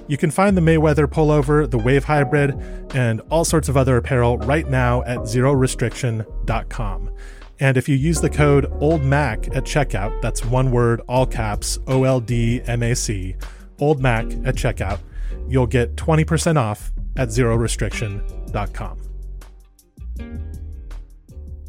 You 0.06 0.16
can 0.16 0.30
find 0.30 0.56
the 0.56 0.60
Mayweather 0.60 1.06
pullover, 1.06 1.70
the 1.70 1.78
Wave 1.78 2.04
Hybrid, 2.04 2.50
and 2.94 3.20
all 3.30 3.44
sorts 3.44 3.68
of 3.68 3.76
other 3.76 3.96
apparel 3.96 4.38
right 4.38 4.68
now 4.68 5.02
at 5.04 5.18
zerorestriction.com. 5.20 7.10
And 7.60 7.76
if 7.76 7.88
you 7.88 7.96
use 7.96 8.20
the 8.20 8.30
code 8.30 8.70
OLDMAC 8.80 9.56
at 9.56 9.64
checkout, 9.64 10.20
that's 10.20 10.44
one 10.44 10.70
word, 10.70 11.00
all 11.08 11.26
caps, 11.26 11.78
O 11.86 12.04
L 12.04 12.20
D 12.20 12.60
M 12.66 12.82
A 12.82 12.94
C, 12.94 13.36
OLDMAC 13.78 14.46
at 14.46 14.56
checkout, 14.56 14.98
you'll 15.48 15.66
get 15.66 15.96
20% 15.96 16.56
off 16.56 16.92
at 17.16 17.28
zerorestriction.com 17.28 18.98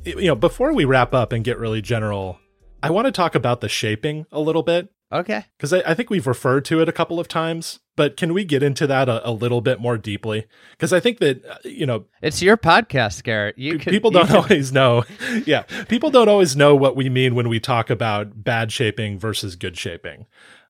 you 0.05 0.27
know, 0.27 0.35
before 0.35 0.73
we 0.73 0.85
wrap 0.85 1.13
up 1.13 1.31
and 1.31 1.43
get 1.43 1.57
really 1.57 1.81
general, 1.81 2.39
I 2.81 2.91
want 2.91 3.05
to 3.05 3.11
talk 3.11 3.35
about 3.35 3.61
the 3.61 3.69
shaping 3.69 4.25
a 4.31 4.39
little 4.39 4.63
bit. 4.63 4.89
Okay. 5.11 5.45
Because 5.57 5.71
I, 5.71 5.83
I, 5.85 5.93
think 5.93 6.09
we've 6.09 6.25
referred 6.25 6.65
to 6.65 6.81
it 6.81 6.89
a 6.89 6.93
couple 6.93 7.19
of 7.19 7.27
times, 7.27 7.79
but 7.95 8.17
can 8.17 8.33
we 8.33 8.43
get 8.43 8.63
into 8.63 8.87
that 8.87 9.07
a, 9.07 9.27
a 9.27 9.31
little 9.31 9.61
bit 9.61 9.79
more 9.79 9.97
deeply? 9.97 10.47
Because 10.71 10.91
I 10.91 10.99
think 10.99 11.19
that, 11.19 11.45
uh, 11.45 11.57
you 11.63 11.85
know, 11.85 12.05
it's 12.23 12.41
your 12.41 12.57
podcast, 12.57 13.23
Garrett. 13.23 13.57
You 13.57 13.77
people 13.77 14.09
don't 14.09 14.27
can... 14.27 14.35
always 14.43 14.71
know. 14.71 15.03
yeah. 15.45 15.63
People 15.87 16.09
don't 16.09 16.27
always 16.27 16.55
know 16.55 16.75
what 16.75 16.95
we 16.95 17.09
mean 17.09 17.35
when 17.35 17.49
we 17.49 17.59
talk 17.59 17.89
about 17.89 18.43
bad 18.43 18.71
shaping 18.71 19.19
versus 19.19 19.55
good 19.55 19.77
shaping. 19.77 20.25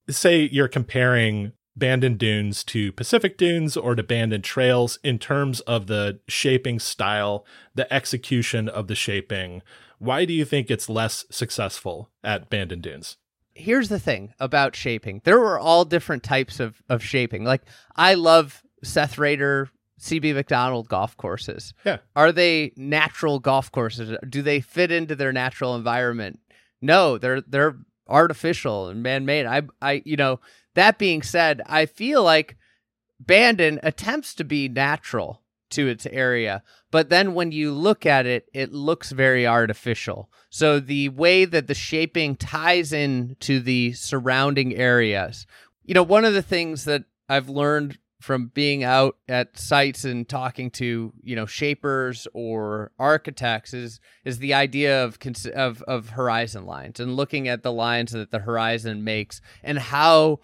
Say 0.09 0.49
you're 0.51 0.67
comparing 0.67 1.53
Bandon 1.77 2.17
Dunes 2.17 2.63
to 2.65 2.91
Pacific 2.91 3.37
Dunes 3.37 3.75
or 3.75 3.95
to 3.95 4.03
Bandon 4.03 4.41
Trails 4.41 4.99
in 5.03 5.17
terms 5.17 5.61
of 5.61 5.87
the 5.87 6.19
shaping 6.27 6.79
style, 6.79 7.45
the 7.73 7.91
execution 7.91 8.69
of 8.69 8.87
the 8.87 8.95
shaping. 8.95 9.61
Why 9.97 10.25
do 10.25 10.33
you 10.33 10.45
think 10.45 10.69
it's 10.69 10.89
less 10.89 11.25
successful 11.29 12.11
at 12.23 12.49
Bandon 12.49 12.81
Dunes? 12.81 13.17
Here's 13.55 13.89
the 13.89 13.99
thing 13.99 14.33
about 14.39 14.75
shaping. 14.75 15.21
There 15.23 15.39
were 15.39 15.57
all 15.57 15.85
different 15.85 16.23
types 16.23 16.59
of, 16.59 16.81
of 16.89 17.01
shaping. 17.03 17.43
Like 17.43 17.63
I 17.95 18.13
love 18.15 18.61
Seth 18.83 19.17
Raynor 19.17 19.69
CB 19.99 20.35
Macdonald 20.35 20.89
golf 20.89 21.15
courses. 21.17 21.73
Yeah. 21.85 21.97
Are 22.15 22.31
they 22.31 22.73
natural 22.75 23.39
golf 23.39 23.71
courses? 23.71 24.17
Do 24.27 24.41
they 24.41 24.59
fit 24.59 24.91
into 24.91 25.15
their 25.15 25.31
natural 25.31 25.75
environment? 25.75 26.39
No, 26.81 27.17
they're 27.17 27.41
they're 27.41 27.77
artificial 28.07 28.89
and 28.89 29.01
man-made. 29.01 29.45
I 29.45 29.63
I 29.81 30.01
you 30.05 30.17
know, 30.17 30.39
that 30.75 30.97
being 30.97 31.21
said, 31.21 31.61
I 31.65 31.85
feel 31.85 32.23
like 32.23 32.57
Bandon 33.19 33.79
attempts 33.81 34.35
to 34.35 34.43
be 34.43 34.67
natural 34.67 35.41
to 35.71 35.87
its 35.87 36.05
area, 36.05 36.63
but 36.91 37.09
then 37.09 37.33
when 37.33 37.51
you 37.51 37.71
look 37.71 38.05
at 38.05 38.25
it, 38.25 38.47
it 38.53 38.71
looks 38.71 39.11
very 39.11 39.45
artificial. 39.45 40.29
So 40.49 40.79
the 40.79 41.09
way 41.09 41.45
that 41.45 41.67
the 41.67 41.73
shaping 41.73 42.35
ties 42.35 42.93
in 42.93 43.35
to 43.41 43.59
the 43.59 43.93
surrounding 43.93 44.75
areas. 44.75 45.45
You 45.83 45.93
know, 45.93 46.03
one 46.03 46.25
of 46.25 46.33
the 46.33 46.41
things 46.41 46.85
that 46.85 47.03
I've 47.27 47.49
learned 47.49 47.97
from 48.21 48.47
being 48.47 48.83
out 48.83 49.17
at 49.27 49.57
sites 49.57 50.03
and 50.03 50.27
talking 50.27 50.71
to 50.71 51.13
you 51.21 51.35
know 51.35 51.45
shapers 51.45 52.27
or 52.33 52.91
architects 52.97 53.73
is 53.73 53.99
is 54.23 54.39
the 54.39 54.53
idea 54.53 55.03
of 55.03 55.19
of 55.53 55.83
of 55.83 56.09
horizon 56.09 56.65
lines 56.65 56.99
and 56.99 57.15
looking 57.15 57.47
at 57.47 57.61
the 57.61 57.71
lines 57.71 58.13
that 58.13 58.31
the 58.31 58.39
horizon 58.39 59.03
makes 59.03 59.41
and 59.63 59.77
how 59.77 60.39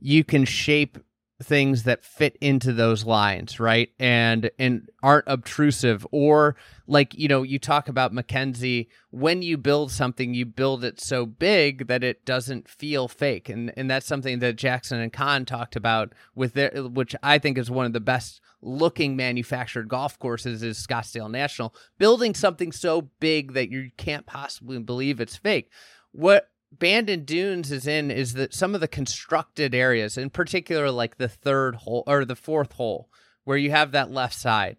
you 0.00 0.24
can 0.24 0.44
shape 0.44 0.98
things 1.42 1.82
that 1.82 2.04
fit 2.04 2.36
into 2.40 2.72
those 2.72 3.04
lines 3.04 3.60
right? 3.60 3.90
And 3.98 4.50
and 4.58 4.88
aren't 5.02 5.26
obtrusive 5.28 6.06
or 6.10 6.56
like 6.86 7.14
you 7.14 7.28
know 7.28 7.42
you 7.42 7.58
talk 7.58 7.88
about 7.88 8.12
mackenzie 8.12 8.88
when 9.10 9.42
you 9.42 9.56
build 9.56 9.90
something 9.90 10.34
you 10.34 10.46
build 10.46 10.84
it 10.84 11.00
so 11.00 11.26
big 11.26 11.88
that 11.88 12.02
it 12.02 12.24
doesn't 12.24 12.68
feel 12.68 13.08
fake. 13.08 13.48
And 13.48 13.72
and 13.76 13.90
that's 13.90 14.06
something 14.06 14.38
that 14.38 14.56
jackson 14.56 15.00
and 15.00 15.12
kahn 15.12 15.44
talked 15.44 15.76
about 15.76 16.12
with 16.34 16.54
their 16.54 16.70
which 16.70 17.14
i 17.22 17.38
think 17.38 17.58
is 17.58 17.70
one 17.70 17.86
of 17.86 17.92
the 17.92 18.00
best 18.00 18.40
looking 18.62 19.14
manufactured 19.16 19.88
golf 19.88 20.18
courses 20.18 20.62
is 20.62 20.84
scottsdale 20.84 21.30
national 21.30 21.74
building 21.98 22.34
something 22.34 22.72
so 22.72 23.10
big 23.20 23.52
that 23.52 23.70
you 23.70 23.90
can't 23.96 24.26
possibly 24.26 24.78
believe 24.78 25.20
it's 25.20 25.36
fake. 25.36 25.70
What 26.12 26.48
Bandon 26.72 27.24
Dunes 27.24 27.70
is 27.72 27.86
in 27.86 28.10
is 28.10 28.34
that 28.34 28.52
some 28.52 28.74
of 28.74 28.80
the 28.80 28.88
constructed 28.88 29.74
areas, 29.74 30.18
in 30.18 30.30
particular, 30.30 30.90
like 30.90 31.16
the 31.16 31.28
third 31.28 31.76
hole 31.76 32.04
or 32.06 32.24
the 32.24 32.36
fourth 32.36 32.72
hole, 32.72 33.08
where 33.44 33.56
you 33.56 33.70
have 33.70 33.92
that 33.92 34.10
left 34.10 34.34
side. 34.34 34.76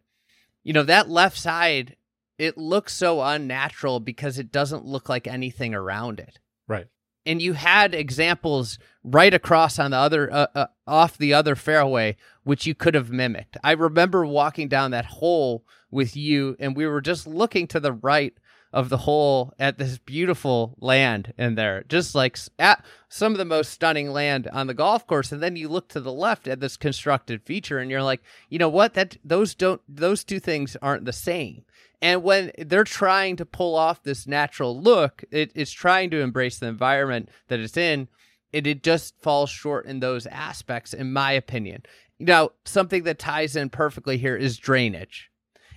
You 0.64 0.74
know, 0.74 0.84
that 0.84 1.10
left 1.10 1.38
side, 1.38 1.96
it 2.38 2.58
looks 2.58 2.94
so 2.94 3.22
unnatural 3.22 4.00
because 4.00 4.38
it 4.38 4.52
doesn't 4.52 4.86
look 4.86 5.08
like 5.10 5.26
anything 5.28 5.74
around 5.74 6.20
it. 6.20 6.40
Right. 6.68 6.88
and 7.26 7.42
you 7.42 7.54
had 7.54 7.94
examples 7.94 8.80
right 9.04 9.34
across 9.34 9.80
on 9.80 9.92
the 9.92 9.98
other 9.98 10.32
uh, 10.34 10.48
uh, 10.56 10.68
off 10.86 11.18
the 11.18 11.34
other 11.34 11.56
fairway 11.56 12.16
which 12.44 12.66
you 12.66 12.74
could 12.74 12.96
have 12.96 13.10
mimicked. 13.12 13.58
I 13.64 13.74
remember 13.74 14.26
walking 14.26 14.68
down 14.70 14.92
that 14.92 15.06
hole 15.06 15.66
with 15.92 16.16
you 16.16 16.56
and 16.60 16.76
we 16.76 16.86
were 16.88 17.02
just 17.02 17.28
looking 17.28 17.68
to 17.68 17.80
the 17.80 17.92
right 17.94 18.34
of 18.78 18.90
the 18.90 18.98
whole 18.98 19.56
at 19.58 19.80
this 19.80 19.98
beautiful 19.98 20.76
land 20.80 21.34
in 21.36 21.56
there, 21.56 21.84
just 21.90 22.14
like 22.14 22.38
at 22.60 22.86
some 23.10 23.32
of 23.32 23.40
the 23.40 23.44
most 23.44 23.72
stunning 23.72 24.12
land 24.12 24.48
on 24.54 24.68
the 24.68 24.74
golf 24.76 25.08
course. 25.08 25.32
And 25.32 25.42
then 25.42 25.56
you 25.56 25.68
look 25.68 25.88
to 25.90 26.00
the 26.00 26.14
left 26.14 26.48
at 26.48 26.60
this 26.60 26.78
constructed 26.78 27.42
feature, 27.42 27.80
and 27.80 27.90
you're 27.90 28.04
like, 28.04 28.22
you 28.50 28.60
know 28.60 28.70
what? 28.70 28.94
That 28.94 29.18
those 29.26 29.56
don't 29.56 29.82
those 29.90 30.24
two 30.24 30.40
things 30.40 30.78
aren't 30.80 31.06
the 31.06 31.12
same. 31.12 31.64
And 32.04 32.22
when 32.22 32.52
they're 32.56 32.84
trying 32.84 33.36
to 33.38 33.48
pull 33.48 33.76
off 33.76 34.04
this 34.04 34.28
natural 34.28 34.80
look, 34.80 35.24
it, 35.32 35.52
it's 35.56 35.72
trying 35.72 36.12
to 36.12 36.22
embrace 36.22 36.60
the 36.60 36.68
environment 36.68 37.30
that 37.48 37.60
it's 37.60 37.78
in. 37.78 38.08
It, 38.54 38.68
it 38.68 38.84
just 38.84 39.20
falls 39.20 39.50
short 39.50 39.88
in 39.88 40.02
those 40.02 40.28
aspects, 40.28 40.94
in 40.94 41.12
my 41.12 41.32
opinion. 41.32 41.82
Now, 42.20 42.52
something 42.64 43.02
that 43.06 43.18
ties 43.18 43.56
in 43.56 43.72
perfectly 43.72 44.20
here 44.20 44.36
is 44.36 44.60
drainage. 44.60 45.32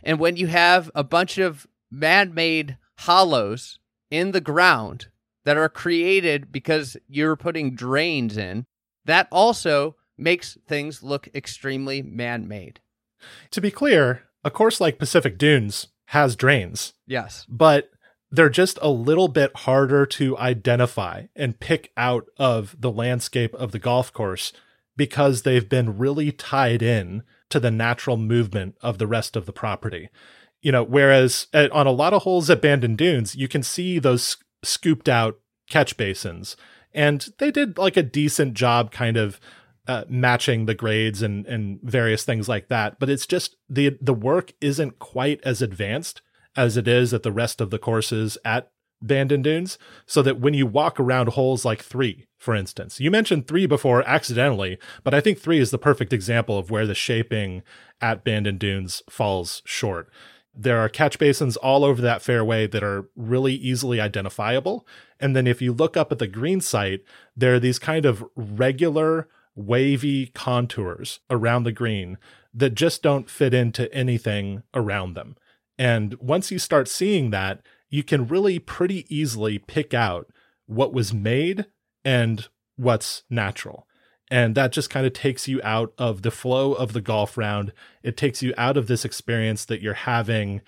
And 0.04 0.18
when 0.18 0.36
you 0.36 0.48
have 0.48 0.90
a 0.94 1.02
bunch 1.02 1.38
of 1.38 1.66
man 1.90 2.34
made 2.34 2.76
hollows 3.00 3.78
in 4.10 4.32
the 4.32 4.40
ground 4.40 5.08
that 5.44 5.56
are 5.56 5.68
created 5.68 6.52
because 6.52 6.96
you're 7.08 7.36
putting 7.36 7.74
drains 7.74 8.36
in, 8.36 8.64
that 9.06 9.26
also 9.32 9.96
makes 10.18 10.58
things 10.68 11.02
look 11.02 11.28
extremely 11.34 12.02
man 12.02 12.46
made. 12.46 12.80
To 13.52 13.60
be 13.60 13.70
clear, 13.70 14.24
a 14.44 14.50
course 14.50 14.80
like 14.80 14.98
Pacific 14.98 15.38
Dunes 15.38 15.88
has 16.06 16.36
drains. 16.36 16.92
Yes. 17.06 17.46
But 17.48 17.90
they're 18.30 18.50
just 18.50 18.78
a 18.82 18.90
little 18.90 19.28
bit 19.28 19.56
harder 19.56 20.04
to 20.06 20.36
identify 20.36 21.26
and 21.34 21.58
pick 21.58 21.92
out 21.96 22.26
of 22.36 22.76
the 22.78 22.90
landscape 22.90 23.54
of 23.54 23.72
the 23.72 23.78
golf 23.78 24.12
course 24.12 24.52
because 24.96 25.42
they've 25.42 25.68
been 25.68 25.96
really 25.96 26.32
tied 26.32 26.82
in 26.82 27.22
to 27.48 27.58
the 27.58 27.70
natural 27.70 28.18
movement 28.18 28.76
of 28.82 28.98
the 28.98 29.06
rest 29.06 29.36
of 29.36 29.46
the 29.46 29.52
property. 29.52 30.10
You 30.62 30.72
know, 30.72 30.82
whereas 30.82 31.46
at, 31.52 31.70
on 31.72 31.86
a 31.86 31.92
lot 31.92 32.12
of 32.12 32.22
holes 32.22 32.50
at 32.50 32.60
Bandon 32.60 32.96
Dunes, 32.96 33.34
you 33.34 33.48
can 33.48 33.62
see 33.62 33.98
those 33.98 34.36
scooped 34.62 35.08
out 35.08 35.40
catch 35.68 35.96
basins. 35.96 36.56
And 36.92 37.28
they 37.38 37.50
did 37.50 37.78
like 37.78 37.96
a 37.96 38.02
decent 38.02 38.54
job 38.54 38.90
kind 38.90 39.16
of 39.16 39.40
uh, 39.86 40.04
matching 40.08 40.66
the 40.66 40.74
grades 40.74 41.22
and 41.22 41.46
and 41.46 41.80
various 41.82 42.24
things 42.24 42.48
like 42.48 42.68
that. 42.68 42.98
But 42.98 43.08
it's 43.08 43.26
just 43.26 43.56
the 43.68 43.96
the 44.00 44.14
work 44.14 44.52
isn't 44.60 44.98
quite 44.98 45.40
as 45.44 45.62
advanced 45.62 46.22
as 46.56 46.76
it 46.76 46.86
is 46.86 47.14
at 47.14 47.22
the 47.22 47.32
rest 47.32 47.60
of 47.60 47.70
the 47.70 47.78
courses 47.78 48.36
at 48.44 48.70
Bandon 49.02 49.42
Dunes. 49.42 49.78
So 50.06 50.22
that 50.22 50.40
when 50.40 50.54
you 50.54 50.66
walk 50.66 51.00
around 51.00 51.30
holes 51.30 51.64
like 51.64 51.82
three, 51.82 52.26
for 52.38 52.54
instance, 52.54 53.00
you 53.00 53.10
mentioned 53.10 53.48
three 53.48 53.66
before 53.66 54.06
accidentally, 54.06 54.78
but 55.02 55.14
I 55.14 55.20
think 55.20 55.38
three 55.38 55.58
is 55.58 55.70
the 55.70 55.78
perfect 55.78 56.12
example 56.12 56.58
of 56.58 56.70
where 56.70 56.86
the 56.86 56.94
shaping 56.94 57.62
at 58.00 58.24
Bandon 58.24 58.58
Dunes 58.58 59.02
falls 59.08 59.62
short. 59.64 60.10
There 60.54 60.78
are 60.78 60.88
catch 60.88 61.18
basins 61.18 61.56
all 61.56 61.84
over 61.84 62.02
that 62.02 62.22
fairway 62.22 62.66
that 62.66 62.82
are 62.82 63.08
really 63.14 63.54
easily 63.54 64.00
identifiable. 64.00 64.86
And 65.18 65.34
then 65.34 65.46
if 65.46 65.62
you 65.62 65.72
look 65.72 65.96
up 65.96 66.10
at 66.10 66.18
the 66.18 66.26
green 66.26 66.60
site, 66.60 67.02
there 67.36 67.54
are 67.54 67.60
these 67.60 67.78
kind 67.78 68.04
of 68.04 68.24
regular 68.34 69.28
wavy 69.54 70.26
contours 70.28 71.20
around 71.28 71.64
the 71.64 71.72
green 71.72 72.18
that 72.52 72.74
just 72.74 73.02
don't 73.02 73.30
fit 73.30 73.54
into 73.54 73.92
anything 73.94 74.62
around 74.74 75.14
them. 75.14 75.36
And 75.78 76.14
once 76.14 76.50
you 76.50 76.58
start 76.58 76.88
seeing 76.88 77.30
that, 77.30 77.62
you 77.88 78.02
can 78.02 78.26
really 78.26 78.58
pretty 78.58 79.06
easily 79.14 79.58
pick 79.58 79.94
out 79.94 80.30
what 80.66 80.92
was 80.92 81.14
made 81.14 81.66
and 82.04 82.48
what's 82.76 83.22
natural. 83.30 83.86
And 84.30 84.54
that 84.54 84.72
just 84.72 84.90
kind 84.90 85.06
of 85.06 85.12
takes 85.12 85.48
you 85.48 85.60
out 85.64 85.92
of 85.98 86.22
the 86.22 86.30
flow 86.30 86.72
of 86.72 86.92
the 86.92 87.00
golf 87.00 87.36
round. 87.36 87.72
It 88.02 88.16
takes 88.16 88.42
you 88.42 88.54
out 88.56 88.76
of 88.76 88.86
this 88.86 89.04
experience 89.04 89.64
that 89.64 89.82
you're 89.82 89.94
having 89.94 90.60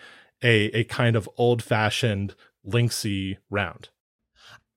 a, 0.43 0.65
a 0.77 0.85
kind 0.85 1.15
of 1.15 1.29
old 1.37 1.63
fashioned 1.63 2.35
linksy 2.67 3.39
round. 3.51 3.91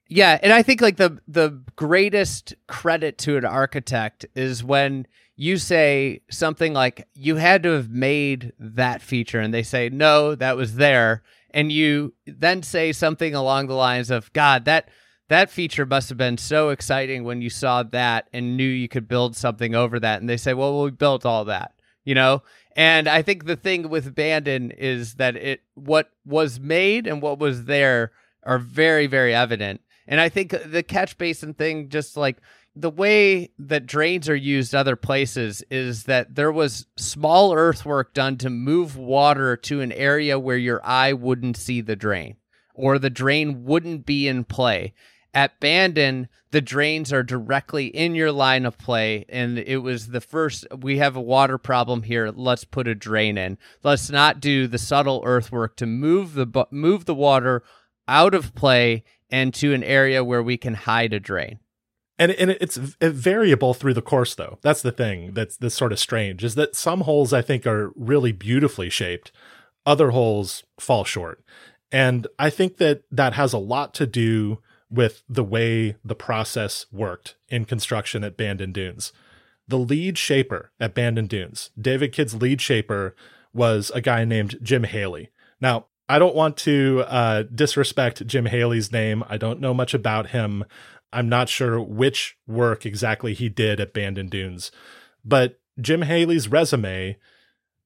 Yeah, 0.07 0.37
and 0.43 0.53
I 0.53 0.61
think 0.61 0.81
like 0.81 0.97
the 0.97 1.19
the 1.27 1.63
greatest 1.75 2.53
credit 2.67 3.17
to 3.19 3.37
an 3.37 3.45
architect 3.45 4.25
is 4.35 4.63
when 4.63 5.07
you 5.35 5.57
say 5.57 6.21
something 6.29 6.73
like 6.73 7.07
you 7.15 7.37
had 7.37 7.63
to 7.63 7.71
have 7.71 7.89
made 7.89 8.53
that 8.59 9.01
feature 9.01 9.39
and 9.39 9.51
they 9.51 9.63
say 9.63 9.89
no, 9.89 10.35
that 10.35 10.57
was 10.57 10.75
there 10.75 11.23
and 11.55 11.71
you 11.71 12.13
then 12.27 12.61
say 12.61 12.91
something 12.91 13.33
along 13.33 13.67
the 13.67 13.73
lines 13.73 14.11
of 14.11 14.31
god, 14.33 14.65
that 14.65 14.89
that 15.27 15.49
feature 15.49 15.85
must 15.85 16.09
have 16.09 16.17
been 16.17 16.37
so 16.37 16.69
exciting 16.69 17.23
when 17.23 17.41
you 17.41 17.49
saw 17.49 17.83
that 17.83 18.27
and 18.33 18.57
knew 18.57 18.67
you 18.67 18.87
could 18.87 19.07
build 19.07 19.35
something 19.35 19.73
over 19.75 19.99
that 19.99 20.21
and 20.21 20.29
they 20.29 20.37
say, 20.37 20.53
"Well, 20.53 20.83
we 20.83 20.91
built 20.91 21.25
all 21.25 21.45
that." 21.45 21.73
You 22.03 22.15
know? 22.15 22.43
And 22.75 23.07
I 23.07 23.21
think 23.21 23.45
the 23.45 23.55
thing 23.55 23.89
with 23.89 24.13
Bandon 24.13 24.71
is 24.71 25.15
that 25.15 25.35
it 25.35 25.61
what 25.73 26.11
was 26.25 26.59
made 26.59 27.07
and 27.07 27.21
what 27.21 27.39
was 27.39 27.65
there 27.65 28.11
are 28.43 28.59
very 28.59 29.07
very 29.07 29.33
evident 29.33 29.81
and 30.07 30.21
I 30.21 30.29
think 30.29 30.55
the 30.65 30.83
catch 30.83 31.17
basin 31.17 31.53
thing, 31.53 31.89
just 31.89 32.15
like 32.15 32.37
the 32.75 32.89
way 32.89 33.51
that 33.57 33.85
drains 33.85 34.29
are 34.29 34.35
used 34.35 34.75
other 34.75 34.95
places, 34.95 35.63
is 35.71 36.03
that 36.03 36.35
there 36.35 36.51
was 36.51 36.85
small 36.95 37.53
earthwork 37.53 38.13
done 38.13 38.37
to 38.37 38.49
move 38.49 38.97
water 38.97 39.55
to 39.57 39.81
an 39.81 39.91
area 39.91 40.37
where 40.37 40.57
your 40.57 40.85
eye 40.85 41.13
wouldn't 41.13 41.57
see 41.57 41.81
the 41.81 41.95
drain 41.95 42.37
or 42.73 42.99
the 42.99 43.09
drain 43.09 43.63
wouldn't 43.63 44.05
be 44.05 44.27
in 44.27 44.43
play. 44.43 44.93
At 45.35 45.59
Bandon, 45.59 46.29
the 46.51 46.61
drains 46.61 47.11
are 47.11 47.21
directly 47.21 47.87
in 47.87 48.15
your 48.15 48.31
line 48.31 48.65
of 48.65 48.77
play, 48.77 49.25
and 49.27 49.59
it 49.59 49.79
was 49.79 50.07
the 50.07 50.21
first. 50.21 50.65
We 50.79 50.97
have 50.99 51.17
a 51.17 51.21
water 51.21 51.57
problem 51.57 52.03
here. 52.03 52.31
Let's 52.33 52.63
put 52.63 52.87
a 52.87 52.95
drain 52.95 53.37
in. 53.37 53.57
Let's 53.83 54.09
not 54.09 54.39
do 54.39 54.65
the 54.65 54.77
subtle 54.77 55.21
earthwork 55.25 55.75
to 55.75 55.85
move 55.85 56.35
the 56.35 56.65
move 56.71 57.03
the 57.03 57.13
water 57.13 57.63
out 58.07 58.33
of 58.33 58.55
play 58.55 59.03
and 59.29 59.53
to 59.55 59.73
an 59.73 59.83
area 59.83 60.23
where 60.23 60.41
we 60.41 60.55
can 60.55 60.73
hide 60.73 61.11
a 61.11 61.19
drain. 61.19 61.59
And 62.17 62.31
and 62.31 62.51
it's 62.51 62.77
variable 62.77 63.73
through 63.73 63.95
the 63.95 64.01
course 64.01 64.35
though. 64.35 64.57
That's 64.61 64.81
the 64.81 64.93
thing 64.93 65.33
that's 65.33 65.57
that's 65.57 65.75
sort 65.75 65.91
of 65.91 65.99
strange 65.99 66.45
is 66.45 66.55
that 66.55 66.77
some 66.77 67.01
holes 67.01 67.33
I 67.33 67.41
think 67.41 67.67
are 67.67 67.91
really 67.97 68.31
beautifully 68.31 68.89
shaped, 68.89 69.33
other 69.85 70.11
holes 70.11 70.63
fall 70.79 71.03
short. 71.03 71.43
And 71.91 72.25
I 72.39 72.49
think 72.49 72.77
that 72.77 73.03
that 73.11 73.33
has 73.33 73.51
a 73.51 73.57
lot 73.57 73.93
to 73.95 74.07
do 74.07 74.59
with 74.89 75.23
the 75.27 75.43
way 75.43 75.95
the 76.03 76.15
process 76.15 76.85
worked 76.91 77.35
in 77.49 77.65
construction 77.65 78.23
at 78.23 78.37
Bandon 78.37 78.71
Dunes. 78.71 79.11
The 79.67 79.79
lead 79.79 80.17
shaper 80.17 80.71
at 80.79 80.93
Bandon 80.93 81.27
Dunes, 81.27 81.71
David 81.79 82.11
Kidd's 82.11 82.35
lead 82.35 82.61
shaper 82.61 83.15
was 83.53 83.91
a 83.95 84.01
guy 84.01 84.25
named 84.25 84.59
Jim 84.61 84.83
Haley. 84.83 85.31
Now, 85.59 85.87
I 86.07 86.19
don't 86.19 86.35
want 86.35 86.55
to 86.57 87.03
uh, 87.07 87.43
disrespect 87.43 88.27
Jim 88.27 88.45
Haley's 88.45 88.91
name. 88.91 89.23
I 89.27 89.37
don't 89.37 89.59
know 89.59 89.73
much 89.73 89.93
about 89.93 90.29
him. 90.29 90.65
I'm 91.11 91.29
not 91.29 91.49
sure 91.49 91.81
which 91.81 92.37
work 92.45 92.85
exactly 92.85 93.33
he 93.33 93.49
did 93.49 93.79
at 93.79 93.93
Bandon 93.93 94.27
Dunes. 94.27 94.71
But 95.23 95.59
Jim 95.79 96.03
Haley's 96.03 96.47
resume, 96.47 97.17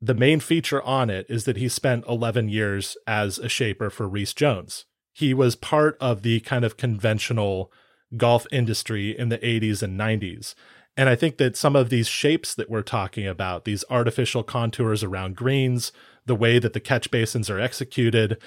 the 0.01 0.13
main 0.13 0.39
feature 0.39 0.81
on 0.81 1.09
it 1.09 1.25
is 1.29 1.45
that 1.45 1.57
he 1.57 1.69
spent 1.69 2.07
11 2.07 2.49
years 2.49 2.97
as 3.07 3.37
a 3.37 3.47
shaper 3.47 3.89
for 3.89 4.07
Rees 4.07 4.33
Jones. 4.33 4.85
He 5.19 5.33
was 5.33 5.57
part 5.57 5.97
of 5.99 6.21
the 6.21 6.39
kind 6.39 6.63
of 6.63 6.77
conventional 6.77 7.73
golf 8.15 8.47
industry 8.53 9.17
in 9.19 9.27
the 9.27 9.37
80s 9.39 9.83
and 9.83 9.99
90s. 9.99 10.55
And 10.95 11.09
I 11.09 11.15
think 11.15 11.35
that 11.39 11.57
some 11.57 11.75
of 11.75 11.89
these 11.89 12.07
shapes 12.07 12.55
that 12.55 12.69
we're 12.69 12.83
talking 12.83 13.27
about, 13.27 13.65
these 13.65 13.83
artificial 13.89 14.43
contours 14.43 15.03
around 15.03 15.35
greens, 15.35 15.91
the 16.25 16.35
way 16.35 16.57
that 16.57 16.71
the 16.71 16.79
catch 16.79 17.11
basins 17.11 17.49
are 17.49 17.59
executed 17.59 18.37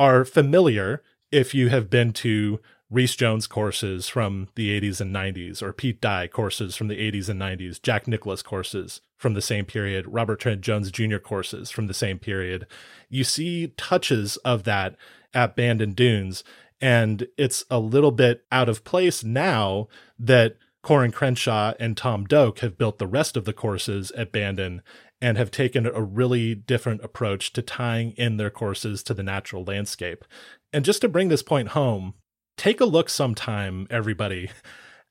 are 0.00 0.24
familiar 0.24 1.00
if 1.30 1.54
you 1.54 1.68
have 1.68 1.88
been 1.88 2.12
to 2.14 2.58
Rees 2.90 3.14
Jones 3.14 3.46
courses 3.46 4.08
from 4.08 4.48
the 4.56 4.80
80s 4.80 5.00
and 5.00 5.14
90s, 5.14 5.62
or 5.62 5.72
Pete 5.72 6.00
Dye 6.00 6.26
courses 6.26 6.74
from 6.74 6.88
the 6.88 6.98
80s 6.98 7.28
and 7.28 7.40
90s, 7.40 7.80
Jack 7.80 8.08
Nicklaus 8.08 8.42
courses 8.42 9.00
from 9.16 9.34
the 9.34 9.42
same 9.42 9.64
period, 9.64 10.06
Robert 10.08 10.40
Trent 10.40 10.60
Jones 10.60 10.90
Jr. 10.90 11.18
courses 11.18 11.70
from 11.70 11.86
the 11.86 11.94
same 11.94 12.18
period. 12.18 12.66
You 13.08 13.22
see 13.22 13.68
touches 13.76 14.38
of 14.38 14.64
that 14.64 14.96
at 15.34 15.56
Bandon 15.56 15.92
Dunes, 15.92 16.44
and 16.80 17.26
it's 17.36 17.64
a 17.70 17.78
little 17.78 18.10
bit 18.10 18.44
out 18.52 18.68
of 18.68 18.84
place 18.84 19.24
now 19.24 19.88
that 20.18 20.56
Coore 20.82 21.04
and 21.04 21.14
Crenshaw 21.14 21.74
and 21.80 21.96
Tom 21.96 22.24
Doak 22.24 22.60
have 22.60 22.78
built 22.78 22.98
the 22.98 23.06
rest 23.06 23.36
of 23.36 23.44
the 23.44 23.52
courses 23.52 24.10
at 24.12 24.30
Bandon 24.30 24.82
and 25.20 25.36
have 25.36 25.50
taken 25.50 25.86
a 25.86 26.02
really 26.02 26.54
different 26.54 27.02
approach 27.02 27.52
to 27.54 27.62
tying 27.62 28.12
in 28.12 28.36
their 28.36 28.50
courses 28.50 29.02
to 29.02 29.14
the 29.14 29.22
natural 29.22 29.64
landscape. 29.64 30.24
And 30.72 30.84
just 30.84 31.00
to 31.00 31.08
bring 31.08 31.28
this 31.28 31.42
point 31.42 31.68
home, 31.68 32.14
take 32.56 32.80
a 32.80 32.84
look 32.84 33.08
sometime, 33.08 33.86
everybody, 33.90 34.50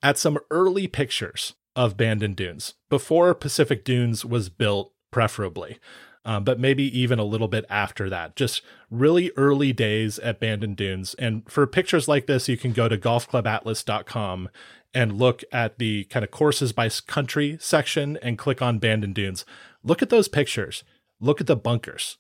at 0.02 0.18
some 0.18 0.40
early 0.52 0.88
pictures 0.88 1.56
of 1.76 1.98
Bandon 1.98 2.36
Dunes 2.36 2.76
before 2.90 3.34
Pacific 3.34 3.84
Dunes 3.84 4.24
was 4.24 4.48
built 4.50 4.94
preferably. 5.12 5.80
Um, 6.28 6.44
but 6.44 6.60
maybe 6.60 6.84
even 7.00 7.20
a 7.20 7.24
little 7.24 7.48
bit 7.48 7.66
after 7.70 8.10
that. 8.10 8.36
Just 8.36 8.64
really 8.90 9.32
early 9.38 9.72
days 9.72 10.18
at 10.20 10.40
Bandon 10.40 10.74
Dunes. 10.74 11.14
And 11.20 11.44
for 11.48 11.68
pictures 11.68 12.08
like 12.08 12.26
this, 12.26 12.50
you 12.50 12.58
can 12.58 12.72
go 12.72 12.90
to 12.90 12.98
golfclubatlas.com 12.98 14.50
and 14.96 15.20
look 15.20 15.44
at 15.52 15.78
the 15.78 16.06
kind 16.06 16.24
of 16.24 16.32
courses 16.32 16.74
by 16.74 16.90
country 16.90 17.58
section 17.60 18.18
and 18.24 18.40
click 18.40 18.62
on 18.62 18.80
Bandon 18.80 19.14
Dunes. 19.14 19.46
Look 19.84 20.02
at 20.02 20.10
those 20.10 20.28
pictures. 20.28 20.84
Look 21.20 21.40
at 21.40 21.48
the 21.48 21.56
bunkers. 21.56 22.18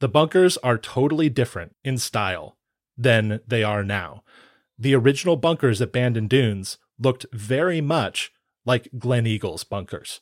The 0.00 0.08
bunkers 0.08 0.56
are 0.58 0.78
totally 0.78 1.28
different 1.28 1.74
in 1.84 1.98
style 1.98 2.56
than 2.96 3.40
they 3.46 3.62
are 3.62 3.84
now. 3.84 4.22
The 4.78 4.94
original 4.94 5.36
bunkers 5.36 5.80
at 5.82 5.92
Bandon 5.92 6.28
Dunes 6.28 6.78
looked 6.98 7.26
very 7.32 7.80
much 7.80 8.32
like 8.64 8.88
Gleneagles 8.96 9.68
bunkers. 9.68 10.20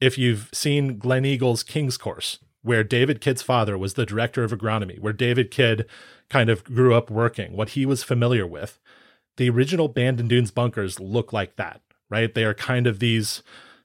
If 0.00 0.18
you've 0.18 0.50
seen 0.52 0.98
Gleneagles 0.98 1.66
King's 1.66 1.96
Course, 1.96 2.38
where 2.64 2.82
David 2.82 3.20
Kidd's 3.20 3.42
father 3.42 3.76
was 3.76 3.92
the 3.92 4.06
director 4.06 4.42
of 4.42 4.50
agronomy, 4.50 4.98
where 4.98 5.12
David 5.12 5.50
Kidd 5.50 5.86
kind 6.30 6.48
of 6.48 6.64
grew 6.64 6.94
up 6.94 7.10
working, 7.10 7.54
what 7.54 7.70
he 7.70 7.84
was 7.84 8.02
familiar 8.02 8.46
with, 8.46 8.80
the 9.36 9.50
original 9.50 9.86
Bandon 9.86 10.28
Dunes 10.28 10.50
bunkers 10.50 10.98
look 10.98 11.30
like 11.30 11.56
that, 11.56 11.82
right? 12.08 12.32
They 12.32 12.44
are 12.44 12.54
kind 12.54 12.86
of 12.86 13.00
these 13.00 13.42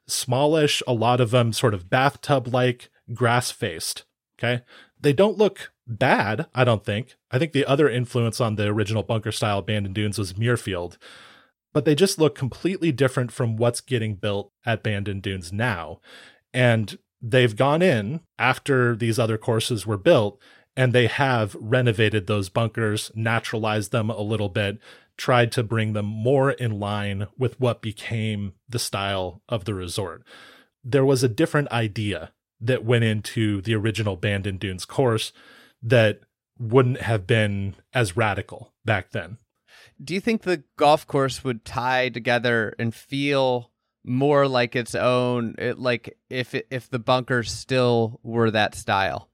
smallish, 0.08 0.82
a 0.88 0.94
lot 0.94 1.20
of 1.20 1.32
them 1.32 1.52
sort 1.52 1.74
of 1.74 1.90
bathtub 1.90 2.48
like, 2.48 2.90
grass 3.14 3.52
faced. 3.52 4.06
Okay. 4.40 4.64
They 4.98 5.12
don't 5.12 5.38
look 5.38 5.74
bad, 5.86 6.48
I 6.56 6.64
don't 6.64 6.86
think. 6.86 7.16
I 7.32 7.38
think 7.38 7.52
the 7.52 7.66
other 7.66 7.90
influence 7.90 8.40
on 8.40 8.56
the 8.56 8.68
original 8.68 9.04
bunker 9.04 9.34
style 9.34 9.62
Bandon 9.62 9.92
Dunes 9.92 10.18
was 10.18 10.34
Muirfield, 10.34 10.98
but 11.74 11.84
they 11.84 11.96
just 11.96 12.18
look 12.18 12.34
completely 12.34 12.94
different 12.94 13.34
from 13.34 13.58
what's 13.58 13.82
getting 13.82 14.16
built 14.16 14.54
at 14.66 14.84
Bandon 14.84 15.20
Dunes 15.20 15.52
now. 15.52 16.00
And 16.54 16.98
they've 17.22 17.56
gone 17.56 17.82
in 17.82 18.22
after 18.38 18.96
these 18.96 19.20
other 19.20 19.38
courses 19.38 19.86
were 19.86 19.98
built 19.98 20.40
and 20.76 20.94
they 20.94 21.08
have 21.08 21.56
renovated 21.60 22.28
those 22.28 22.50
bunkers, 22.50 23.12
naturalized 23.16 23.92
them 23.92 24.10
a 24.10 24.22
little 24.22 24.50
bit, 24.50 24.80
tried 25.18 25.52
to 25.52 25.64
bring 25.64 25.94
them 25.94 26.06
more 26.06 26.52
in 26.52 26.80
line 26.80 27.28
with 27.38 27.60
what 27.60 27.82
became 27.82 28.54
the 28.70 28.80
style 28.80 29.42
of 29.50 29.66
the 29.66 29.74
resort. 29.74 30.24
There 30.84 31.06
was 31.06 31.24
a 31.24 31.28
different 31.28 31.70
idea 31.72 32.32
that 32.62 32.86
went 32.86 33.04
into 33.04 33.62
the 33.62 33.76
original 33.76 34.16
Bandon 34.16 34.58
Dunes 34.58 34.86
course 34.86 35.34
that 35.82 36.22
wouldn't 36.58 37.02
have 37.02 37.28
been 37.28 37.76
as 37.94 38.18
radical 38.18 38.74
back 38.86 39.12
then. 39.12 39.38
Do 40.02 40.14
you 40.14 40.22
think 40.22 40.42
the 40.44 40.64
golf 40.78 41.06
course 41.06 41.44
would 41.44 41.66
tie 41.66 42.10
together 42.10 42.74
and 42.80 42.96
feel 42.96 43.69
more 44.04 44.48
like 44.48 44.76
its 44.76 44.96
own 44.96 45.56
it, 45.58 45.80
like 45.80 46.18
if 46.30 46.56
if 46.70 46.90
the 46.90 47.00
bunkers 47.00 47.52
still 47.52 48.20
were 48.24 48.52
that 48.52 48.76
style? 48.76 49.30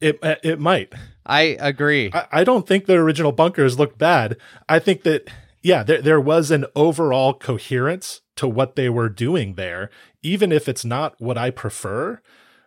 It 0.00 0.18
uh, 0.22 0.36
it 0.42 0.60
might. 0.60 0.92
I 1.26 1.56
agree. 1.60 2.10
I, 2.12 2.26
I 2.32 2.44
don't 2.44 2.66
think 2.66 2.86
the 2.86 2.94
original 2.94 3.32
bunkers 3.32 3.78
look 3.78 3.98
bad. 3.98 4.36
I 4.68 4.78
think 4.78 5.02
that 5.02 5.28
yeah, 5.62 5.82
there 5.82 6.00
there 6.00 6.20
was 6.20 6.50
an 6.50 6.66
overall 6.74 7.34
coherence 7.34 8.22
to 8.36 8.48
what 8.48 8.76
they 8.76 8.88
were 8.88 9.08
doing 9.08 9.54
there, 9.54 9.90
even 10.22 10.52
if 10.52 10.68
it's 10.68 10.84
not 10.84 11.20
what 11.20 11.36
I 11.36 11.50
prefer. 11.50 12.20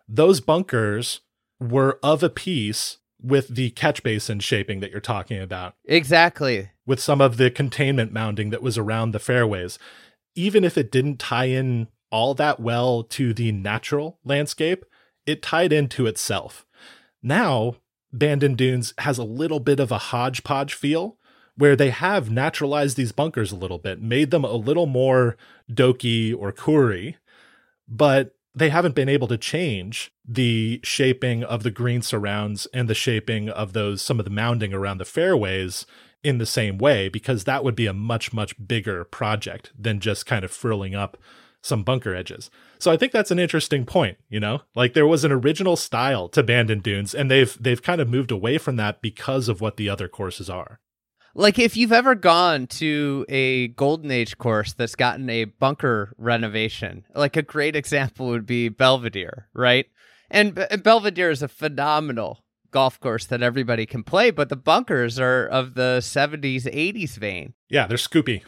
Those 0.08 0.40
bunkers 0.40 1.20
were 1.60 1.98
of 2.02 2.22
a 2.22 2.28
piece 2.28 2.98
with 3.20 3.48
the 3.48 3.70
catch 3.70 4.02
basin 4.02 4.38
shaping 4.38 4.80
that 4.80 4.90
you're 4.90 5.00
talking 5.00 5.40
about. 5.40 5.74
Exactly. 5.86 6.70
With 6.86 7.00
some 7.00 7.20
of 7.20 7.38
the 7.38 7.50
containment 7.50 8.12
mounding 8.12 8.50
that 8.50 8.62
was 8.62 8.76
around 8.76 9.12
the 9.12 9.18
fairways. 9.18 9.78
Even 10.34 10.64
if 10.64 10.76
it 10.76 10.90
didn't 10.90 11.18
tie 11.18 11.46
in 11.46 11.88
all 12.10 12.34
that 12.34 12.60
well 12.60 13.02
to 13.02 13.34
the 13.34 13.52
natural 13.52 14.18
landscape, 14.24 14.84
it 15.26 15.42
tied 15.42 15.72
into 15.72 16.06
itself. 16.06 16.66
Now, 17.22 17.76
Bandon 18.12 18.54
Dunes 18.54 18.94
has 18.98 19.18
a 19.18 19.24
little 19.24 19.60
bit 19.60 19.80
of 19.80 19.90
a 19.90 19.98
hodgepodge 19.98 20.74
feel 20.74 21.18
where 21.56 21.76
they 21.76 21.90
have 21.90 22.30
naturalized 22.30 22.96
these 22.96 23.12
bunkers 23.12 23.52
a 23.52 23.56
little 23.56 23.78
bit, 23.78 24.00
made 24.00 24.30
them 24.30 24.44
a 24.44 24.52
little 24.52 24.86
more 24.86 25.36
dokey 25.70 26.34
or 26.36 26.52
Khoury, 26.52 27.16
but 27.88 28.34
they 28.54 28.70
haven't 28.70 28.94
been 28.94 29.08
able 29.08 29.28
to 29.28 29.36
change 29.36 30.12
the 30.26 30.80
shaping 30.84 31.42
of 31.42 31.62
the 31.62 31.70
green 31.70 32.02
surrounds 32.02 32.66
and 32.72 32.88
the 32.88 32.94
shaping 32.94 33.48
of 33.48 33.72
those 33.72 34.00
some 34.00 34.18
of 34.18 34.24
the 34.24 34.30
mounding 34.30 34.72
around 34.72 34.98
the 34.98 35.04
fairways 35.04 35.86
in 36.24 36.38
the 36.38 36.46
same 36.46 36.78
way 36.78 37.08
because 37.08 37.44
that 37.44 37.62
would 37.62 37.76
be 37.76 37.86
a 37.86 37.92
much 37.92 38.32
much 38.32 38.54
bigger 38.66 39.04
project 39.04 39.70
than 39.78 40.00
just 40.00 40.26
kind 40.26 40.44
of 40.44 40.50
frilling 40.50 40.94
up 40.94 41.16
some 41.62 41.82
bunker 41.82 42.14
edges. 42.14 42.50
So 42.78 42.90
I 42.90 42.96
think 42.96 43.12
that's 43.12 43.30
an 43.30 43.38
interesting 43.38 43.86
point, 43.86 44.18
you 44.28 44.38
know? 44.38 44.60
Like 44.74 44.92
there 44.92 45.06
was 45.06 45.24
an 45.24 45.32
original 45.32 45.76
style 45.76 46.28
to 46.30 46.42
Bandon 46.42 46.80
Dunes 46.80 47.14
and 47.14 47.30
they've 47.30 47.56
they've 47.60 47.82
kind 47.82 48.00
of 48.00 48.08
moved 48.08 48.30
away 48.30 48.58
from 48.58 48.76
that 48.76 49.00
because 49.00 49.48
of 49.48 49.60
what 49.60 49.76
the 49.76 49.88
other 49.88 50.08
courses 50.08 50.50
are. 50.50 50.80
Like 51.34 51.58
if 51.58 51.76
you've 51.76 51.92
ever 51.92 52.14
gone 52.14 52.68
to 52.68 53.26
a 53.28 53.68
Golden 53.68 54.10
Age 54.10 54.38
course 54.38 54.72
that's 54.72 54.94
gotten 54.94 55.28
a 55.28 55.44
bunker 55.46 56.14
renovation, 56.16 57.04
like 57.14 57.36
a 57.36 57.42
great 57.42 57.74
example 57.74 58.26
would 58.28 58.46
be 58.46 58.68
Belvedere, 58.68 59.48
right? 59.52 59.86
And, 60.30 60.56
and 60.70 60.82
Belvedere 60.82 61.30
is 61.30 61.42
a 61.42 61.48
phenomenal 61.48 62.43
golf 62.74 62.98
course 62.98 63.24
that 63.26 63.40
everybody 63.40 63.86
can 63.86 64.02
play, 64.02 64.32
but 64.32 64.48
the 64.48 64.56
bunkers 64.56 65.20
are 65.20 65.46
of 65.46 65.74
the 65.74 65.98
70s, 66.00 66.64
80s 66.64 67.16
vein. 67.16 67.54
Yeah, 67.70 67.86
they're 67.86 67.96
scoopy 67.96 68.42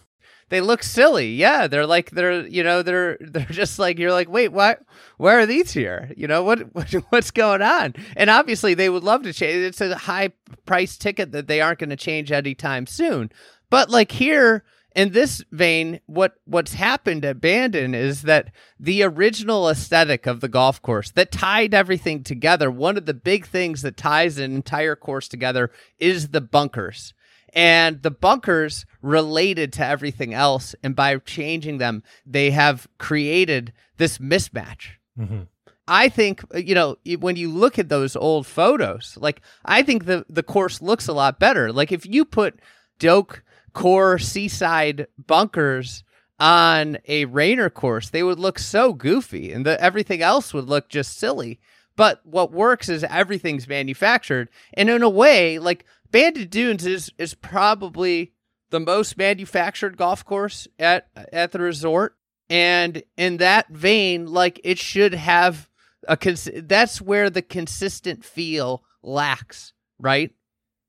they 0.48 0.60
look 0.60 0.82
silly. 0.82 1.34
Yeah, 1.34 1.66
they're 1.66 1.86
like 1.86 2.10
they're 2.10 2.46
you 2.46 2.62
know 2.62 2.82
they're 2.82 3.18
they're 3.20 3.46
just 3.46 3.78
like 3.78 3.98
you're 3.98 4.12
like 4.12 4.28
wait 4.28 4.52
what 4.52 4.82
where 5.16 5.38
are 5.38 5.46
these 5.46 5.72
here? 5.72 6.12
You 6.16 6.28
know 6.28 6.42
what, 6.42 6.60
what 6.74 6.92
what's 7.10 7.30
going 7.30 7.62
on? 7.62 7.94
And 8.16 8.30
obviously 8.30 8.74
they 8.74 8.88
would 8.88 9.04
love 9.04 9.22
to 9.24 9.32
change. 9.32 9.56
It's 9.56 9.80
a 9.80 9.96
high 9.96 10.32
price 10.64 10.96
ticket 10.96 11.32
that 11.32 11.48
they 11.48 11.60
aren't 11.60 11.80
going 11.80 11.90
to 11.90 11.96
change 11.96 12.30
anytime 12.30 12.86
soon. 12.86 13.30
But 13.70 13.90
like 13.90 14.12
here 14.12 14.64
in 14.96 15.12
this 15.12 15.44
vein, 15.52 16.00
what 16.06 16.36
what's 16.46 16.72
happened 16.72 17.24
at 17.24 17.40
Bandon 17.40 17.94
is 17.94 18.22
that 18.22 18.50
the 18.80 19.02
original 19.02 19.68
aesthetic 19.68 20.26
of 20.26 20.40
the 20.40 20.48
golf 20.48 20.80
course 20.80 21.10
that 21.12 21.30
tied 21.30 21.74
everything 21.74 22.22
together. 22.24 22.70
One 22.70 22.96
of 22.96 23.04
the 23.04 23.14
big 23.14 23.46
things 23.46 23.82
that 23.82 23.98
ties 23.98 24.38
an 24.38 24.54
entire 24.54 24.96
course 24.96 25.28
together 25.28 25.70
is 25.98 26.28
the 26.28 26.40
bunkers 26.40 27.12
and 27.52 28.02
the 28.02 28.10
bunkers 28.10 28.86
related 29.02 29.72
to 29.74 29.84
everything 29.84 30.34
else 30.34 30.74
and 30.82 30.96
by 30.96 31.16
changing 31.18 31.78
them 31.78 32.02
they 32.24 32.50
have 32.50 32.86
created 32.98 33.72
this 33.96 34.18
mismatch 34.18 34.90
mm-hmm. 35.18 35.42
i 35.86 36.08
think 36.08 36.44
you 36.54 36.74
know 36.74 36.96
when 37.20 37.36
you 37.36 37.48
look 37.48 37.78
at 37.78 37.88
those 37.88 38.16
old 38.16 38.46
photos 38.46 39.16
like 39.20 39.40
i 39.64 39.80
think 39.82 40.04
the 40.04 40.26
the 40.28 40.42
course 40.42 40.82
looks 40.82 41.06
a 41.06 41.12
lot 41.12 41.38
better 41.38 41.72
like 41.72 41.92
if 41.92 42.04
you 42.04 42.24
put 42.24 42.60
doak 42.98 43.42
Coore 43.76 44.18
seaside 44.18 45.06
bunkers 45.26 46.02
on 46.40 46.96
a 47.06 47.26
Raynor 47.26 47.68
course. 47.68 48.08
They 48.08 48.22
would 48.22 48.38
look 48.38 48.58
so 48.58 48.94
goofy 48.94 49.52
and 49.52 49.66
the, 49.66 49.80
everything 49.80 50.22
else 50.22 50.54
would 50.54 50.64
look 50.64 50.88
just 50.88 51.18
silly. 51.18 51.60
But 51.94 52.24
what 52.24 52.52
works 52.52 52.88
is 52.88 53.04
everything's 53.04 53.68
manufactured. 53.68 54.48
And 54.72 54.88
in 54.88 55.02
a 55.02 55.10
way 55.10 55.58
like 55.58 55.84
Bandon 56.10 56.48
Dunes 56.48 56.86
is 56.86 57.10
is 57.18 57.34
probably 57.34 58.32
the 58.70 58.80
most 58.80 59.18
manufactured 59.18 59.98
golf 59.98 60.24
course 60.24 60.66
at 60.78 61.08
at 61.32 61.52
the 61.52 61.58
resort, 61.58 62.16
and 62.48 63.02
in 63.16 63.36
that 63.38 63.68
vein, 63.68 64.26
like 64.26 64.58
it 64.64 64.78
should 64.78 65.14
have 65.14 65.68
a 66.08 66.16
cons- 66.16 66.50
that's 66.54 67.00
where 67.00 67.28
the 67.28 67.42
consistent 67.42 68.24
feel 68.24 68.84
lacks, 69.02 69.72
right? 69.98 70.32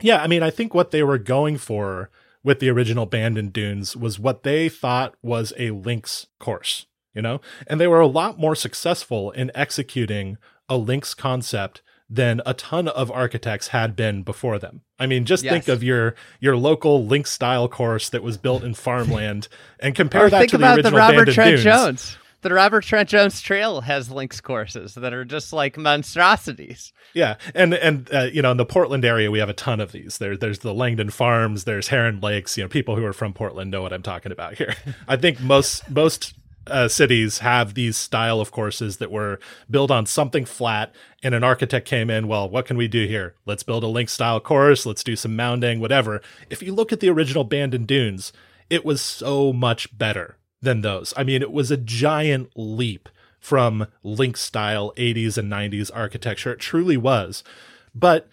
Yeah, 0.01 0.21
I 0.21 0.27
mean, 0.27 0.43
I 0.43 0.51
think 0.51 0.73
what 0.73 0.91
they 0.91 1.03
were 1.03 1.17
going 1.17 1.57
for 1.57 2.09
with 2.47 2.59
the 2.61 2.69
original 2.69 3.05
Bandon 3.05 3.49
Dunes 3.49 3.97
was 3.97 4.17
what 4.17 4.43
they 4.43 4.69
thought 4.69 5.15
was 5.21 5.51
a 5.59 5.71
links 5.71 6.27
course, 6.39 6.85
you 7.13 7.21
know, 7.21 7.41
and 7.67 7.77
they 7.77 7.87
were 7.87 7.99
a 7.99 8.07
lot 8.07 8.39
more 8.39 8.55
successful 8.55 9.31
in 9.31 9.51
executing 9.53 10.37
a 10.69 10.77
links 10.77 11.13
concept 11.13 11.81
than 12.09 12.41
a 12.45 12.53
ton 12.53 12.87
of 12.87 13.11
architects 13.11 13.67
had 13.67 13.97
been 13.97 14.23
before 14.23 14.59
them. 14.59 14.83
I 14.97 15.07
mean, 15.07 15.25
just 15.25 15.43
yes. 15.43 15.51
think 15.51 15.67
of 15.67 15.83
your 15.83 16.15
your 16.39 16.55
local 16.55 17.05
link 17.05 17.27
style 17.27 17.67
course 17.67 18.07
that 18.11 18.23
was 18.23 18.37
built 18.37 18.63
in 18.63 18.75
farmland 18.75 19.49
and 19.81 19.93
compare 19.93 20.29
that 20.29 20.47
to 20.47 20.57
the 20.57 20.73
original 20.73 20.91
the 20.91 20.97
Robert 20.97 21.27
Trent 21.27 21.49
Dunes. 21.49 21.63
Jones. 21.65 22.17
The 22.41 22.53
Robert 22.53 22.83
Trent 22.83 23.09
Jones 23.09 23.41
Trail 23.41 23.81
has 23.81 24.11
links 24.11 24.39
courses 24.41 24.93
that 24.93 25.13
are 25.13 25.25
just 25.25 25.51
like 25.51 25.77
monstrosities. 25.77 26.93
Yeah, 27.13 27.35
and 27.55 27.73
and 27.73 28.13
uh, 28.13 28.29
you 28.31 28.41
know 28.41 28.51
in 28.51 28.57
the 28.57 28.65
Portland 28.65 29.03
area 29.03 29.31
we 29.31 29.39
have 29.39 29.49
a 29.49 29.53
ton 29.53 29.79
of 29.79 29.91
these. 29.91 30.19
There 30.19 30.37
there's 30.37 30.59
the 30.59 30.73
Langdon 30.73 31.09
Farms, 31.09 31.63
there's 31.63 31.87
Heron 31.87 32.21
Lakes. 32.21 32.57
You 32.57 32.63
know, 32.63 32.69
people 32.69 32.95
who 32.95 33.05
are 33.05 33.13
from 33.13 33.33
Portland 33.33 33.71
know 33.71 33.81
what 33.81 33.91
I'm 33.91 34.03
talking 34.03 34.31
about 34.31 34.55
here. 34.55 34.75
I 35.07 35.17
think 35.17 35.41
most 35.41 35.89
most 35.89 36.35
uh, 36.69 36.87
cities 36.87 37.39
have 37.39 37.73
these 37.73 37.97
style 37.97 38.39
of 38.39 38.51
courses 38.51 38.97
that 38.97 39.11
were 39.11 39.39
built 39.69 39.91
on 39.91 40.05
something 40.05 40.45
flat 40.45 40.93
and 41.23 41.33
an 41.33 41.43
architect 41.43 41.87
came 41.87 42.09
in 42.09 42.27
well 42.27 42.49
what 42.49 42.65
can 42.65 42.77
we 42.77 42.87
do 42.87 43.07
here 43.07 43.35
let's 43.45 43.63
build 43.63 43.83
a 43.83 43.87
link 43.87 44.09
style 44.09 44.39
course 44.39 44.85
let's 44.85 45.03
do 45.03 45.15
some 45.15 45.31
mounding 45.31 45.79
whatever 45.79 46.21
if 46.49 46.61
you 46.61 46.73
look 46.73 46.91
at 46.91 46.99
the 46.99 47.09
original 47.09 47.43
Bandon 47.43 47.85
Dunes 47.85 48.33
it 48.69 48.83
was 48.83 49.01
so 49.01 49.53
much 49.53 49.97
better 49.97 50.37
than 50.61 50.81
those 50.81 51.13
i 51.17 51.23
mean 51.23 51.41
it 51.41 51.51
was 51.51 51.71
a 51.71 51.77
giant 51.77 52.49
leap 52.55 53.09
from 53.39 53.87
link 54.03 54.35
style 54.35 54.91
80s 54.97 55.37
and 55.37 55.51
90s 55.51 55.89
architecture. 55.93 56.51
It 56.51 56.59
truly 56.59 56.97
was. 56.97 57.43
But 57.95 58.27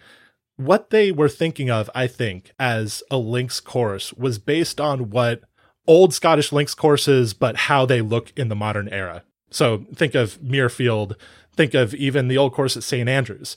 what 0.57 0.89
they 0.89 1.11
were 1.11 1.29
thinking 1.29 1.69
of, 1.69 1.89
I 1.95 2.07
think, 2.07 2.51
as 2.59 3.03
a 3.11 3.17
links 3.17 3.59
course 3.59 4.13
was 4.13 4.39
based 4.39 4.79
on 4.81 5.09
what 5.09 5.41
old 5.87 6.13
Scottish 6.13 6.51
links 6.51 6.73
courses, 6.73 7.33
but 7.33 7.55
how 7.55 7.85
they 7.85 8.01
look 8.01 8.33
in 8.35 8.49
the 8.49 8.55
modern 8.55 8.89
era. 8.89 9.23
So 9.51 9.85
think 9.95 10.15
of 10.15 10.37
Muirfield, 10.41 11.15
think 11.55 11.73
of 11.73 11.93
even 11.93 12.27
the 12.27 12.37
old 12.37 12.53
course 12.53 12.75
at 12.75 12.83
St. 12.83 13.07
Andrews. 13.07 13.55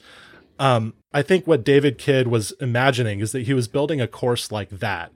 Um, 0.58 0.94
I 1.12 1.22
think 1.22 1.46
what 1.46 1.64
David 1.64 1.98
Kidd 1.98 2.28
was 2.28 2.52
imagining 2.60 3.20
is 3.20 3.32
that 3.32 3.46
he 3.46 3.54
was 3.54 3.68
building 3.68 4.00
a 4.00 4.08
course 4.08 4.52
like 4.52 4.70
that. 4.70 5.12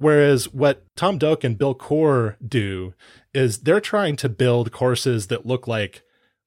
Whereas 0.00 0.50
what 0.50 0.82
Tom 0.96 1.18
Doak 1.18 1.44
and 1.44 1.58
Bill 1.58 1.74
Coore 1.74 2.36
do 2.46 2.94
is 3.34 3.58
they're 3.58 3.82
trying 3.82 4.16
to 4.16 4.30
build 4.30 4.72
courses 4.72 5.26
that 5.26 5.44
look 5.44 5.68
like 5.68 6.00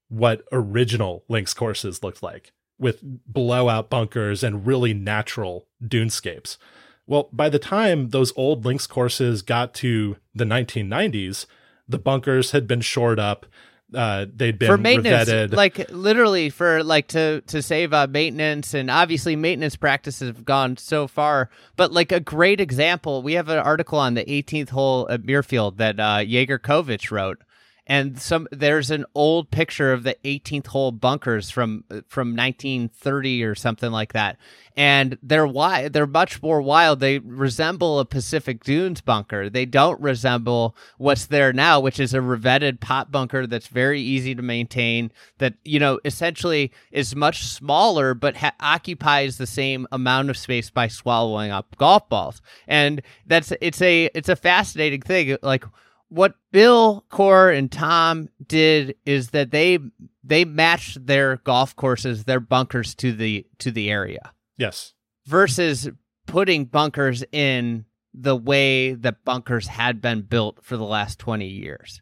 what 0.09 0.41
original 0.51 1.23
links 1.29 1.53
courses 1.53 2.01
looked 2.01 2.23
like 2.23 2.51
with 2.79 2.97
blowout 3.03 3.91
bunkers 3.91 4.43
and 4.43 4.65
really 4.65 4.95
natural 4.95 5.67
dunescapes. 5.87 6.57
Well, 7.05 7.29
by 7.31 7.47
the 7.47 7.59
time 7.59 8.09
those 8.09 8.33
old 8.35 8.65
links 8.65 8.87
courses 8.87 9.43
got 9.43 9.75
to 9.75 10.17
the 10.33 10.45
1990s, 10.45 11.45
the 11.87 11.99
bunkers 11.99 12.51
had 12.51 12.65
been 12.65 12.81
shored 12.81 13.19
up. 13.19 13.45
Uh, 13.93 14.25
they'd 14.35 14.57
been 14.57 14.67
for 14.67 14.77
maintenance, 14.77 15.29
revetted. 15.29 15.53
like 15.53 15.89
literally 15.91 16.49
for 16.49 16.83
like 16.83 17.07
to 17.09 17.41
to 17.41 17.61
save 17.61 17.93
uh, 17.93 18.07
maintenance, 18.07 18.73
and 18.73 18.89
obviously 18.89 19.35
maintenance 19.35 19.75
practices 19.75 20.27
have 20.27 20.45
gone 20.45 20.77
so 20.77 21.07
far. 21.07 21.49
But 21.75 21.91
like 21.91 22.11
a 22.11 22.19
great 22.19 22.59
example, 22.59 23.21
we 23.21 23.33
have 23.33 23.49
an 23.49 23.59
article 23.59 23.99
on 23.99 24.13
the 24.13 24.23
18th 24.25 24.69
hole 24.69 25.07
at 25.09 25.23
Muirfield 25.23 25.77
that 25.77 25.99
uh, 25.99 26.19
Jaeger 26.19 26.59
Kovich 26.59 27.11
wrote, 27.11 27.42
and 27.85 28.19
some 28.19 28.47
there's 28.51 28.91
an 28.91 29.05
old 29.13 29.51
picture 29.51 29.91
of 29.91 30.03
the 30.03 30.15
18th 30.23 30.67
hole 30.67 30.91
bunkers 30.91 31.49
from 31.49 31.83
from 32.07 32.29
1930 32.29 33.43
or 33.43 33.55
something 33.55 33.91
like 33.91 34.13
that. 34.13 34.37
And 34.75 35.17
they're 35.21 35.45
wild 35.45 35.91
they're 35.91 36.07
much 36.07 36.41
more 36.41 36.61
wild. 36.61 37.01
They 37.01 37.19
resemble 37.19 37.99
a 37.99 38.05
pacific 38.05 38.63
dunes 38.63 39.01
bunker. 39.01 39.49
They 39.49 39.65
don't 39.65 39.99
resemble 39.99 40.77
what's 40.97 41.25
there 41.25 41.51
now 41.51 41.79
which 41.81 41.99
is 41.99 42.13
a 42.13 42.19
revetted 42.19 42.79
pot 42.79 43.11
bunker 43.11 43.45
that's 43.45 43.67
very 43.67 43.99
easy 43.99 44.33
to 44.33 44.41
maintain 44.41 45.11
that 45.39 45.55
you 45.65 45.79
know 45.79 45.99
essentially 46.05 46.71
is 46.91 47.15
much 47.15 47.43
smaller 47.43 48.13
but 48.13 48.37
ha- 48.37 48.55
occupies 48.61 49.37
the 49.37 49.47
same 49.47 49.85
amount 49.91 50.29
of 50.29 50.37
space 50.37 50.69
by 50.69 50.87
swallowing 50.87 51.51
up 51.51 51.75
golf 51.75 52.07
balls. 52.07 52.41
And 52.65 53.01
that's 53.27 53.51
it's 53.59 53.81
a 53.81 54.09
it's 54.13 54.29
a 54.29 54.37
fascinating 54.37 55.01
thing. 55.01 55.37
Like 55.41 55.65
what 56.13 56.35
Bill 56.51 57.03
Coore 57.09 57.57
and 57.57 57.71
Tom 57.71 58.29
did 58.45 58.95
is 59.03 59.31
that 59.31 59.49
they 59.49 59.79
they 60.23 60.45
matched 60.45 61.07
their 61.07 61.37
golf 61.37 61.75
courses, 61.75 62.25
their 62.25 62.39
bunkers 62.39 62.93
to 62.95 63.11
the 63.11 63.47
to 63.57 63.71
the 63.71 63.89
area. 63.89 64.31
Yes. 64.55 64.93
Versus 65.25 65.89
putting 66.27 66.65
bunkers 66.65 67.23
in 67.31 67.85
the 68.13 68.35
way 68.35 68.93
that 68.93 69.25
bunkers 69.25 69.67
had 69.67 70.01
been 70.01 70.21
built 70.21 70.59
for 70.61 70.77
the 70.77 70.83
last 70.83 71.17
20 71.17 71.47
years. 71.47 72.01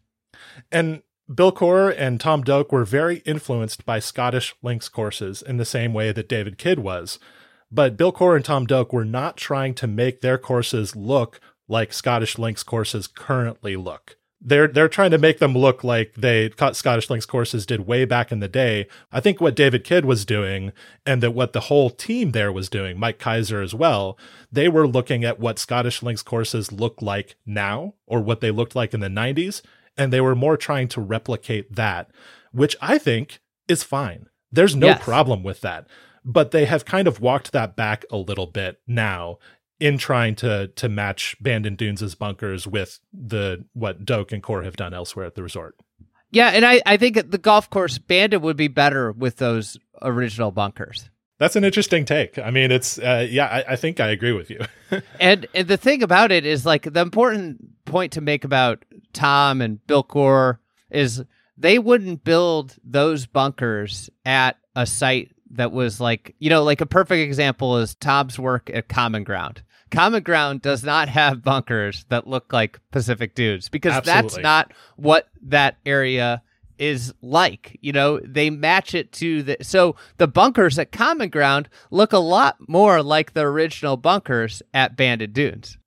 And 0.69 1.03
Bill 1.33 1.53
Coore 1.53 1.95
and 1.97 2.19
Tom 2.19 2.43
Doak 2.43 2.73
were 2.73 2.83
very 2.83 3.17
influenced 3.19 3.85
by 3.85 3.99
Scottish 3.99 4.53
links 4.61 4.89
courses 4.89 5.41
in 5.41 5.55
the 5.55 5.63
same 5.63 5.93
way 5.93 6.11
that 6.11 6.27
David 6.27 6.57
Kidd 6.57 6.79
was. 6.79 7.17
But 7.71 7.95
Bill 7.95 8.11
Coore 8.11 8.35
and 8.35 8.43
Tom 8.43 8.65
Doak 8.65 8.91
were 8.91 9.05
not 9.05 9.37
trying 9.37 9.73
to 9.75 9.87
make 9.87 10.19
their 10.19 10.37
courses 10.37 10.97
look 10.97 11.39
like 11.71 11.93
Scottish 11.93 12.37
links 12.37 12.63
courses 12.63 13.07
currently 13.07 13.75
look. 13.75 14.17
They're 14.43 14.67
they're 14.67 14.89
trying 14.89 15.11
to 15.11 15.19
make 15.19 15.37
them 15.37 15.55
look 15.55 15.83
like 15.83 16.15
they 16.15 16.49
Scottish 16.73 17.09
links 17.11 17.27
courses 17.27 17.65
did 17.65 17.85
way 17.85 18.05
back 18.05 18.31
in 18.31 18.39
the 18.39 18.47
day. 18.47 18.87
I 19.11 19.19
think 19.19 19.39
what 19.39 19.55
David 19.55 19.83
Kidd 19.83 20.03
was 20.03 20.25
doing, 20.25 20.71
and 21.05 21.21
that 21.21 21.31
what 21.31 21.53
the 21.53 21.59
whole 21.61 21.91
team 21.91 22.31
there 22.31 22.51
was 22.51 22.67
doing, 22.67 22.99
Mike 22.99 23.19
Keiser 23.19 23.63
as 23.63 23.75
well, 23.75 24.17
they 24.51 24.67
were 24.67 24.87
looking 24.87 25.23
at 25.23 25.39
what 25.39 25.59
Scottish 25.59 26.01
links 26.01 26.23
courses 26.23 26.71
look 26.71 27.01
like 27.03 27.35
now, 27.45 27.93
or 28.07 28.19
what 28.19 28.41
they 28.41 28.49
looked 28.49 28.75
like 28.75 28.95
in 28.95 28.99
the 28.99 29.09
'90s, 29.09 29.61
and 29.95 30.11
they 30.11 30.21
were 30.21 30.35
more 30.35 30.57
trying 30.57 30.87
to 30.87 31.01
replicate 31.01 31.75
that, 31.75 32.09
which 32.51 32.75
I 32.81 32.97
think 32.97 33.41
is 33.67 33.83
fine. 33.83 34.25
There's 34.51 34.75
no 34.75 34.87
Yes. 34.87 35.03
problem 35.03 35.43
with 35.43 35.61
that 35.61 35.87
but 36.23 36.51
they 36.51 36.65
have 36.65 36.85
kind 36.85 37.07
of 37.07 37.19
walked 37.19 37.51
that 37.51 37.75
back 37.75 38.05
a 38.11 38.15
little 38.17 38.45
bit 38.45 38.79
now 38.85 39.39
in 39.81 39.97
trying 39.97 40.35
to 40.35 40.67
to 40.67 40.87
match 40.87 41.35
Bandon 41.41 41.75
Dunes' 41.75 42.15
bunkers 42.15 42.67
with 42.67 42.99
the 43.11 43.65
what 43.73 44.05
Doak 44.05 44.31
and 44.31 44.41
Coore 44.41 44.63
have 44.63 44.77
done 44.77 44.93
elsewhere 44.93 45.25
at 45.25 45.35
the 45.35 45.43
resort. 45.43 45.75
Yeah, 46.29 46.49
and 46.49 46.65
I, 46.65 46.81
I 46.85 46.95
think 46.95 47.31
the 47.31 47.37
golf 47.37 47.69
course 47.69 47.97
Bandon 47.97 48.41
would 48.41 48.55
be 48.55 48.69
better 48.69 49.11
with 49.11 49.37
those 49.37 49.77
original 50.01 50.51
bunkers. 50.51 51.09
That's 51.39 51.55
an 51.55 51.63
interesting 51.63 52.05
take. 52.05 52.37
I 52.37 52.51
mean, 52.51 52.71
it's 52.71 52.99
uh, 52.99 53.27
yeah, 53.29 53.47
I, 53.47 53.73
I 53.73 53.75
think 53.75 53.99
I 53.99 54.09
agree 54.09 54.31
with 54.31 54.51
you. 54.51 54.59
and, 55.19 55.47
and 55.55 55.67
the 55.67 55.77
thing 55.77 56.03
about 56.03 56.31
it 56.31 56.45
is 56.45 56.65
like 56.65 56.83
the 56.83 57.01
important 57.01 57.85
point 57.85 58.13
to 58.13 58.21
make 58.21 58.45
about 58.45 58.85
Tom 59.11 59.61
and 59.61 59.85
Bill 59.87 60.03
Coore 60.03 60.59
is 60.91 61.23
they 61.57 61.79
wouldn't 61.79 62.23
build 62.23 62.75
those 62.83 63.25
bunkers 63.25 64.11
at 64.23 64.57
a 64.75 64.85
site 64.85 65.31
that 65.53 65.71
was 65.71 65.99
like 65.99 66.35
you 66.39 66.49
know 66.49 66.63
like 66.63 66.79
a 66.79 66.85
perfect 66.85 67.19
example 67.19 67.77
is 67.77 67.95
Tom's 67.95 68.37
work 68.37 68.69
at 68.71 68.87
Common 68.87 69.23
Ground. 69.23 69.63
Common 69.91 70.23
Ground 70.23 70.61
does 70.61 70.83
not 70.83 71.09
have 71.09 71.43
bunkers 71.43 72.05
that 72.09 72.27
look 72.27 72.51
like 72.51 72.79
Pacific 72.91 73.35
Dunes 73.35 73.69
because 73.69 74.01
that's 74.03 74.37
not 74.37 74.73
what 74.95 75.27
that 75.43 75.77
area 75.85 76.41
is 76.79 77.13
like. 77.21 77.77
You 77.81 77.93
know, 77.93 78.19
they 78.19 78.49
match 78.49 78.95
it 78.95 79.11
to 79.13 79.43
the 79.43 79.57
so 79.61 79.95
the 80.17 80.27
bunkers 80.27 80.79
at 80.79 80.91
Common 80.91 81.29
Ground 81.29 81.69
look 81.91 82.11
a 82.11 82.17
lot 82.17 82.57
more 82.67 83.03
like 83.03 83.33
the 83.33 83.41
original 83.41 83.97
bunkers 83.97 84.63
at 84.73 84.97
Bandon 84.97 85.31
Dunes. 85.31 85.77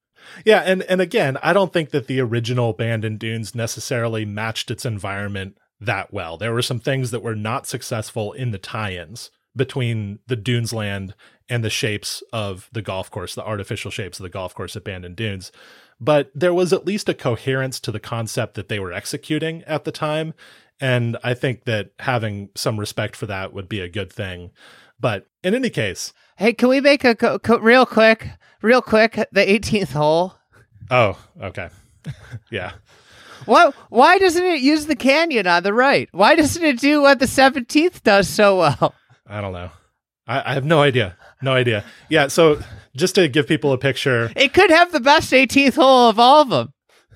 yeah, 0.45 0.61
and 0.61 0.83
and 0.85 1.01
again, 1.01 1.37
I 1.43 1.53
don't 1.53 1.73
think 1.73 1.91
that 1.91 2.07
the 2.07 2.21
original 2.21 2.73
Bandon 2.73 3.17
Dunes 3.17 3.55
necessarily 3.55 4.25
matched 4.25 4.71
its 4.71 4.87
environment 4.87 5.59
that 5.81 6.13
well. 6.13 6.39
There 6.39 6.53
were 6.53 6.63
some 6.63 6.79
things 6.79 7.11
that 7.11 7.23
were 7.23 7.35
not 7.35 7.67
successful 7.67 8.33
in 8.33 8.53
the 8.53 8.59
tie-ins 8.59 9.31
between 9.57 10.19
the 10.27 10.37
Dunes 10.37 10.73
land 10.73 11.15
and 11.49 11.63
the 11.65 11.71
shapes 11.71 12.23
of 12.33 12.69
the 12.73 12.83
golf 12.83 13.11
course, 13.11 13.35
the 13.35 13.45
artificial 13.45 13.91
shapes 13.91 14.19
of 14.19 14.23
the 14.25 14.29
golf 14.31 14.55
course 14.55 14.77
at 14.77 14.85
Bandon 14.85 15.15
Dunes. 15.15 15.53
But 16.01 16.31
there 16.35 16.55
was 16.55 16.73
at 16.73 16.87
least 16.87 17.09
a 17.09 17.15
coherence 17.15 17.79
to 17.81 17.93
the 17.93 18.01
concept 18.01 18.55
that 18.55 18.69
they 18.69 18.81
were 18.81 18.93
executing 18.93 19.63
at 19.65 19.85
the 19.85 19.93
time. 19.93 20.35
And 20.81 21.17
I 21.23 21.35
think 21.35 21.65
that 21.65 21.91
having 22.01 22.49
some 22.57 22.81
respect 22.81 23.15
for 23.15 23.27
that 23.27 23.53
would 23.53 23.69
be 23.69 23.81
a 23.81 23.89
good 23.89 24.13
thing. 24.13 24.51
But 24.99 25.27
in 25.43 25.55
any 25.55 25.71
case, 25.71 26.13
Hey, 26.37 26.53
can 26.53 26.69
we 26.69 26.81
make 26.81 27.05
a 27.05 27.15
co- 27.15 27.39
co- 27.39 27.59
real 27.61 27.87
quick, 27.87 28.27
real 28.61 28.83
quick, 28.83 29.15
the 29.31 29.41
18th 29.47 29.93
hole? 29.93 30.35
oh, 30.91 31.17
okay. 31.41 31.69
yeah. 32.51 32.73
What? 33.47 33.75
Why 33.91 34.19
doesn't 34.19 34.45
it 34.45 34.61
use 34.61 34.87
the 34.87 34.97
canyon 34.97 35.47
on 35.47 35.63
the 35.63 35.73
right? 35.75 36.09
Why 36.13 36.35
doesn't 36.35 36.63
it 36.65 36.81
do 36.81 37.03
what 37.03 37.19
the 37.21 37.27
17th 37.27 38.03
does 38.03 38.29
so 38.29 38.59
well? 38.59 38.95
I 39.27 39.41
don't 39.41 39.53
know. 39.53 39.71
I, 40.27 40.51
I 40.51 40.55
have 40.55 40.65
no 40.65 40.81
idea. 40.83 41.17
No 41.45 41.53
idea. 41.53 41.85
Yeah. 42.09 42.29
So 42.29 42.61
just 42.97 43.15
to 43.17 43.29
give 43.29 43.47
people 43.47 43.73
a 43.73 43.79
picture, 43.79 44.33
It 44.37 44.53
could 44.55 44.71
have 44.71 44.93
the 44.93 45.01
best 45.01 45.33
18th 45.33 45.75
hole 45.75 46.09
of 46.09 46.19
all 46.19 46.43
of 46.43 46.49
them. 46.51 46.73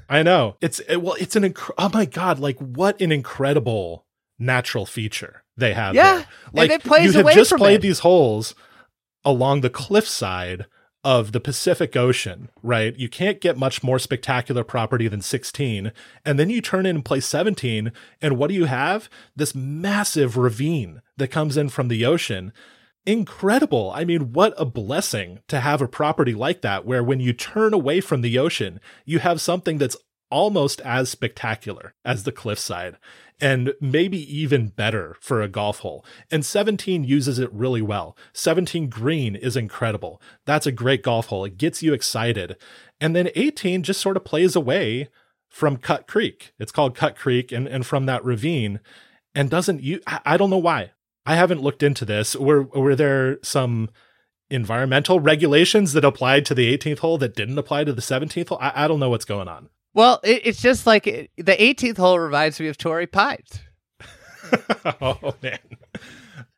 I 0.08 0.22
know 0.22 0.56
it's 0.60 0.80
it, 0.80 0.98
well, 0.98 1.16
it's 1.18 1.36
an 1.36 1.42
inc- 1.42 1.70
oh 1.76 1.90
my 1.92 2.06
god, 2.06 2.38
like 2.38 2.58
what 2.58 3.00
an 3.00 3.12
incredible 3.12 4.06
natural 4.38 4.86
feature 4.86 5.42
they 5.56 5.74
have. 5.74 5.94
Yeah, 5.94 6.12
there. 6.18 6.26
and 6.46 6.54
like 6.54 6.70
it 6.70 6.82
plays 6.82 7.06
you 7.06 7.12
have 7.12 7.22
away 7.24 7.34
just 7.34 7.54
played 7.56 7.76
it. 7.76 7.82
these 7.82 7.98
holes 8.00 8.54
along 9.24 9.60
the 9.60 9.70
cliffside 9.70 10.66
of 11.04 11.32
the 11.32 11.40
Pacific 11.40 11.96
Ocean, 11.96 12.48
right? 12.62 12.96
You 12.96 13.08
can't 13.08 13.40
get 13.40 13.56
much 13.56 13.82
more 13.82 13.98
spectacular 13.98 14.64
property 14.64 15.08
than 15.08 15.20
16. 15.20 15.92
And 16.24 16.38
then 16.38 16.50
you 16.50 16.60
turn 16.60 16.86
in 16.86 16.96
and 16.96 17.04
play 17.04 17.20
17. 17.20 17.92
And 18.20 18.36
what 18.36 18.48
do 18.48 18.54
you 18.54 18.64
have? 18.64 19.08
This 19.36 19.54
massive 19.54 20.36
ravine 20.36 21.02
that 21.16 21.28
comes 21.28 21.56
in 21.56 21.68
from 21.68 21.88
the 21.88 22.04
ocean. 22.04 22.52
Incredible. 23.08 23.90
I 23.94 24.04
mean, 24.04 24.34
what 24.34 24.52
a 24.58 24.66
blessing 24.66 25.40
to 25.48 25.60
have 25.60 25.80
a 25.80 25.88
property 25.88 26.34
like 26.34 26.60
that, 26.60 26.84
where 26.84 27.02
when 27.02 27.20
you 27.20 27.32
turn 27.32 27.72
away 27.72 28.02
from 28.02 28.20
the 28.20 28.38
ocean, 28.38 28.80
you 29.06 29.18
have 29.20 29.40
something 29.40 29.78
that's 29.78 29.96
almost 30.30 30.82
as 30.82 31.08
spectacular 31.08 31.94
as 32.04 32.24
the 32.24 32.32
cliffside 32.32 32.98
and 33.40 33.72
maybe 33.80 34.18
even 34.18 34.68
better 34.68 35.16
for 35.22 35.40
a 35.40 35.48
golf 35.48 35.78
hole. 35.78 36.04
And 36.30 36.44
17 36.44 37.02
uses 37.02 37.38
it 37.38 37.50
really 37.50 37.80
well. 37.80 38.14
17 38.34 38.90
green 38.90 39.36
is 39.36 39.56
incredible. 39.56 40.20
That's 40.44 40.66
a 40.66 40.70
great 40.70 41.02
golf 41.02 41.28
hole. 41.28 41.46
It 41.46 41.56
gets 41.56 41.82
you 41.82 41.94
excited. 41.94 42.58
And 43.00 43.16
then 43.16 43.30
18 43.34 43.84
just 43.84 44.02
sort 44.02 44.18
of 44.18 44.24
plays 44.26 44.54
away 44.54 45.08
from 45.48 45.78
Cut 45.78 46.06
Creek. 46.06 46.52
It's 46.58 46.72
called 46.72 46.94
Cut 46.94 47.16
Creek 47.16 47.52
and, 47.52 47.66
and 47.66 47.86
from 47.86 48.04
that 48.04 48.22
ravine 48.22 48.80
and 49.34 49.48
doesn't 49.48 49.82
you 49.82 50.00
I, 50.06 50.20
I 50.26 50.36
don't 50.36 50.50
know 50.50 50.58
why. 50.58 50.90
I 51.28 51.34
haven't 51.34 51.60
looked 51.60 51.82
into 51.82 52.06
this. 52.06 52.34
Were 52.34 52.62
were 52.62 52.96
there 52.96 53.36
some 53.42 53.90
environmental 54.48 55.20
regulations 55.20 55.92
that 55.92 56.02
applied 56.02 56.46
to 56.46 56.54
the 56.54 56.74
18th 56.74 57.00
hole 57.00 57.18
that 57.18 57.36
didn't 57.36 57.58
apply 57.58 57.84
to 57.84 57.92
the 57.92 58.00
17th 58.00 58.48
hole? 58.48 58.58
I, 58.62 58.84
I 58.84 58.88
don't 58.88 58.98
know 58.98 59.10
what's 59.10 59.26
going 59.26 59.46
on. 59.46 59.68
Well, 59.92 60.20
it, 60.24 60.40
it's 60.46 60.62
just 60.62 60.86
like 60.86 61.06
it, 61.06 61.30
the 61.36 61.52
18th 61.52 61.98
hole 61.98 62.18
reminds 62.18 62.58
me 62.58 62.68
of 62.68 62.78
Torrey 62.78 63.06
Pines. 63.06 63.60
oh 65.02 65.34
man, 65.42 65.58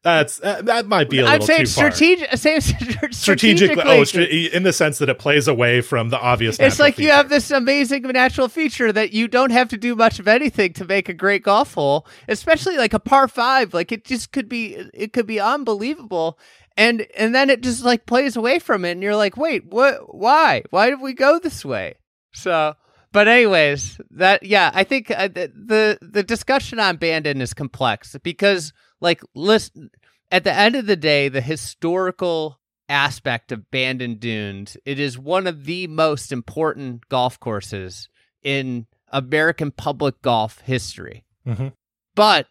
that's 0.03 0.41
uh, 0.43 0.62
that 0.62 0.87
might 0.87 1.11
be 1.11 1.18
a 1.18 1.26
I'm 1.26 1.41
little 1.41 1.47
saying 1.47 1.66
too 1.66 1.72
far. 1.72 1.91
strategic, 1.93 2.37
saying 2.39 2.61
strategically. 2.62 3.12
strategically, 3.12 3.83
oh, 3.85 4.05
stra- 4.05 4.24
in 4.24 4.62
the 4.62 4.72
sense 4.72 4.99
that 4.99 5.11
it 5.11 5.18
plays 5.18 5.47
away 5.47 5.83
from 5.83 6.09
the 6.09 6.18
obvious. 6.18 6.59
it's 6.59 6.78
like 6.78 6.99
you 6.99 7.11
have 7.11 7.28
this 7.28 7.51
amazing 7.51 8.03
natural 8.03 8.49
feature 8.49 8.93
that 8.93 9.12
you 9.12 9.28
don't 9.28 9.51
have 9.51 9.68
to 9.68 9.76
do 9.76 9.95
much 9.95 10.18
of 10.18 10.26
anything 10.26 10.72
to 10.74 10.87
make 10.87 11.09
a 11.11 11.14
great 11.14 11.43
golf 11.43 11.74
hole, 11.74 12.07
especially 12.28 12.78
like 12.78 12.95
a 12.95 12.99
par 12.99 13.28
five. 13.28 13.74
Like 13.74 13.93
it 13.93 14.07
just 14.07 14.33
could 14.33 14.49
be, 14.49 14.74
it 14.95 15.12
could 15.12 15.26
be 15.26 15.39
unbelievable, 15.39 16.39
and 16.78 17.07
and 17.14 17.35
then 17.35 17.51
it 17.51 17.62
just 17.62 17.85
like 17.85 18.07
plays 18.07 18.37
away 18.37 18.59
from 18.59 18.87
it, 18.87 18.93
and 18.93 19.03
you're 19.03 19.16
like, 19.16 19.37
wait, 19.37 19.66
what? 19.66 20.14
Why? 20.14 20.62
Why 20.70 20.89
did 20.89 21.03
we 21.03 21.12
go 21.12 21.39
this 21.39 21.62
way? 21.62 21.97
So, 22.33 22.74
but 23.12 23.28
anyways, 23.28 24.01
that 24.12 24.45
yeah, 24.45 24.70
I 24.72 24.85
think 24.85 25.11
uh, 25.11 25.28
the, 25.28 25.53
the 25.55 25.99
the 26.01 26.22
discussion 26.22 26.81
on 26.81 26.97
Bandon 26.97 27.43
is 27.43 27.53
complex 27.53 28.16
because 28.22 28.72
like 29.01 29.22
listen, 29.34 29.90
at 30.30 30.44
the 30.44 30.53
end 30.53 30.76
of 30.76 30.86
the 30.86 30.96
day, 30.96 31.28
the 31.28 31.40
historical 31.40 32.61
aspect 32.88 33.53
of 33.53 33.70
Bandon 33.70 34.16
Dunes, 34.16 34.76
it 34.84 34.98
is 34.98 35.18
one 35.18 35.46
of 35.46 35.64
the 35.64 35.86
most 35.86 36.32
important 36.32 37.09
golf 37.09 37.38
courses 37.38 38.09
in 38.42 38.86
American 39.09 39.70
public 39.70 40.20
golf 40.22 40.61
history. 40.61 41.24
Mhm. 41.46 41.72
But 42.14 42.48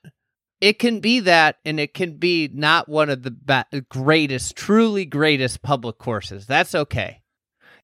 it 0.62 0.80
can 0.80 1.00
be 1.00 1.20
that, 1.22 1.58
and 1.64 1.80
it 1.80 1.94
can 1.94 2.18
be 2.18 2.50
not 2.54 2.90
one 2.90 3.10
of 3.10 3.24
the 3.24 3.32
be- 3.32 3.82
greatest, 3.90 4.56
truly 4.56 5.06
greatest 5.06 5.62
public 5.62 5.98
courses. 5.98 6.46
That's 6.46 6.76
okay. 6.76 7.22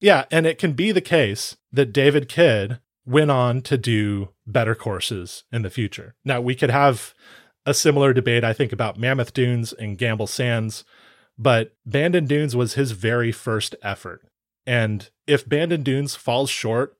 Yeah, 0.02 0.26
and 0.30 0.46
it 0.46 0.58
can 0.58 0.74
be 0.74 0.92
the 0.92 1.02
case 1.02 1.58
that 1.72 1.94
David 1.94 2.28
Kidd 2.28 2.80
went 3.06 3.32
on 3.32 3.62
to 3.62 3.78
do 3.78 4.30
better 4.46 4.76
courses 4.76 5.44
in 5.52 5.62
the 5.62 5.70
future. 5.70 6.16
Now, 6.26 6.42
we 6.42 6.56
could 6.56 6.70
have 6.70 7.14
a 7.66 7.74
similar 7.74 8.14
debate, 8.14 8.44
I 8.44 8.54
think, 8.54 8.72
about 8.72 9.00
Mammoth 9.00 9.34
Dunes 9.34 9.74
and 9.74 9.98
Gamble 9.98 10.28
Sands, 10.28 10.84
but 11.38 11.76
Bandon 11.86 12.26
Dunes 12.26 12.56
was 12.56 12.76
his 12.76 12.92
very 12.92 13.32
first 13.32 13.76
effort. 13.82 14.22
And 14.66 15.10
if 15.28 15.48
Bandon 15.48 15.84
Dunes 15.84 16.16
falls 16.16 16.50
short 16.50 16.98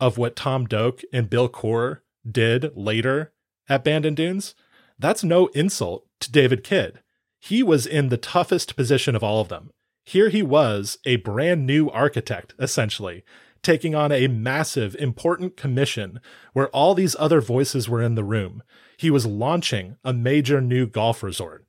of 0.00 0.18
what 0.18 0.36
Tom 0.36 0.66
Doak 0.66 1.02
and 1.12 1.30
Bill 1.30 1.48
Coore 1.48 2.00
did 2.28 2.76
later 2.76 3.32
at 3.68 3.84
Bandon 3.84 4.14
Dunes, 4.14 4.54
that's 4.98 5.24
no 5.24 5.46
insult 5.48 6.06
to 6.20 6.32
David 6.32 6.64
Kidd. 6.64 7.00
He 7.40 7.62
was 7.62 7.86
in 7.86 8.08
the 8.08 8.16
toughest 8.16 8.76
position 8.76 9.14
of 9.14 9.22
all 9.22 9.40
of 9.40 9.48
them. 9.48 9.70
Here 10.04 10.28
he 10.28 10.42
was, 10.42 10.98
a 11.04 11.16
brand 11.16 11.66
new 11.66 11.90
architect, 11.90 12.54
essentially, 12.58 13.24
taking 13.64 13.94
on 13.94 14.12
a 14.12 14.28
massive, 14.28 14.94
important 14.96 15.56
commission 15.56 16.20
where 16.52 16.68
all 16.68 16.94
these 16.94 17.16
other 17.18 17.40
voices 17.40 17.88
were 17.88 18.02
in 18.02 18.14
the 18.14 18.24
room. 18.24 18.62
He 18.96 19.10
was 19.10 19.26
launching 19.26 19.96
a 20.04 20.12
major 20.12 20.60
new 20.60 20.86
golf 20.86 21.22
resort. 21.22 21.66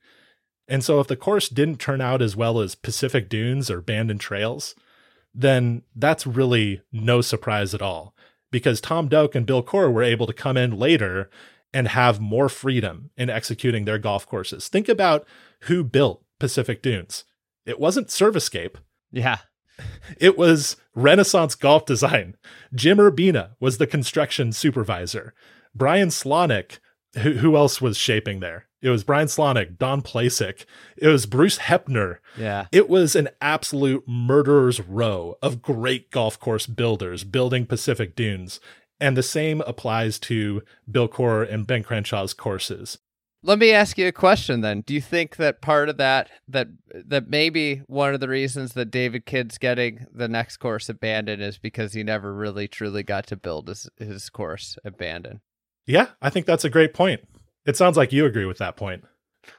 And 0.68 0.84
so, 0.84 1.00
if 1.00 1.08
the 1.08 1.16
course 1.16 1.50
didn't 1.50 1.80
turn 1.80 2.02
out 2.02 2.22
as 2.22 2.36
well 2.36 2.60
as 2.60 2.76
Pacific 2.76 3.30
Dunes 3.30 3.70
or 3.70 3.82
Bandon 3.82 4.18
Trails, 4.18 4.76
then 5.34 5.84
that's 5.96 6.26
really 6.26 6.82
no 6.92 7.22
surprise 7.22 7.74
at 7.74 7.82
all 7.82 8.16
because 8.52 8.82
Tom 8.82 9.08
Doak 9.08 9.36
and 9.36 9.46
Bill 9.46 9.62
Coore 9.62 9.92
were 9.92 10.04
able 10.04 10.26
to 10.26 10.34
come 10.34 10.58
in 10.58 10.78
later 10.78 11.30
and 11.74 11.90
have 11.90 12.22
more 12.22 12.48
freedom 12.48 13.12
in 13.18 13.30
executing 13.30 13.86
their 13.86 14.00
golf 14.00 14.26
courses. 14.26 14.70
Think 14.70 14.88
about 14.88 15.28
who 15.64 15.84
built 15.84 16.24
Pacific 16.40 16.82
Dunes. 16.82 17.26
It 17.66 17.80
wasn't 17.80 18.08
Servascape. 18.08 18.76
Yeah. 19.12 19.40
It 20.20 20.38
was 20.38 20.78
Renaissance 20.94 21.56
Golf 21.56 21.86
Design. 21.86 22.36
Jim 22.74 22.98
Urbina 22.98 23.52
was 23.60 23.78
the 23.78 23.88
construction 23.88 24.52
supervisor. 24.52 25.34
Brian 25.74 26.10
Slawnik, 26.10 26.80
who, 27.20 27.34
who 27.34 27.56
else 27.56 27.82
was 27.82 27.98
shaping 27.98 28.40
there? 28.40 28.68
It 28.82 28.90
was 28.90 29.04
Brian 29.04 29.28
Slawnik, 29.28 29.78
Don 29.78 30.02
Placek. 30.02 30.66
It 30.96 31.08
was 31.08 31.26
Bruce 31.26 31.58
Hepner. 31.58 32.18
Yeah. 32.38 32.68
It 32.72 32.88
was 32.88 33.16
an 33.16 33.30
absolute 33.42 34.08
murderer's 34.08 34.80
row 34.80 35.38
of 35.42 35.62
great 35.62 36.12
golf 36.12 36.40
course 36.40 36.68
builders 36.68 37.24
building 37.24 37.66
Pacific 37.66 38.16
Dunes. 38.16 38.60
And 39.00 39.18
the 39.18 39.24
same 39.24 39.62
applies 39.62 40.20
to 40.20 40.62
Bill 40.90 41.08
Coore 41.08 41.52
and 41.52 41.66
Ben 41.66 41.84
Crenshaw's 41.84 42.34
courses. 42.34 43.00
Let 43.46 43.60
me 43.60 43.72
ask 43.72 44.00
you 44.00 44.08
a 44.08 44.12
question 44.12 44.62
then. 44.62 44.82
Do 44.82 44.96
you 44.96 45.02
think 45.02 45.36
that 45.36 45.62
part 45.62 45.88
of 45.88 45.98
that 45.98 46.32
that 46.48 46.68
that 46.92 47.30
maybe 47.30 47.84
one 47.86 48.16
of 48.16 48.20
the 48.20 48.28
reasons 48.28 48.74
that 48.74 48.90
David 48.90 49.28
Kidd's 49.28 49.60
getting 49.60 50.08
the 50.12 50.28
next 50.28 50.58
course 50.58 50.90
at 50.90 51.00
Bandon 51.00 51.42
is 51.42 51.60
because 51.60 51.94
he 51.94 52.02
never 52.02 52.34
really 52.34 52.68
truly 52.68 53.04
got 53.04 53.28
to 53.28 53.36
build 53.36 53.68
his 53.68 53.88
his 53.98 54.32
course 54.32 54.78
at 54.84 54.98
Bandon? 54.98 55.42
Yeah, 55.86 56.08
I 56.24 56.32
think 56.32 56.48
that's 56.48 56.66
a 56.66 56.72
great 56.72 56.96
point. 56.96 57.22
It 57.68 57.78
sounds 57.78 57.98
like 57.98 58.12
you 58.12 58.26
agree 58.26 58.46
with 58.46 58.58
that 58.58 58.78
point. 58.78 59.04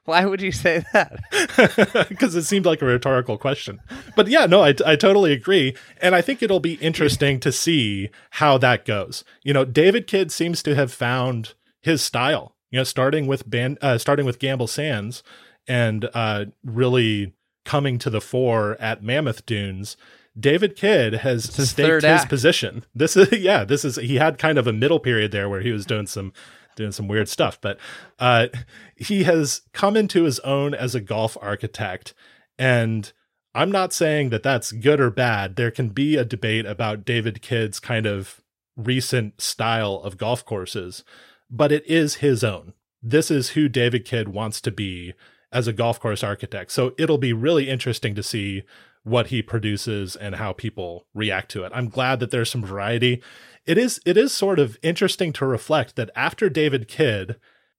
Why 0.04 0.24
would 0.24 0.42
you 0.42 0.50
say 0.50 0.84
that? 0.92 1.20
because 2.08 2.34
it 2.34 2.42
seemed 2.42 2.66
like 2.66 2.82
a 2.82 2.86
rhetorical 2.86 3.38
question. 3.38 3.78
But 4.16 4.26
yeah, 4.26 4.46
no, 4.46 4.64
I, 4.64 4.74
I 4.84 4.96
totally 4.96 5.32
agree. 5.32 5.76
And 6.00 6.16
I 6.16 6.22
think 6.22 6.42
it'll 6.42 6.58
be 6.58 6.74
interesting 6.74 7.38
to 7.38 7.52
see 7.52 8.10
how 8.30 8.58
that 8.58 8.84
goes. 8.84 9.22
You 9.44 9.52
know, 9.52 9.64
David 9.64 10.08
Kidd 10.08 10.32
seems 10.32 10.60
to 10.64 10.74
have 10.74 10.92
found 10.92 11.54
his 11.82 12.02
style, 12.02 12.55
you 12.70 12.78
know, 12.78 12.84
starting 12.84 13.26
with 13.26 13.48
band, 13.48 13.78
uh, 13.80 13.98
starting 13.98 14.26
with 14.26 14.38
Gamble 14.38 14.66
Sands 14.66 15.22
and 15.66 16.08
uh, 16.14 16.46
really 16.64 17.34
coming 17.64 17.98
to 17.98 18.10
the 18.10 18.20
fore 18.20 18.76
at 18.80 19.02
Mammoth 19.02 19.44
Dunes. 19.46 19.96
David 20.38 20.76
Kidd 20.76 21.14
has 21.14 21.56
his 21.56 21.70
staked 21.70 21.94
his 21.94 22.04
act. 22.04 22.28
position. 22.28 22.84
This 22.94 23.16
is 23.16 23.32
yeah, 23.32 23.64
this 23.64 23.84
is 23.84 23.96
he 23.96 24.16
had 24.16 24.38
kind 24.38 24.58
of 24.58 24.66
a 24.66 24.72
middle 24.72 25.00
period 25.00 25.32
there 25.32 25.48
where 25.48 25.62
he 25.62 25.72
was 25.72 25.86
doing 25.86 26.06
some 26.06 26.32
doing 26.76 26.92
some 26.92 27.08
weird 27.08 27.28
stuff, 27.28 27.58
but 27.60 27.78
uh, 28.18 28.48
he 28.96 29.24
has 29.24 29.62
come 29.72 29.96
into 29.96 30.24
his 30.24 30.38
own 30.40 30.74
as 30.74 30.94
a 30.94 31.00
golf 31.00 31.36
architect. 31.40 32.14
And 32.58 33.10
I'm 33.54 33.72
not 33.72 33.94
saying 33.94 34.28
that 34.30 34.42
that's 34.42 34.72
good 34.72 35.00
or 35.00 35.10
bad. 35.10 35.56
There 35.56 35.70
can 35.70 35.88
be 35.88 36.16
a 36.16 36.24
debate 36.24 36.66
about 36.66 37.06
David 37.06 37.40
Kidd's 37.40 37.80
kind 37.80 38.04
of 38.06 38.42
recent 38.76 39.40
style 39.40 39.96
of 40.04 40.18
golf 40.18 40.44
courses, 40.44 41.02
but 41.50 41.72
it 41.72 41.84
is 41.86 42.16
his 42.16 42.42
own. 42.42 42.72
This 43.02 43.30
is 43.30 43.50
who 43.50 43.68
David 43.68 44.04
Kidd 44.04 44.28
wants 44.28 44.60
to 44.62 44.70
be 44.70 45.14
as 45.52 45.68
a 45.68 45.72
golf 45.72 46.00
course 46.00 46.24
architect. 46.24 46.72
So 46.72 46.92
it'll 46.98 47.18
be 47.18 47.32
really 47.32 47.68
interesting 47.68 48.14
to 48.14 48.22
see 48.22 48.62
what 49.04 49.28
he 49.28 49.40
produces 49.40 50.16
and 50.16 50.34
how 50.34 50.52
people 50.52 51.06
react 51.14 51.50
to 51.52 51.62
it. 51.62 51.72
I'm 51.74 51.88
glad 51.88 52.18
that 52.20 52.32
there's 52.32 52.50
some 52.50 52.64
variety. 52.64 53.22
It 53.64 53.78
is 53.78 54.00
it 54.04 54.16
is 54.16 54.32
sort 54.32 54.58
of 54.58 54.76
interesting 54.82 55.32
to 55.34 55.46
reflect 55.46 55.94
that 55.96 56.10
after 56.16 56.48
David 56.48 56.88
Kidd, 56.88 57.36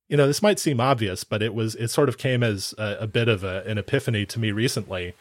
you 0.08 0.16
know, 0.16 0.26
this 0.26 0.42
might 0.42 0.60
seem 0.60 0.80
obvious, 0.80 1.26
but 1.26 1.42
it 1.42 1.54
was 1.54 1.76
it 1.76 1.90
sort 1.90 2.08
of 2.08 2.18
came 2.18 2.44
as 2.44 2.74
a, 2.78 2.98
a 3.02 3.08
bit 3.08 3.28
of 3.28 3.44
a, 3.44 3.64
an 3.66 3.78
epiphany 3.78 4.26
to 4.26 4.40
me 4.40 4.52
recently. 4.52 5.14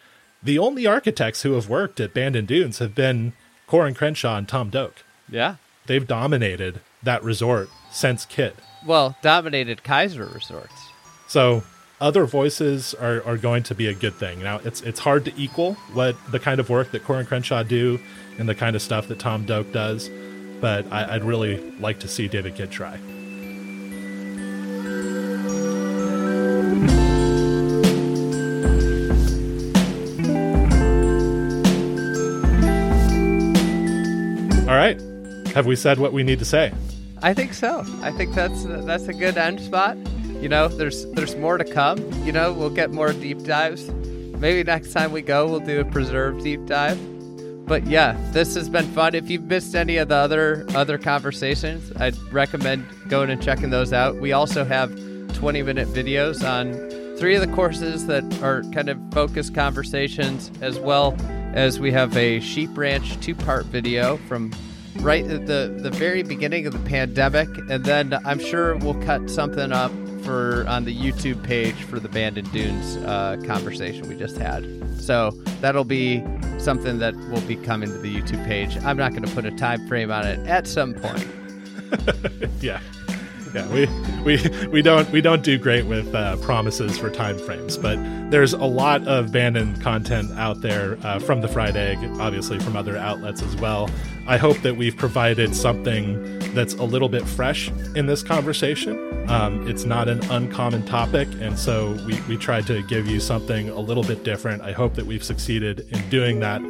The 0.42 0.59
only 0.61 0.86
architects 0.86 1.42
who 1.42 1.55
have 1.55 1.68
worked 1.68 1.99
at 1.99 2.14
Bandon 2.14 2.47
Dunes 2.47 2.78
have 2.78 2.94
been 2.94 3.32
Coore 3.68 3.86
and 3.86 3.97
Crenshaw 3.97 4.36
and 4.36 4.49
Tom 4.49 4.70
Doak. 4.70 5.03
Yeah. 5.28 5.57
They've 5.86 6.07
dominated 6.07 6.80
that 7.03 7.22
resort 7.22 7.68
since 7.90 8.24
Kidd. 8.24 8.55
Well, 8.84 9.16
dominated 9.22 9.82
Keiser 9.82 10.32
Resorts. 10.32 10.90
So 11.28 11.62
other 12.01 12.26
voices 12.26 12.94
are, 12.94 13.22
are 13.24 13.36
going 13.36 13.62
to 13.64 13.74
be 13.74 13.86
a 13.86 13.94
good 13.94 14.14
thing. 14.14 14.42
Now 14.42 14.59
it's 14.64 14.80
it's 14.82 15.01
hard 15.01 15.24
to 15.24 15.32
equal 15.36 15.74
what 15.92 16.16
the 16.30 16.38
kind 16.38 16.61
of 16.61 16.68
work 16.68 16.92
that 16.92 17.05
Coore 17.05 17.18
and 17.18 17.28
Crenshaw 17.28 17.62
do 17.62 17.99
and 18.38 18.49
the 18.49 18.55
kind 18.55 18.76
of 18.76 18.82
stuff 18.82 19.09
that 19.09 19.18
Tom 19.18 19.47
Doak 19.47 19.72
does, 19.72 20.11
but 20.61 20.90
I, 20.92 21.14
I'd 21.14 21.24
really 21.24 21.70
like 21.78 22.01
to 22.01 22.09
see 22.09 22.28
David 22.28 22.55
Kidd 22.55 22.70
try. 22.70 22.99
All 34.68 34.74
right. 34.74 35.01
Have 35.55 35.64
we 35.64 35.76
said 35.76 35.99
what 35.99 36.12
we 36.12 36.22
need 36.22 36.40
to 36.40 36.44
say? 36.44 36.72
I 37.27 37.35
think 37.35 37.55
so. 37.55 37.85
I 38.03 38.12
think 38.12 38.37
that's 38.37 38.62
that's 38.62 39.09
a 39.09 39.12
good 39.12 39.37
end 39.37 39.61
spot. 39.61 39.97
You 40.41 40.49
know, 40.49 40.68
there's 40.68 41.07
there's 41.07 41.35
more 41.35 41.59
to 41.59 41.64
come. 41.64 41.99
You 42.22 42.31
know, 42.31 42.53
we'll 42.53 42.70
get 42.70 42.93
more 42.93 43.12
deep 43.12 43.43
dives. 43.43 43.91
Maybe 44.39 44.62
next 44.62 44.93
time 44.93 45.11
we 45.11 45.22
go, 45.22 45.49
we'll 45.49 45.59
do 45.59 45.81
a 45.81 45.85
preserve 45.85 46.41
deep 46.41 46.64
dive. 46.66 46.97
But 47.66 47.85
yeah, 47.89 48.16
this 48.31 48.55
has 48.55 48.68
been 48.68 48.87
fun. 48.93 49.16
If 49.16 49.29
you've 49.29 49.43
missed 49.43 49.74
any 49.74 49.97
of 49.97 50.07
the 50.07 50.14
other 50.14 50.66
other 50.77 50.99
conversations, 50.99 51.93
I'd 51.97 52.16
recommend 52.33 52.87
going 53.09 53.29
and 53.31 53.43
checking 53.43 53.70
those 53.70 53.93
out. 53.93 54.14
We 54.18 54.31
also 54.31 54.64
have 54.64 54.91
20 55.35 55.64
minute 55.64 55.89
videos 55.89 56.49
on 56.49 56.74
three 57.18 57.35
of 57.35 57.41
the 57.41 57.53
courses 57.57 58.07
that 58.07 58.22
are 58.41 58.62
kind 58.70 58.89
of 58.89 59.01
focused 59.11 59.53
conversations, 59.53 60.53
as 60.61 60.79
well 60.79 61.16
as 61.55 61.81
we 61.81 61.91
have 61.91 62.16
a 62.16 62.39
Sheep 62.39 62.70
Ranch 62.79 63.18
two 63.20 63.35
part 63.35 63.66
video 63.66 64.16
from 64.29 64.53
right 65.01 65.26
at 65.26 65.47
the 65.47 65.76
the 65.80 65.90
very 65.90 66.22
beginning 66.22 66.66
of 66.66 66.72
the 66.72 66.88
pandemic, 66.90 67.49
and 67.70 67.84
then 67.84 68.18
I'm 68.24 68.38
sure 68.38 68.76
we'll 68.76 69.01
cut 69.03 69.28
something 69.30 69.72
up 69.72 69.92
for 70.22 70.64
on 70.68 70.84
the 70.84 70.94
YouTube 70.94 71.42
page 71.44 71.76
for 71.84 72.01
the 72.01 72.09
Bandon 72.09 72.44
Dunes 72.47 72.97
uh, 72.99 73.36
conversation 73.47 74.09
we 74.09 74.16
just 74.16 74.36
had. 74.36 74.66
So 75.01 75.30
that'll 75.61 75.84
be 75.84 76.24
something 76.59 76.99
that 76.99 77.14
will 77.30 77.40
be 77.42 77.57
coming 77.57 77.88
to 77.90 77.99
the 77.99 78.14
YouTube 78.14 78.44
page. 78.44 78.76
I'm 78.78 78.97
not 78.97 79.12
going 79.12 79.24
to 79.24 79.30
put 79.32 79.44
a 79.44 79.53
time 79.53 79.86
frame 79.86 80.11
on 80.11 80.26
it. 80.26 80.44
At 80.49 80.66
some 80.66 80.94
point, 80.94 81.26
yeah. 82.61 82.80
Yeah, 83.57 83.67
we 83.73 83.87
we 84.23 84.69
we 84.69 84.83
don't 84.83 85.11
we 85.11 85.23
don't 85.23 85.43
do 85.43 85.57
great 85.59 85.87
with 85.87 86.15
uh, 86.15 86.37
promises 86.39 86.99
for 86.99 87.09
time 87.09 87.39
frames, 87.39 87.79
but 87.79 87.97
there's 88.31 88.53
a 88.53 88.65
lot 88.65 89.07
of 89.09 89.33
Bandon 89.33 89.81
content 89.81 90.31
out 90.33 90.61
there 90.61 90.99
uh, 91.03 91.19
from 91.19 91.41
the 91.41 91.49
Fried 91.49 91.75
Egg, 91.75 91.99
obviously 92.21 92.59
from 92.59 92.77
other 92.77 92.99
outlets 92.99 93.43
as 93.43 93.57
well. 93.57 93.89
I 94.27 94.37
hope 94.37 94.59
that 94.59 94.77
we've 94.77 94.97
provided 94.97 95.57
something 95.57 96.39
that's 96.53 96.75
a 96.75 96.83
little 96.83 97.09
bit 97.09 97.27
fresh 97.27 97.71
in 97.95 98.07
this 98.07 98.23
conversation. 98.23 99.31
Um, 99.31 99.67
it's 99.67 99.85
not 99.85 100.09
an 100.09 100.23
uncommon 100.31 100.85
topic, 100.85 101.29
and 101.41 101.59
so 101.59 101.93
we, 102.07 102.21
we 102.23 102.37
tried 102.37 102.67
to 102.67 102.83
give 102.83 103.07
you 103.07 103.21
something 103.21 103.71
a 103.71 103.81
little 103.81 104.03
bit 104.03 104.23
different. 104.23 104.63
I 104.63 104.73
hope 104.73 104.95
that 104.97 105.07
we've 105.07 105.25
succeeded 105.25 105.81
in 105.93 106.11
doing 106.11 106.41
that. 106.41 106.61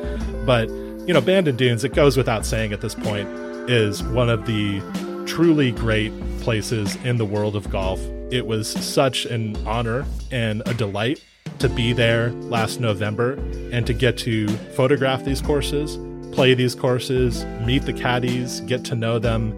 But, 0.47 0.68
you 0.68 1.14
know, 1.14 1.20
Bandon 1.20 1.57
Dunes, 1.57 1.82
it 1.82 1.95
goes 1.95 2.16
without 2.16 2.47
saying 2.47 2.72
at 2.72 2.80
this 2.80 2.95
point, 2.95 3.28
is 3.68 4.03
one 4.03 4.28
of 4.30 4.47
the 4.47 4.80
truly 5.26 5.72
great 5.72 6.12
places 6.40 6.96
in 7.04 7.18
the 7.18 7.24
world 7.24 7.56
of 7.56 7.68
golf. 7.70 8.00
It 8.30 8.46
was 8.46 8.68
such 8.68 9.26
an 9.26 9.56
honor 9.66 10.06
and 10.30 10.62
a 10.66 10.74
delight 10.74 11.22
to 11.58 11.68
be 11.68 11.92
there 11.92 12.30
last 12.32 12.80
November 12.80 13.32
and 13.72 13.86
to 13.86 13.92
get 13.92 14.16
to 14.18 14.48
photograph 14.74 15.24
these 15.24 15.40
courses, 15.40 15.98
play 16.34 16.54
these 16.54 16.74
courses, 16.74 17.44
meet 17.64 17.82
the 17.82 17.92
caddies, 17.92 18.60
get 18.62 18.84
to 18.84 18.94
know 18.94 19.18
them. 19.18 19.52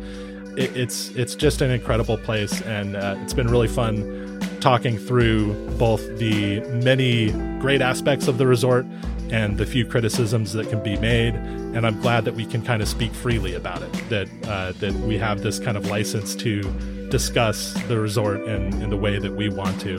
It, 0.56 0.76
it's 0.76 1.10
it's 1.10 1.34
just 1.34 1.60
an 1.60 1.70
incredible 1.70 2.18
place, 2.18 2.60
and 2.62 2.96
uh, 2.96 3.16
it's 3.22 3.34
been 3.34 3.48
really 3.48 3.68
fun 3.68 4.40
talking 4.60 4.98
through 4.98 5.54
both 5.78 6.04
the 6.18 6.60
many 6.82 7.30
great 7.60 7.80
aspects 7.80 8.26
of 8.26 8.38
the 8.38 8.46
resort 8.46 8.86
and 9.30 9.58
the 9.58 9.66
few 9.66 9.86
criticisms 9.86 10.52
that 10.52 10.68
can 10.68 10.82
be 10.82 10.96
made. 10.96 11.34
And 11.34 11.86
I'm 11.86 12.00
glad 12.00 12.24
that 12.24 12.34
we 12.34 12.46
can 12.46 12.62
kind 12.62 12.82
of 12.82 12.88
speak 12.88 13.12
freely 13.12 13.54
about 13.54 13.82
it. 13.82 13.92
That 14.08 14.28
uh, 14.48 14.72
that 14.72 14.92
we 14.94 15.18
have 15.18 15.42
this 15.42 15.58
kind 15.58 15.76
of 15.76 15.86
license 15.86 16.34
to 16.36 16.62
discuss 17.10 17.74
the 17.88 17.98
resort 17.98 18.40
in, 18.42 18.80
in 18.82 18.90
the 18.90 18.96
way 18.96 19.18
that 19.18 19.34
we 19.34 19.48
want 19.48 19.80
to. 19.82 19.98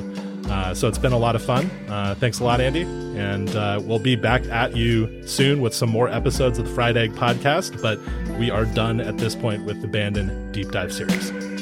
Uh, 0.50 0.74
so 0.74 0.88
it's 0.88 0.98
been 0.98 1.14
a 1.14 1.18
lot 1.18 1.36
of 1.36 1.44
fun. 1.44 1.70
Uh, 1.88 2.16
thanks 2.16 2.40
a 2.40 2.44
lot, 2.44 2.60
Andy. 2.60 2.82
And 2.82 3.56
uh, 3.56 3.80
we'll 3.84 4.00
be 4.00 4.16
back 4.16 4.44
at 4.46 4.76
you 4.76 5.28
soon 5.28 5.62
with 5.62 5.76
some 5.76 5.90
more 5.90 6.10
episodes 6.10 6.58
of 6.58 6.68
the 6.68 6.74
Fried 6.74 6.98
Egg 6.98 7.12
podcast. 7.14 7.82
But 7.82 8.00
we 8.40 8.50
are 8.50 8.66
done 8.66 9.00
at 9.00 9.18
this 9.18 9.36
point 9.36 9.66
with 9.66 9.82
the 9.82 9.88
Bandon 9.88 10.52
Deep 10.52 10.72
Dive 10.72 10.92
series. 10.94 11.59